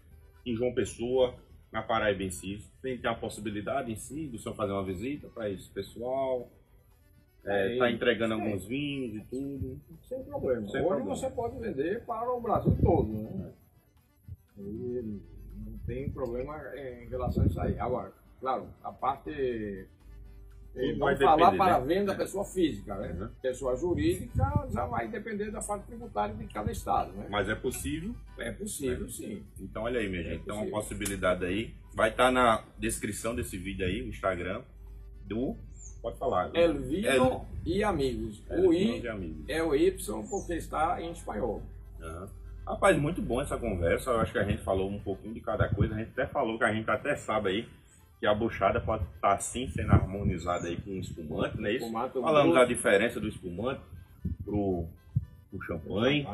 em 0.45 0.55
João 0.55 0.73
Pessoa, 0.73 1.35
na 1.71 1.83
Paraíba 1.83 2.23
em 2.23 2.31
si, 2.31 2.63
tem, 2.81 2.97
tem 2.97 3.09
a 3.09 3.15
possibilidade 3.15 3.91
em 3.91 3.95
si 3.95 4.27
do 4.27 4.39
senhor 4.39 4.55
fazer 4.55 4.71
uma 4.71 4.85
visita 4.85 5.27
para 5.27 5.49
esse 5.49 5.69
pessoal. 5.69 6.49
É, 7.47 7.77
tá 7.77 7.91
entregando 7.91 8.35
Tem. 8.35 8.43
alguns 8.45 8.65
vinhos 8.65 9.15
e 9.15 9.21
tudo. 9.29 9.79
Sem 10.03 10.23
problema. 10.23 10.67
Sem 10.67 10.79
Hoje 10.81 10.87
problema. 10.87 11.15
você 11.15 11.29
pode 11.29 11.59
vender 11.59 12.03
para 12.05 12.31
o 12.31 12.41
Brasil 12.41 12.77
todo, 12.83 13.11
né? 13.13 13.51
E 14.57 15.19
não 15.65 15.77
tem 15.85 16.09
problema 16.09 16.55
em 16.75 17.07
relação 17.07 17.43
a 17.43 17.45
isso 17.47 17.59
aí. 17.61 17.79
Agora, 17.79 18.11
claro, 18.39 18.67
a 18.83 18.91
parte 18.91 19.29
E 19.29 20.89
Tudo 20.89 20.99
vai 20.99 21.15
vamos 21.15 21.19
falar 21.23 21.51
depender, 21.51 21.57
para 21.57 21.79
né? 21.79 21.85
venda 21.85 22.15
pessoa 22.15 22.43
física, 22.45 22.95
né? 22.95 23.11
Uhum. 23.19 23.29
Pessoa 23.41 23.75
jurídica 23.75 24.67
já 24.71 24.85
vai 24.85 25.07
depender 25.07 25.49
da 25.51 25.61
parte 25.61 25.85
tributária 25.87 26.35
de 26.35 26.45
cada 26.47 26.71
estado, 26.71 27.11
né? 27.13 27.27
Mas 27.29 27.49
é 27.49 27.55
possível. 27.55 28.13
É 28.37 28.51
possível, 28.51 29.07
sim. 29.09 29.43
Então 29.59 29.83
olha 29.83 29.99
aí, 29.99 30.07
minha 30.09 30.21
É 30.21 30.23
gente. 30.25 30.41
Então 30.41 30.55
uma 30.55 30.63
possível. 30.65 30.79
possibilidade 30.81 31.45
aí. 31.45 31.73
Vai 31.95 32.09
estar 32.09 32.31
na 32.31 32.63
descrição 32.77 33.33
desse 33.35 33.57
vídeo 33.57 33.85
aí, 33.85 34.01
o 34.03 34.07
Instagram 34.09 34.61
do. 35.25 35.55
Pode 36.01 36.17
falar. 36.17 36.49
né? 36.49 36.63
Elvino 36.63 37.07
El- 37.07 37.45
e 37.65 37.83
amigos. 37.83 38.41
O 38.49 38.73
I 38.73 39.01
é 39.47 39.63
o 39.63 39.75
Y 39.75 40.23
porque 40.29 40.53
está 40.55 41.01
em 41.01 41.11
espanhol. 41.11 41.61
Aham. 42.01 42.29
Rapaz, 42.65 42.97
muito 42.99 43.21
bom 43.21 43.41
essa 43.41 43.57
conversa. 43.57 44.09
Eu 44.11 44.19
acho 44.19 44.31
que 44.33 44.37
a 44.39 44.43
gente 44.43 44.61
falou 44.61 44.89
um 44.89 44.99
pouquinho 44.99 45.33
de 45.33 45.39
cada 45.39 45.69
coisa. 45.69 45.95
A 45.95 45.97
gente 45.99 46.09
até 46.11 46.27
falou 46.27 46.57
que 46.57 46.63
a 46.65 46.73
gente 46.73 46.89
até 46.89 47.15
sabe 47.15 47.49
aí 47.49 47.69
que 48.19 48.25
a 48.25 48.33
buchada 48.33 48.81
pode 48.81 49.03
estar 49.15 49.33
assim 49.33 49.67
sendo 49.69 49.91
harmonizada 49.91 50.67
aí 50.67 50.75
com 50.75 50.91
o 50.91 50.99
espumante, 50.99 51.55
não 51.57 51.67
é 51.67 51.73
isso? 51.73 51.85
Espumante, 51.85 52.13
Falamos 52.13 52.55
da 52.55 52.65
diferença 52.65 53.19
do 53.19 53.27
espumante 53.27 53.79
pro, 54.43 54.85
pro 55.49 55.61
champanhe, 55.61 56.27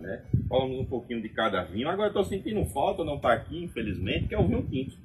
né? 0.00 0.24
Falamos 0.48 0.78
um 0.80 0.84
pouquinho 0.86 1.20
de 1.22 1.28
cada 1.28 1.62
vinho. 1.64 1.88
Agora 1.88 2.08
eu 2.08 2.14
tô 2.14 2.24
sentindo 2.24 2.64
falta, 2.66 3.04
não 3.04 3.18
tá 3.18 3.32
aqui, 3.32 3.62
infelizmente, 3.62 4.26
que 4.28 4.34
é 4.34 4.38
o 4.38 4.46
vinho 4.48 4.62
tinto. 4.68 4.96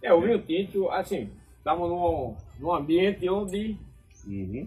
É, 0.00 0.12
o 0.12 0.20
vinho 0.22 0.38
tinto, 0.38 0.88
assim, 0.90 1.28
estamos 1.64 1.88
num, 1.88 2.36
num 2.60 2.74
ambiente 2.74 3.26
onde 3.30 3.78
Uhum. 4.26 4.66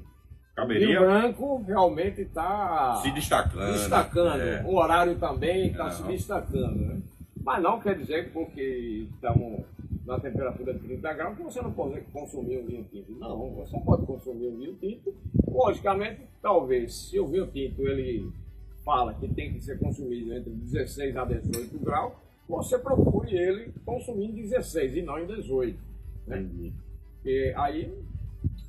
o 0.52 0.56
Caberia 0.56 1.00
branco 1.00 1.64
realmente 1.66 2.22
está 2.22 2.96
se 3.02 3.12
destacando. 3.12 3.72
destacando. 3.74 4.42
É. 4.42 4.64
O 4.66 4.76
horário 4.76 5.18
também 5.18 5.68
está 5.68 5.90
se 5.92 6.04
destacando, 6.04 6.76
né? 6.76 7.02
Mas 7.44 7.64
não 7.64 7.80
quer 7.80 7.96
dizer 7.98 8.26
que 8.26 8.32
porque 8.32 9.08
estamos 9.14 9.64
na 10.06 10.20
temperatura 10.20 10.74
de 10.74 10.80
30 10.80 11.14
graus 11.14 11.38
que 11.38 11.44
você 11.44 11.62
não 11.62 11.72
pode 11.72 12.02
consumir 12.14 12.60
um 12.60 12.66
vinho 12.66 12.84
tinto. 12.92 13.12
Não, 13.14 13.52
você 13.52 13.80
pode 13.80 14.06
consumir 14.06 14.48
um 14.48 14.58
vinho 14.58 14.76
tinto. 14.76 15.14
Logicamente, 15.48 16.22
talvez, 16.42 16.94
se 16.94 17.20
o 17.20 17.28
vinho 17.28 17.48
tinto 17.48 17.82
ele 17.88 18.32
fala 18.84 19.14
que 19.14 19.28
tem 19.28 19.54
que 19.54 19.60
ser 19.60 19.80
consumido 19.80 20.34
entre 20.34 20.50
16 20.52 21.16
a 21.18 21.26
18 21.26 21.80
graus, 21.80 22.14
você 22.48 22.78
procure 22.78 23.36
ele 23.36 23.74
consumir 23.86 24.26
em 24.26 24.34
16 24.34 24.98
e 24.98 25.02
não 25.02 25.20
em 25.20 25.26
18. 25.28 25.78
Né? 26.28 26.48
Porque 27.18 27.54
aí 27.58 27.94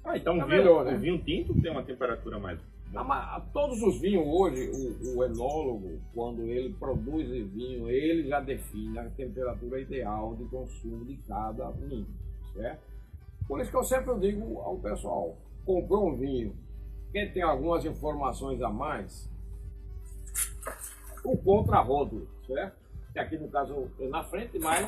Ah, 0.04 0.16
então 0.16 0.38
Tá 0.38 0.44
o 0.44 0.48
vinho, 0.48 0.58
melhor, 0.58 0.84
né? 0.84 0.94
o 0.94 0.98
vinho 0.98 1.18
tinto 1.22 1.54
tem 1.60 1.70
uma 1.70 1.82
temperatura 1.82 2.38
mais. 2.38 2.58
A 2.94 3.04
ma- 3.04 3.36
a 3.36 3.40
todos 3.52 3.82
os 3.82 4.00
vinhos 4.00 4.24
hoje, 4.26 4.70
o, 4.70 5.18
o 5.18 5.24
enólogo, 5.24 6.00
quando 6.14 6.40
ele 6.44 6.72
produz 6.78 7.28
vinho, 7.52 7.90
ele 7.90 8.26
já 8.28 8.40
define 8.40 8.98
a 8.98 9.04
temperatura 9.10 9.78
ideal 9.80 10.34
de 10.36 10.44
consumo 10.46 11.04
de 11.04 11.16
cada 11.28 11.70
vinho, 11.72 12.06
certo? 12.54 12.80
Por 13.46 13.60
isso 13.60 13.70
que 13.70 13.76
eu 13.76 13.84
sempre 13.84 14.14
digo 14.20 14.58
ao 14.60 14.76
pessoal, 14.78 15.36
comprou 15.66 16.08
um 16.08 16.16
vinho, 16.16 16.56
quem 17.12 17.30
tem 17.30 17.42
algumas 17.42 17.84
informações 17.84 18.62
a 18.62 18.70
mais, 18.70 19.28
o 21.24 21.36
contrarótulo, 21.36 22.26
certo? 22.46 22.76
Que 23.12 23.18
aqui 23.18 23.36
no 23.36 23.48
caso 23.48 23.90
é 24.00 24.08
na 24.08 24.22
frente, 24.24 24.58
mas 24.58 24.86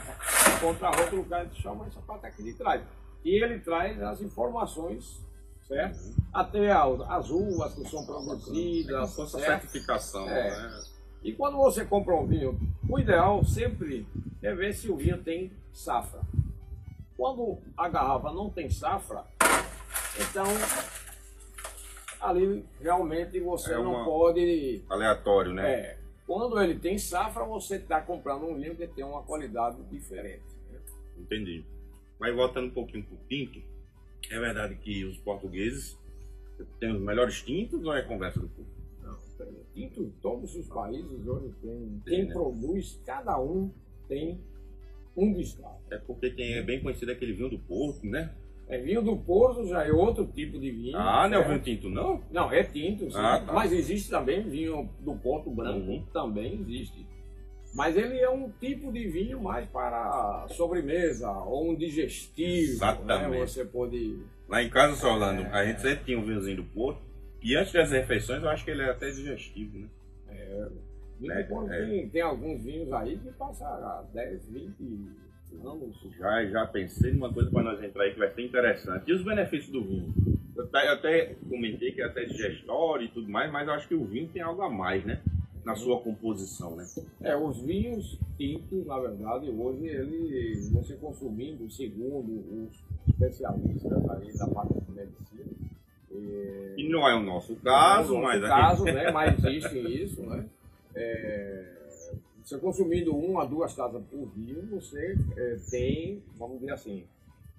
o 0.57 0.61
contrarótulo 0.61 1.23
o 1.23 1.25
cara 1.27 1.49
chama 1.53 1.87
essa 1.87 2.01
parte 2.01 2.27
aqui 2.27 2.43
de 2.43 2.55
trás. 2.55 2.83
E 3.25 3.35
ele 3.43 3.59
traz 3.61 4.01
as 4.03 4.21
informações, 4.23 5.21
certo? 5.67 5.99
Até 6.33 6.71
as, 6.73 7.01
as 7.03 7.31
uvas 7.31 7.75
que 7.75 7.89
são 7.89 8.05
produzidas, 8.07 9.19
Essa 9.19 9.39
certificação, 9.39 10.29
É. 10.29 10.51
né? 10.51 10.83
E 11.23 11.33
quando 11.35 11.59
você 11.59 11.85
compra 11.85 12.15
um 12.15 12.27
vinho, 12.27 12.59
o 12.89 12.99
ideal 12.99 13.45
sempre 13.45 14.07
é 14.43 14.55
ver 14.55 14.73
se 14.75 14.91
o 14.91 14.97
vinho 14.97 15.23
tem 15.23 15.53
safra. 15.73 16.21
Quando 17.17 17.59
a 17.77 17.89
garrafa 17.91 18.33
não 18.33 18.49
tem 18.49 18.71
safra, 18.71 19.25
então 20.19 20.45
ali 22.21 22.65
realmente 22.81 23.39
você 23.41 23.73
É 23.75 23.77
não 23.79 24.05
pode. 24.05 24.83
Aleatório, 24.89 25.53
né? 25.53 25.71
É, 25.73 25.99
quando 26.27 26.59
ele 26.61 26.79
tem 26.79 26.97
safra, 26.99 27.45
você 27.45 27.77
está 27.77 28.01
comprando 28.01 28.45
um 28.47 28.55
vinho 28.57 28.75
que 28.75 28.87
tem 28.87 29.05
uma 29.05 29.23
qualidade 29.23 29.83
diferente. 29.91 30.43
né? 30.71 30.79
Entendi. 31.19 31.65
Mas 32.21 32.35
voltando 32.35 32.67
um 32.67 32.71
pouquinho 32.71 33.03
pro 33.05 33.17
tinto, 33.29 33.61
é 34.31 34.39
verdade 34.39 34.77
que 34.77 35.05
os 35.05 35.17
portugueses 35.19 35.99
têm 36.79 36.93
os 36.95 37.01
melhores 37.01 37.41
tintos 37.43 37.83
ou 37.85 37.95
é 37.95 38.03
conversa 38.03 38.39
do 38.39 38.49
povo? 38.49 38.69
Não, 39.03 39.17
tem. 39.39 39.65
Tinto, 39.89 40.13
todos 40.21 40.55
os 40.55 40.69
países 40.69 41.27
hoje 41.27 41.55
tem. 41.63 42.03
Quem 42.07 42.27
né? 42.27 42.33
produz, 42.33 43.01
cada 43.07 43.41
um 43.41 43.73
tem 44.07 44.39
um 45.17 45.33
destaque. 45.33 45.81
É 45.91 45.97
porque 45.99 46.31
quem 46.31 46.53
é 46.55 46.63
bem 46.63 46.81
conhecido 46.83 47.11
é 47.11 47.15
aquele 47.15 47.33
vinho 47.33 47.49
do 47.49 47.59
Porto, 47.59 48.07
né? 48.07 48.35
É 48.69 48.79
vinho 48.79 49.03
do 49.03 49.17
Porto 49.17 49.67
já 49.67 49.85
é 49.85 49.91
outro 49.91 50.27
tipo 50.27 50.61
de 50.61 50.71
vinho. 50.71 50.97
Ah, 50.97 51.27
não 51.29 51.39
é 51.39 51.41
o 51.41 51.45
certo? 51.47 51.65
vinho 51.65 51.77
tinto, 51.77 51.89
não? 51.89 52.23
Não, 52.31 52.53
é 52.53 52.63
tinto, 52.63 53.11
sim. 53.11 53.19
Ah, 53.19 53.43
tá. 53.45 53.53
mas 53.53 53.73
existe 53.73 54.11
também 54.11 54.49
vinho 54.49 54.89
do 55.01 55.15
Porto 55.17 55.51
Branco, 55.51 55.91
Uhum. 55.91 56.07
também 56.13 56.61
existe. 56.61 57.05
Mas 57.73 57.97
ele 57.97 58.19
é 58.19 58.29
um 58.29 58.51
tipo 58.51 58.93
de 58.93 59.07
vinho 59.09 59.41
mais 59.41 59.69
para 59.69 60.47
sobremesa 60.51 61.31
ou 61.31 61.71
um 61.71 61.75
digestivo. 61.77 62.73
Exatamente. 62.73 63.41
Né? 63.41 63.47
Você 63.47 63.65
pode. 63.65 64.19
Lá 64.49 64.63
em 64.63 64.69
casa, 64.69 64.97
só 64.97 65.13
Orlando, 65.13 65.43
É. 65.43 65.51
a 65.53 65.65
gente 65.65 65.81
sempre 65.81 66.05
tinha 66.05 66.19
um 66.19 66.25
vinhozinho 66.25 66.57
do 66.57 66.65
Porto. 66.65 67.01
E 67.43 67.57
antes 67.57 67.73
das 67.73 67.91
refeições, 67.91 68.43
eu 68.43 68.49
acho 68.51 68.65
que 68.65 68.71
ele 68.71 68.83
é 68.83 68.91
até 68.91 69.09
digestivo, 69.11 69.79
né? 69.79 69.89
É, 70.29 70.69
do 71.21 71.49
Porto 71.49 71.73
é. 71.73 71.87
tem, 71.87 72.09
tem 72.09 72.23
alguns 72.23 72.63
vinhos 72.63 72.93
aí 72.93 73.17
que 73.19 73.31
passam 73.33 73.67
há 73.67 74.05
10, 74.13 74.49
20 74.49 74.75
anos. 75.65 75.97
Já, 76.19 76.45
já 76.47 76.67
pensei 76.67 77.13
numa 77.13 77.33
coisa 77.33 77.51
para 77.51 77.63
nós 77.63 77.83
entrar 77.83 78.05
aí 78.05 78.13
que 78.13 78.19
vai 78.19 78.31
ser 78.31 78.43
interessante. 78.43 79.09
E 79.11 79.15
os 79.15 79.25
benefícios 79.25 79.73
do 79.73 79.83
vinho? 79.85 80.13
Eu 80.57 80.65
até, 80.65 80.89
eu 80.89 80.93
até 80.93 81.35
comentei 81.49 81.93
que 81.93 82.03
é 82.03 82.05
até 82.05 82.25
digestório 82.25 83.07
e 83.07 83.09
tudo 83.09 83.29
mais, 83.31 83.51
mas 83.51 83.67
eu 83.67 83.75
acho 83.75 83.89
que 83.89 83.95
o 83.95 84.05
vinho 84.05 84.29
tem 84.29 84.43
algo 84.43 84.61
a 84.63 84.69
mais, 84.71 85.05
né? 85.05 85.21
Na 85.65 85.75
sua 85.75 86.01
composição, 86.01 86.75
né? 86.77 86.87
É, 87.21 87.37
os 87.37 87.61
vinhos 87.61 88.19
tintos, 88.39 88.87
na 88.87 88.99
verdade, 88.99 89.51
hoje 89.51 89.87
ele, 89.87 90.55
você 90.73 90.95
consumindo, 90.95 91.71
segundo 91.71 92.33
os 92.65 92.83
especialistas 93.09 93.93
aí 94.11 94.33
da 94.33 94.47
parte 94.47 94.75
de 94.81 94.93
medicina, 94.93 95.51
é, 96.13 96.75
E 96.79 96.89
não 96.89 97.07
é 97.07 97.15
o 97.15 97.23
nosso 97.23 97.55
caso, 97.57 98.15
no 98.15 98.23
mas 98.23 98.41
nosso 98.41 98.53
caso, 98.53 98.85
né, 98.91 99.11
mas 99.11 99.45
existe 99.45 99.79
isso, 99.79 100.23
né? 100.23 100.47
É, 100.95 101.81
você 102.43 102.59
consumindo 102.59 103.15
uma, 103.15 103.47
duas 103.47 103.75
taças 103.75 104.03
por 104.11 104.29
dia, 104.35 104.61
você 104.71 105.17
é, 105.37 105.57
tem, 105.71 106.23
vamos 106.37 106.59
dizer 106.61 106.73
assim, 106.73 107.05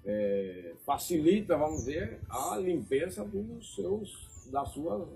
é, 0.05 0.73
facilita, 0.85 1.55
vamos 1.55 1.79
dizer, 1.79 2.19
a 2.29 2.57
limpeza 2.57 3.23
dos 3.23 3.73
seus, 3.75 4.27
das 4.51 4.69
suas 4.69 5.07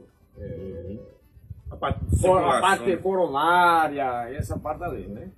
a 1.70 1.76
parte 1.76 2.06
de 2.06 2.28
a 2.28 2.62
parte 2.62 2.98
coronária, 2.98 4.30
essa 4.30 4.58
parte 4.58 4.84
ali, 4.84 5.08
né? 5.08 5.32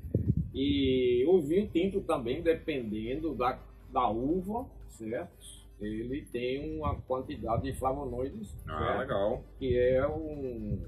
E 0.54 1.24
o 1.28 1.40
vinho 1.42 1.68
tinto 1.70 2.02
também, 2.02 2.42
dependendo 2.42 3.34
da, 3.36 3.60
da 3.92 4.08
uva, 4.10 4.66
certo? 4.90 5.32
Ele 5.80 6.26
tem 6.32 6.78
uma 6.80 6.96
quantidade 7.02 7.62
de 7.64 7.74
flavonoides, 7.74 8.54
Ah, 8.68 8.78
certo? 8.80 9.00
legal. 9.00 9.44
que 9.60 9.78
é 9.78 10.08
um, 10.08 10.82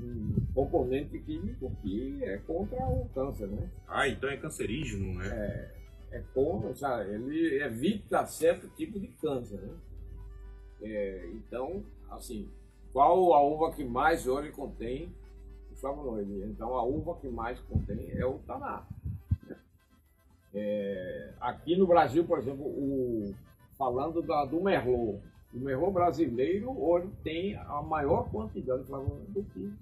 um 0.00 0.34
componente 0.54 1.16
químico 1.20 1.70
que 1.82 2.22
é 2.24 2.38
contra 2.38 2.84
o 2.84 3.08
câncer, 3.14 3.46
né? 3.46 3.70
Ah, 3.86 4.08
então 4.08 4.28
é 4.28 4.36
cancerígeno, 4.36 5.14
né? 5.14 5.72
É 6.10 6.22
contra, 6.34 6.74
sabe? 6.74 7.10
ele 7.14 7.62
evita 7.62 8.26
certo 8.26 8.68
tipo 8.76 8.98
de 8.98 9.08
câncer, 9.08 9.60
né? 9.60 9.74
É, 10.82 11.28
então, 11.34 11.84
assim, 12.10 12.48
qual 12.98 13.32
a 13.32 13.40
uva 13.40 13.70
que 13.70 13.84
mais 13.84 14.26
hoje 14.26 14.50
contém 14.50 15.14
o 15.70 15.76
flavonoide? 15.76 16.42
Então, 16.46 16.74
a 16.74 16.82
uva 16.82 17.14
que 17.20 17.28
mais 17.28 17.60
contém 17.60 18.10
é 18.10 18.26
o 18.26 18.40
taná. 18.40 18.84
É, 20.52 21.32
aqui 21.40 21.76
no 21.76 21.86
Brasil, 21.86 22.24
por 22.24 22.40
exemplo, 22.40 22.66
o, 22.66 23.32
falando 23.78 24.20
da, 24.20 24.44
do 24.44 24.60
Merlot, 24.60 25.22
o 25.54 25.58
Merlot 25.60 25.92
brasileiro 25.92 26.76
hoje 26.76 27.08
tem 27.22 27.54
a 27.54 27.80
maior 27.82 28.28
quantidade 28.32 28.80
de 28.80 28.88
flavonoide 28.88 29.30
do 29.30 29.44
que 29.44 29.72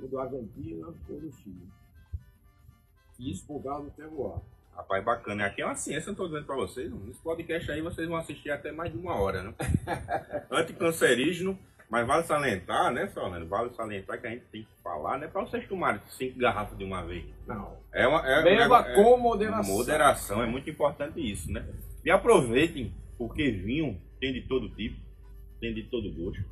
o 0.00 0.08
do 0.08 0.18
Argentina 0.18 0.86
ou 0.86 1.20
do 1.20 1.32
Chile. 1.32 1.68
Isso 3.20 3.46
por 3.46 3.62
causa 3.62 3.84
do 3.84 3.90
terroir. 3.90 4.40
Rapaz, 4.74 5.04
bacana. 5.04 5.44
Aqui 5.44 5.60
é 5.60 5.66
uma 5.66 5.74
ciência, 5.74 6.08
eu 6.08 6.16
tô 6.16 6.26
dizendo 6.26 6.46
pra 6.46 6.56
vocês. 6.56 6.90
Nesse 6.90 7.20
podcast 7.20 7.70
aí 7.70 7.82
vocês 7.82 8.08
vão 8.08 8.16
assistir 8.16 8.50
até 8.50 8.72
mais 8.72 8.90
de 8.90 8.96
uma 8.96 9.16
hora, 9.16 9.42
né? 9.42 9.54
Anticancerígeno, 10.50 11.58
mas 11.90 12.06
vale 12.06 12.24
salientar, 12.24 12.92
né, 12.92 13.06
Solano? 13.08 13.46
Vale 13.46 13.70
salientar 13.74 14.20
que 14.20 14.26
a 14.26 14.30
gente 14.30 14.44
tem 14.46 14.62
que 14.62 14.82
falar, 14.82 15.18
né? 15.18 15.28
Pra 15.28 15.42
vocês 15.42 15.66
tomarem 15.68 16.00
cinco 16.08 16.38
garrafas 16.38 16.76
de 16.76 16.84
uma 16.84 17.02
vez. 17.04 17.24
Não. 17.46 17.76
É 17.92 18.06
uma, 18.06 18.26
é, 18.26 18.42
Beba 18.42 18.80
é- 18.80 18.94
com 18.94 19.16
moderação. 19.16 19.74
Moderação, 19.74 20.42
é 20.42 20.46
muito 20.46 20.68
importante 20.68 21.20
isso, 21.20 21.52
né? 21.52 21.64
E 22.04 22.10
aproveitem, 22.10 22.92
porque 23.16 23.50
vinho 23.50 24.00
tem 24.20 24.32
de 24.32 24.42
todo 24.42 24.68
tipo, 24.70 24.98
tem 25.60 25.72
de 25.74 25.84
todo 25.84 26.12
gosto, 26.12 26.42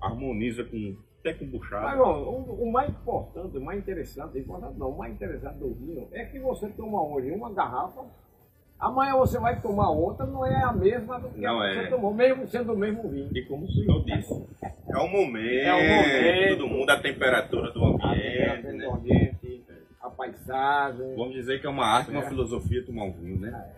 harmoniza 0.00 0.64
com 0.64 0.96
até 1.20 1.34
com 1.34 1.44
Mas, 1.44 1.52
buchada. 1.52 1.96
bom, 1.96 2.46
o, 2.48 2.64
o 2.64 2.72
mais 2.72 2.90
importante, 2.90 3.56
o 3.56 3.60
mais 3.60 3.78
interessante, 3.78 4.36
importante 4.38 4.76
não, 4.76 4.90
o 4.90 4.98
mais 4.98 5.12
interessante 5.14 5.56
do 5.58 5.72
vinho 5.72 6.08
é 6.10 6.24
que 6.24 6.38
você 6.40 6.68
toma 6.70 7.00
hoje 7.00 7.30
uma 7.30 7.52
garrafa, 7.52 8.04
Amanhã 8.82 9.16
você 9.16 9.38
vai 9.38 9.60
tomar 9.60 9.90
outra, 9.90 10.26
não 10.26 10.44
é 10.44 10.60
a 10.62 10.72
mesma 10.72 11.20
do 11.20 11.28
que 11.28 11.40
Não 11.40 11.58
você 11.58 11.78
é. 11.78 11.86
tomou, 11.86 12.12
mesmo 12.12 12.48
sendo 12.48 12.72
o 12.72 12.76
mesmo 12.76 13.08
vinho. 13.08 13.30
E 13.32 13.42
como 13.46 13.64
o 13.64 13.70
senhor 13.70 14.04
disse, 14.04 14.44
é 14.90 14.98
o 14.98 15.06
momento, 15.08 15.46
É 15.46 15.72
o 15.72 15.76
momento. 15.76 16.58
do 16.58 16.66
mundo, 16.66 16.90
a 16.90 17.00
temperatura 17.00 17.70
do 17.70 17.84
A 17.84 17.88
ambiente, 17.88 18.12
temperatura 18.22 18.72
né? 18.72 18.84
do 18.84 18.90
ambiente, 18.92 19.64
a 20.00 20.10
paisagem. 20.10 21.14
Vamos 21.14 21.32
dizer 21.34 21.60
que 21.60 21.66
é 21.66 21.70
uma 21.70 21.86
arte, 21.86 22.10
uma 22.10 22.24
É. 22.24 22.28
filosofia 22.28 22.84
tomar 22.84 23.04
um 23.04 23.12
vinho, 23.12 23.38
né? 23.40 23.70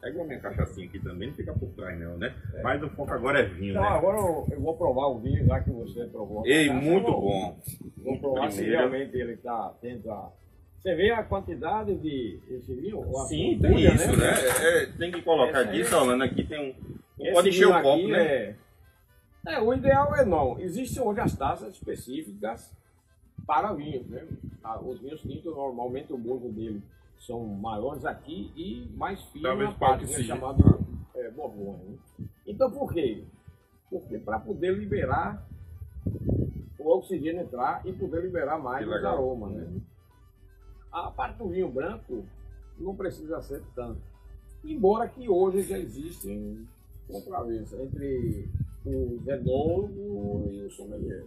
Pega 0.00 0.20
a 0.20 0.24
minha 0.24 0.40
cachaçinha 0.40 0.86
aqui 0.88 0.98
também, 0.98 1.28
não 1.28 1.34
fica 1.36 1.52
por 1.52 1.68
trás 1.76 1.96
não, 2.00 2.16
né? 2.18 2.34
Mas 2.62 2.82
o 2.82 2.88
foco 2.88 3.12
agora 3.12 3.38
é 3.38 3.44
vinho, 3.44 3.70
Então 3.70 3.82
né? 3.82 3.88
agora 3.90 4.16
eu, 4.18 4.46
eu 4.50 4.60
vou 4.60 4.76
provar 4.76 5.06
o 5.08 5.20
vinho, 5.20 5.44
já 5.46 5.60
que 5.60 5.70
você 5.70 6.06
provou. 6.06 6.44
Ei, 6.44 6.68
muito 6.70 7.06
vou- 7.12 7.20
bom. 7.20 7.56
Vou 8.02 8.18
provar 8.18 8.50
se 8.50 8.62
Primeiro. 8.62 8.80
realmente 8.88 9.16
ele 9.16 9.34
está 9.34 9.72
dentro 9.80 10.04
da... 10.08 10.28
Você 10.82 10.96
vê 10.96 11.12
a 11.12 11.22
quantidade 11.22 11.94
de 11.94 12.40
esse 12.48 12.74
vinho? 12.74 13.04
Sim, 13.28 13.56
tem 13.60 13.84
isso, 13.86 14.16
né? 14.16 14.26
É, 14.30 14.82
é, 14.82 14.86
tem 14.86 15.12
que 15.12 15.22
colocar 15.22 15.60
Essa 15.60 15.70
aí- 15.70 15.84
Solano, 15.84 16.24
aqui 16.24 16.42
tem 16.44 16.58
um... 16.58 16.74
Não 17.24 17.32
pode 17.32 17.50
encher 17.50 17.68
o 17.68 17.82
copo, 17.82 18.08
né? 18.08 18.24
É... 18.26 18.56
é, 19.46 19.60
o 19.60 19.72
ideal 19.72 20.12
é 20.16 20.24
não. 20.24 20.58
Existem 20.58 21.00
hoje 21.00 21.20
as 21.20 21.36
taças 21.36 21.74
específicas 21.74 22.74
para 23.46 23.72
vinho, 23.74 24.04
né? 24.08 24.26
Ah, 24.64 24.80
Os 24.80 25.00
vinhos 25.00 25.20
tintos, 25.20 25.54
normalmente 25.54 26.12
o 26.12 26.18
bolso 26.18 26.48
dele 26.48 26.82
são 27.16 27.44
maiores 27.44 28.04
aqui 28.04 28.50
e 28.56 28.90
mais 28.96 29.22
finos 29.26 29.42
Talvez 29.48 29.70
na 29.70 29.76
parte, 29.76 30.04
né? 30.06 30.22
chamado 30.24 30.84
é, 31.14 31.30
borgonha. 31.30 31.78
né? 31.78 32.26
Então 32.44 32.68
por 32.72 32.92
quê? 32.92 33.22
Porque 33.88 34.18
para 34.18 34.40
poder 34.40 34.76
liberar 34.76 35.46
o 36.76 36.88
oxigênio 36.96 37.42
entrar 37.42 37.82
e 37.86 37.92
poder 37.92 38.22
liberar 38.22 38.58
mais 38.58 38.84
os 38.84 39.04
aromas, 39.04 39.52
né? 39.52 39.68
A 40.92 41.10
parte 41.10 41.38
do 41.38 41.48
vinho 41.48 41.70
branco 41.70 42.24
não 42.78 42.94
precisa 42.94 43.40
ser 43.40 43.62
tanto. 43.74 44.00
Embora 44.64 45.08
que 45.08 45.28
hoje 45.28 45.62
já 45.62 45.78
existem 45.78 46.66
contravenças 47.08 47.78
entre 47.80 48.48
o 48.84 49.22
enólogo 49.26 50.48
e 50.50 50.64
o 50.64 50.70
sommelier. 50.70 51.24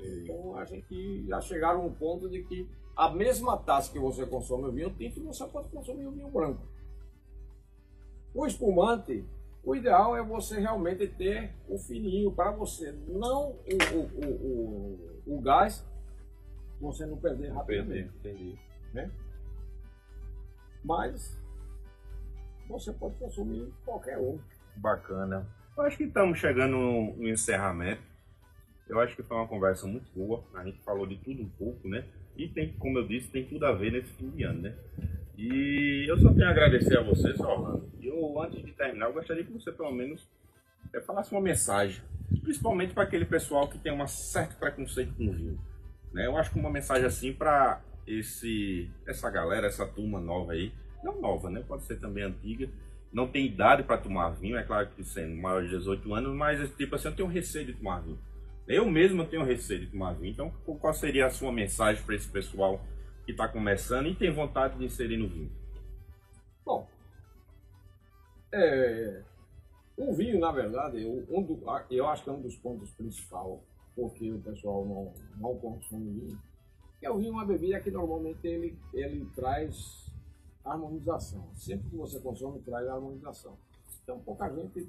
Então 0.00 0.56
a 0.56 0.64
gente 0.64 1.26
já 1.26 1.40
chegaram 1.40 1.82
a 1.82 1.84
um 1.84 1.92
ponto 1.92 2.28
de 2.28 2.42
que 2.42 2.68
a 2.96 3.10
mesma 3.10 3.56
taça 3.58 3.92
que 3.92 3.98
você 3.98 4.26
consome 4.26 4.68
o 4.68 4.72
vinho 4.72 4.90
tinto, 4.90 5.22
você 5.22 5.44
pode 5.46 5.68
consumir 5.68 6.06
o 6.06 6.12
vinho 6.12 6.30
branco. 6.30 6.62
O 8.34 8.46
espumante, 8.46 9.24
o 9.64 9.74
ideal 9.74 10.16
é 10.16 10.22
você 10.22 10.58
realmente 10.58 11.06
ter 11.08 11.52
o 11.68 11.78
fininho 11.78 12.32
para 12.32 12.50
você, 12.50 12.92
não 13.08 13.50
o, 13.50 14.16
o, 14.24 15.34
o, 15.34 15.36
o, 15.36 15.40
gás, 15.40 15.84
você 16.80 17.06
não 17.06 17.16
perder 17.16 17.48
rapidamente. 17.48 18.10
Entendi. 18.18 18.58
Né? 18.96 19.10
Mas 20.82 21.40
você 22.68 22.92
pode 22.92 23.14
consumir 23.16 23.72
qualquer 23.84 24.18
um. 24.18 24.38
Bacana. 24.76 25.46
Eu 25.76 25.84
acho 25.84 25.96
que 25.96 26.04
estamos 26.04 26.38
chegando 26.38 26.76
no, 26.76 27.16
no 27.16 27.28
encerramento. 27.28 28.02
Eu 28.88 29.00
acho 29.00 29.14
que 29.14 29.22
foi 29.22 29.36
uma 29.36 29.46
conversa 29.46 29.86
muito 29.86 30.10
boa. 30.14 30.44
A 30.54 30.64
gente 30.64 30.80
falou 30.82 31.06
de 31.06 31.16
tudo 31.16 31.42
um 31.42 31.48
pouco, 31.48 31.88
né? 31.88 32.04
E 32.36 32.48
tem, 32.48 32.72
como 32.74 32.98
eu 32.98 33.06
disse, 33.06 33.30
tem 33.30 33.44
tudo 33.44 33.66
a 33.66 33.72
ver 33.72 33.92
nesse 33.92 34.12
fim 34.12 34.30
de 34.30 34.44
ano, 34.44 34.62
né? 34.62 34.74
E 35.36 36.06
eu 36.08 36.18
só 36.18 36.32
tenho 36.32 36.46
a 36.46 36.50
agradecer 36.50 36.98
a 36.98 37.02
você, 37.02 37.30
Orlando. 37.42 37.90
E 38.00 38.06
eu, 38.06 38.40
antes 38.40 38.64
de 38.64 38.72
terminar, 38.72 39.06
eu 39.06 39.12
gostaria 39.12 39.44
que 39.44 39.52
você, 39.52 39.72
pelo 39.72 39.92
menos, 39.92 40.26
eh, 40.94 41.00
falasse 41.00 41.32
uma 41.32 41.40
mensagem. 41.40 42.02
Principalmente 42.42 42.94
para 42.94 43.02
aquele 43.02 43.24
pessoal 43.24 43.68
que 43.68 43.78
tem 43.78 43.92
um 43.92 44.06
certo 44.06 44.56
preconceito 44.56 45.14
com 45.14 45.30
vinho. 45.32 45.58
Né? 46.12 46.26
Eu 46.26 46.36
acho 46.36 46.50
que 46.50 46.58
uma 46.58 46.70
mensagem 46.70 47.04
assim 47.06 47.32
para 47.32 47.82
esse 48.06 48.90
essa 49.06 49.30
galera, 49.30 49.66
essa 49.66 49.86
turma 49.86 50.20
nova 50.20 50.52
aí, 50.52 50.72
não 51.02 51.20
nova, 51.20 51.50
né? 51.50 51.62
Pode 51.66 51.84
ser 51.84 51.96
também 52.00 52.24
antiga, 52.24 52.68
não 53.12 53.26
tem 53.28 53.46
idade 53.46 53.82
para 53.82 53.98
tomar 53.98 54.30
vinho, 54.30 54.56
é 54.56 54.62
claro 54.62 54.88
que 54.90 55.02
sendo 55.04 55.34
maior 55.36 55.62
de 55.62 55.70
18 55.70 56.14
anos, 56.14 56.34
mas 56.34 56.70
tipo 56.76 56.94
assim, 56.94 57.08
eu 57.08 57.16
tenho 57.16 57.28
receio 57.28 57.66
de 57.66 57.74
tomar 57.74 58.00
vinho. 58.00 58.18
Eu 58.66 58.90
mesmo 58.90 59.24
tenho 59.24 59.44
receio 59.44 59.80
de 59.80 59.86
tomar 59.86 60.12
vinho. 60.14 60.32
Então, 60.32 60.50
qual 60.80 60.92
seria 60.92 61.26
a 61.26 61.30
sua 61.30 61.52
mensagem 61.52 62.02
para 62.02 62.14
esse 62.16 62.28
pessoal 62.28 62.80
que 63.24 63.30
está 63.32 63.48
começando 63.48 64.08
e 64.08 64.14
tem 64.14 64.32
vontade 64.32 64.76
de 64.78 64.84
inserir 64.84 65.16
no 65.16 65.28
vinho? 65.28 65.50
Bom, 66.64 66.86
é, 68.52 69.22
o 69.96 70.14
vinho, 70.14 70.38
na 70.40 70.52
verdade, 70.52 71.02
eu, 71.02 71.26
um 71.30 71.42
do- 71.42 71.62
eu 71.90 72.08
acho 72.08 72.24
que 72.24 72.30
é 72.30 72.32
um 72.32 72.40
dos 72.42 72.56
pontos 72.56 72.90
principais 72.92 73.58
porque 73.94 74.30
o 74.30 74.40
pessoal 74.40 74.84
não, 74.86 75.14
não 75.40 75.58
consome 75.58 76.10
vinho. 76.20 76.38
É 77.06 77.10
o 77.10 77.18
vinho 77.18 77.28
é 77.28 77.32
uma 77.32 77.44
bebida 77.44 77.78
que 77.80 77.90
normalmente 77.90 78.44
ele, 78.46 78.76
ele 78.92 79.24
traz 79.36 80.04
harmonização. 80.64 81.46
Sempre 81.54 81.88
que 81.90 81.96
você 81.96 82.18
consome, 82.18 82.58
traz 82.60 82.86
harmonização. 82.88 83.56
Então, 84.02 84.18
pouca 84.20 84.48
gente 84.52 84.88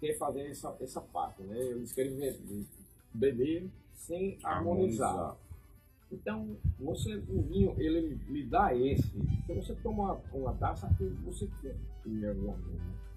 quer 0.00 0.18
fazer 0.18 0.48
essa, 0.48 0.76
essa 0.80 1.00
parte, 1.00 1.40
né? 1.42 1.56
Eles 1.56 1.92
querem 1.92 2.16
be- 2.16 2.66
beber 3.14 3.68
sem 3.94 4.38
harmonizar. 4.42 5.08
Harmonizar. 5.10 5.36
Então, 6.10 6.56
você, 6.80 7.14
o 7.28 7.42
vinho, 7.42 7.74
ele 7.78 8.18
lhe 8.28 8.44
dá 8.44 8.74
esse. 8.74 9.08
Se 9.46 9.54
você 9.54 9.74
toma 9.76 10.20
uma 10.32 10.52
taça, 10.54 10.92
que 10.98 11.04
você 11.24 11.48
quer 11.62 11.76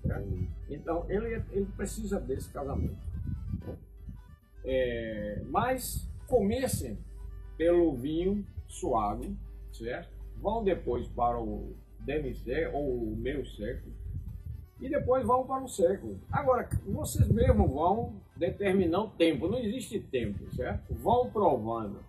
certo? 0.04 0.28
Então, 0.70 1.06
ele, 1.10 1.43
ele 1.52 1.66
precisa 1.76 2.20
desse 2.20 2.50
casamento. 2.52 2.96
né? 3.66 3.76
É, 4.64 5.43
mas 5.50 6.08
comecem 6.28 6.98
pelo 7.58 7.95
vinho 7.95 8.45
suave, 8.68 9.36
certo? 9.72 10.10
Vão 10.38 10.64
depois 10.64 11.08
para 11.08 11.39
o 11.39 11.76
demi-sec 11.99 12.74
ou 12.74 13.12
o 13.12 13.16
meio 13.16 13.45
seco 13.45 13.89
e 14.80 14.89
depois 14.89 15.26
vão 15.26 15.45
para 15.45 15.64
o 15.64 15.68
seco. 15.68 16.18
Agora, 16.32 16.68
vocês 16.86 17.28
mesmos 17.30 17.72
vão 17.72 18.14
determinar 18.36 19.03
o 19.03 19.10
tempo, 19.10 19.47
não 19.47 19.58
existe 19.58 19.99
tempo, 19.99 20.49
certo? 20.53 20.93
Vão 20.93 21.30
provando. 21.30 21.99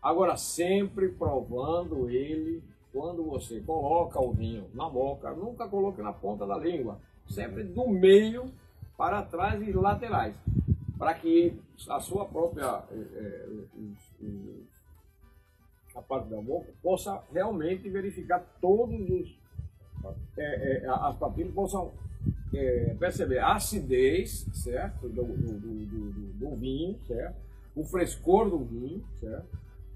Agora, 0.00 0.36
sempre 0.36 1.08
provando 1.08 2.08
ele 2.08 2.62
quando 2.92 3.24
você 3.24 3.60
coloca 3.60 4.20
o 4.20 4.32
vinho 4.32 4.66
na 4.74 4.88
boca, 4.88 5.30
nunca 5.32 5.68
coloque 5.68 6.02
na 6.02 6.12
ponta 6.12 6.46
da 6.46 6.56
língua, 6.56 7.00
sempre 7.28 7.64
do 7.64 7.88
meio 7.88 8.52
para 8.96 9.22
trás 9.22 9.60
e 9.66 9.72
laterais, 9.72 10.34
para 10.98 11.14
que 11.14 11.58
a 11.88 11.98
sua 12.00 12.26
própria 12.26 12.84
eh, 12.90 12.96
eh, 13.14 14.28
a 15.94 16.02
parte 16.02 16.28
da 16.28 16.40
boca 16.40 16.66
possa 16.82 17.22
realmente 17.32 17.88
verificar 17.88 18.40
todos 18.60 19.00
os 19.10 19.38
eh, 20.36 20.82
eh, 20.82 20.86
as 20.88 21.16
papilas 21.16 21.52
possam 21.54 21.92
eh, 22.54 22.94
perceber 22.98 23.38
a 23.38 23.54
acidez, 23.54 24.46
certo, 24.52 25.08
do, 25.08 25.22
do, 25.24 25.52
do- 25.60 25.84
do- 25.86 26.32
do 26.50 26.56
vinho, 26.56 26.98
certo, 27.06 27.36
o 27.74 27.84
frescor 27.84 28.50
do 28.50 28.58
vinho, 28.58 29.02
certo. 29.20 29.46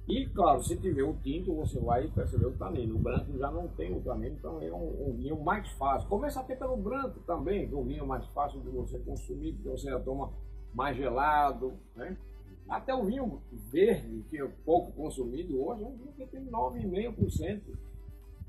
E, 0.08 0.24
claro, 0.28 0.62
se 0.62 0.76
tiver 0.76 1.02
o 1.02 1.14
tinto, 1.14 1.52
você 1.52 1.80
vai 1.80 2.06
perceber 2.06 2.46
o 2.46 2.52
tanino. 2.52 2.94
O 2.94 2.98
branco 2.98 3.36
já 3.36 3.50
não 3.50 3.66
tem 3.66 3.92
o 3.92 4.00
tanino, 4.00 4.36
então 4.38 4.62
é 4.62 4.70
um, 4.72 5.08
um 5.10 5.12
vinho 5.16 5.36
mais 5.42 5.68
fácil. 5.72 6.08
Começa 6.08 6.38
até 6.38 6.54
pelo 6.54 6.76
branco 6.76 7.18
também, 7.26 7.66
que 7.66 7.74
é 7.74 7.76
um 7.76 7.82
vinho 7.82 8.06
mais 8.06 8.24
fácil 8.26 8.60
de 8.60 8.68
você 8.70 8.98
consumir, 9.00 9.52
porque 9.54 9.68
você 9.70 9.90
já 9.90 9.98
toma 9.98 10.30
mais 10.72 10.96
gelado, 10.96 11.72
né? 11.96 12.16
Até 12.68 12.94
o 12.94 13.04
vinho 13.04 13.40
verde, 13.52 14.24
que 14.28 14.38
é 14.40 14.48
pouco 14.64 14.92
consumido 14.92 15.62
hoje, 15.64 15.82
é 15.82 15.86
um 15.86 15.96
vinho 15.96 16.12
que 16.16 16.26
tem 16.26 16.44
9,5% 16.46 17.60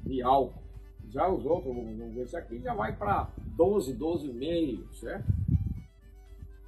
de 0.03 0.21
álcool. 0.21 0.63
Já 1.09 1.29
os 1.29 1.45
outros, 1.45 1.73
esse 2.17 2.35
aqui 2.35 2.59
já 2.59 2.73
vai 2.73 2.95
para 2.95 3.29
12, 3.55 3.95
12,5, 3.95 4.93
certo? 4.93 5.25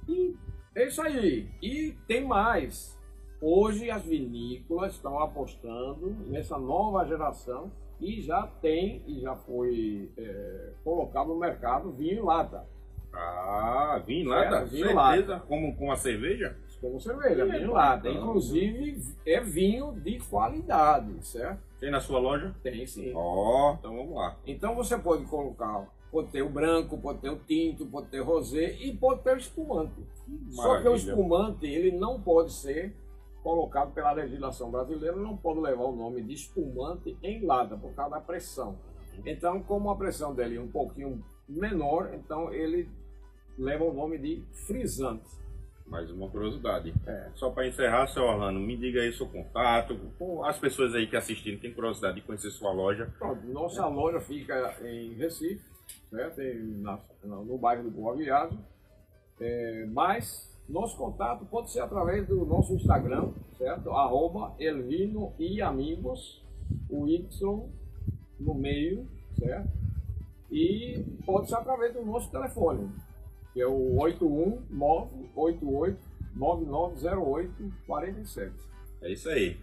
E 0.08 0.34
é 0.74 0.86
isso 0.86 1.02
aí. 1.02 1.48
E 1.62 1.92
tem 2.06 2.24
mais. 2.24 2.98
Hoje 3.42 3.90
as 3.90 4.04
vinícolas 4.04 4.94
estão 4.94 5.18
apostando 5.18 6.10
nessa 6.28 6.58
nova 6.58 7.04
geração 7.06 7.70
e 8.00 8.20
já 8.20 8.46
tem 8.46 9.02
e 9.06 9.20
já 9.20 9.34
foi 9.34 10.10
é, 10.16 10.72
colocado 10.84 11.28
no 11.28 11.38
mercado 11.38 11.90
vinho 11.90 12.18
em 12.18 12.24
lata. 12.24 12.66
Ah, 13.12 14.00
vinho 14.06 14.32
É, 14.32 14.48
da 14.50 14.64
vinho 14.64 14.86
certeza, 14.86 15.32
lá. 15.34 15.40
como 15.40 15.74
com 15.76 15.90
a 15.90 15.96
cerveja? 15.96 16.56
Como 16.80 16.98
cerveja, 17.00 17.42
É, 17.42 17.58
vinho 17.58 17.72
lata. 17.72 18.08
Inclusive 18.08 19.02
é 19.26 19.40
vinho 19.40 19.92
de 19.92 20.18
qualidade, 20.20 21.12
certo? 21.26 21.60
Tem 21.78 21.90
na 21.90 22.00
sua 22.00 22.18
loja? 22.18 22.54
Tem 22.62 22.86
sim. 22.86 23.12
Ó, 23.14 23.74
então 23.78 23.96
vamos 23.96 24.14
lá. 24.14 24.36
Então 24.46 24.74
você 24.74 24.96
pode 24.98 25.24
colocar, 25.26 25.86
pode 26.10 26.28
ter 26.28 26.42
o 26.42 26.48
branco, 26.48 26.96
pode 26.98 27.18
ter 27.20 27.30
o 27.30 27.36
tinto, 27.36 27.84
pode 27.86 28.08
ter 28.08 28.20
rosé 28.20 28.72
e 28.80 28.96
pode 28.96 29.22
ter 29.22 29.34
o 29.34 29.38
espumante. 29.38 30.02
Só 30.50 30.62
que 30.62 30.88
o 30.88 30.90
Maravilha. 30.90 30.94
espumante 30.96 31.66
ele 31.66 31.92
não 31.96 32.20
pode 32.20 32.52
ser 32.52 32.94
colocado 33.42 33.92
pela 33.92 34.12
legislação 34.12 34.70
brasileira, 34.70 35.16
não 35.16 35.36
pode 35.36 35.60
levar 35.60 35.84
o 35.84 35.96
nome 35.96 36.22
de 36.22 36.34
espumante 36.34 37.16
em 37.22 37.44
lata 37.44 37.76
por 37.76 37.92
causa 37.94 38.16
da 38.16 38.20
pressão. 38.20 38.76
Então, 39.24 39.62
como 39.62 39.90
a 39.90 39.96
pressão 39.96 40.34
dele 40.34 40.56
é 40.56 40.60
um 40.60 40.68
pouquinho 40.68 41.22
menor, 41.48 42.10
então 42.14 42.52
ele 42.52 42.88
leva 43.58 43.84
o 43.84 43.92
nome 43.92 44.18
de 44.18 44.42
frisante. 44.66 45.28
Mais 45.90 46.08
uma 46.08 46.28
curiosidade. 46.30 46.94
É. 47.04 47.30
Só 47.34 47.50
para 47.50 47.66
encerrar, 47.66 48.06
seu 48.06 48.22
Orlando, 48.22 48.60
me 48.60 48.76
diga 48.76 49.00
aí 49.00 49.12
seu 49.12 49.26
contato. 49.26 49.98
As 50.44 50.56
pessoas 50.56 50.94
aí 50.94 51.08
que 51.08 51.16
assistiram 51.16 51.58
têm 51.58 51.74
curiosidade 51.74 52.14
de 52.14 52.22
conhecer 52.22 52.50
sua 52.52 52.72
loja. 52.72 53.12
Pronto, 53.18 53.44
nossa 53.48 53.84
loja 53.88 54.20
fica 54.20 54.76
em 54.84 55.14
Recife, 55.14 55.60
certo? 56.08 56.40
Em, 56.40 56.80
na, 56.80 57.00
no 57.24 57.58
bairro 57.58 57.82
do 57.82 57.90
Boa 57.90 58.16
Viagem. 58.16 58.56
É, 59.40 59.86
mas 59.90 60.56
nosso 60.68 60.96
contato 60.96 61.44
pode 61.46 61.72
ser 61.72 61.80
através 61.80 62.24
do 62.28 62.46
nosso 62.46 62.72
Instagram, 62.74 63.32
certo? 63.58 63.90
Arroba 63.90 64.54
Elvino 64.60 65.32
e 65.40 65.60
Amigos, 65.60 66.40
o 66.88 67.08
Y 67.08 67.68
no 68.38 68.54
meio, 68.54 69.08
certo? 69.36 69.68
E 70.52 71.04
pode 71.26 71.48
ser 71.48 71.56
através 71.56 71.92
do 71.92 72.04
nosso 72.04 72.30
telefone, 72.30 72.88
que 73.52 73.60
é 73.60 73.66
o 73.66 73.98
81988990847. 76.36 78.52
É 79.02 79.12
isso 79.12 79.28
aí. 79.28 79.56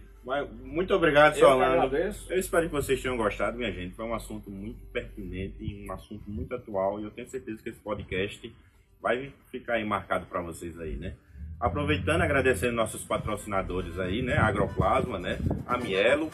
Muito 0.62 0.94
obrigado, 0.94 1.36
Solano. 1.36 1.90
Eu 2.28 2.38
espero 2.38 2.66
que 2.66 2.72
vocês 2.72 3.00
tenham 3.00 3.16
gostado, 3.16 3.56
minha 3.56 3.72
gente. 3.72 3.94
Foi 3.94 4.04
um 4.04 4.14
assunto 4.14 4.50
muito 4.50 4.84
pertinente 4.92 5.56
e 5.60 5.88
um 5.88 5.92
assunto 5.92 6.28
muito 6.28 6.54
atual. 6.54 7.00
E 7.00 7.04
eu 7.04 7.10
tenho 7.10 7.28
certeza 7.28 7.62
que 7.62 7.70
esse 7.70 7.80
podcast 7.80 8.54
vai 9.00 9.32
ficar 9.50 9.74
aí 9.74 9.84
marcado 9.84 10.26
para 10.26 10.42
vocês 10.42 10.78
aí, 10.78 10.96
né? 10.96 11.14
Aproveitando, 11.60 12.22
agradecendo 12.22 12.74
nossos 12.74 13.02
patrocinadores 13.02 13.98
aí, 13.98 14.22
né? 14.22 14.36
Agroplasma, 14.38 15.18
né? 15.18 15.38
A 15.66 15.76
Mielo 15.76 16.30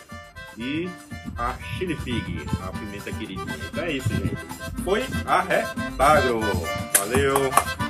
e 0.58 0.88
a 1.36 1.54
Chili 1.54 1.96
Pig, 1.96 2.46
a 2.62 2.70
pimenta 2.78 3.10
queridinha. 3.10 3.56
Então 3.70 3.84
é 3.84 3.92
isso, 3.92 4.08
gente. 4.08 4.36
Foi 4.84 5.02
a 5.26 5.40
Retagro. 5.40 6.40
Valeu! 6.98 7.83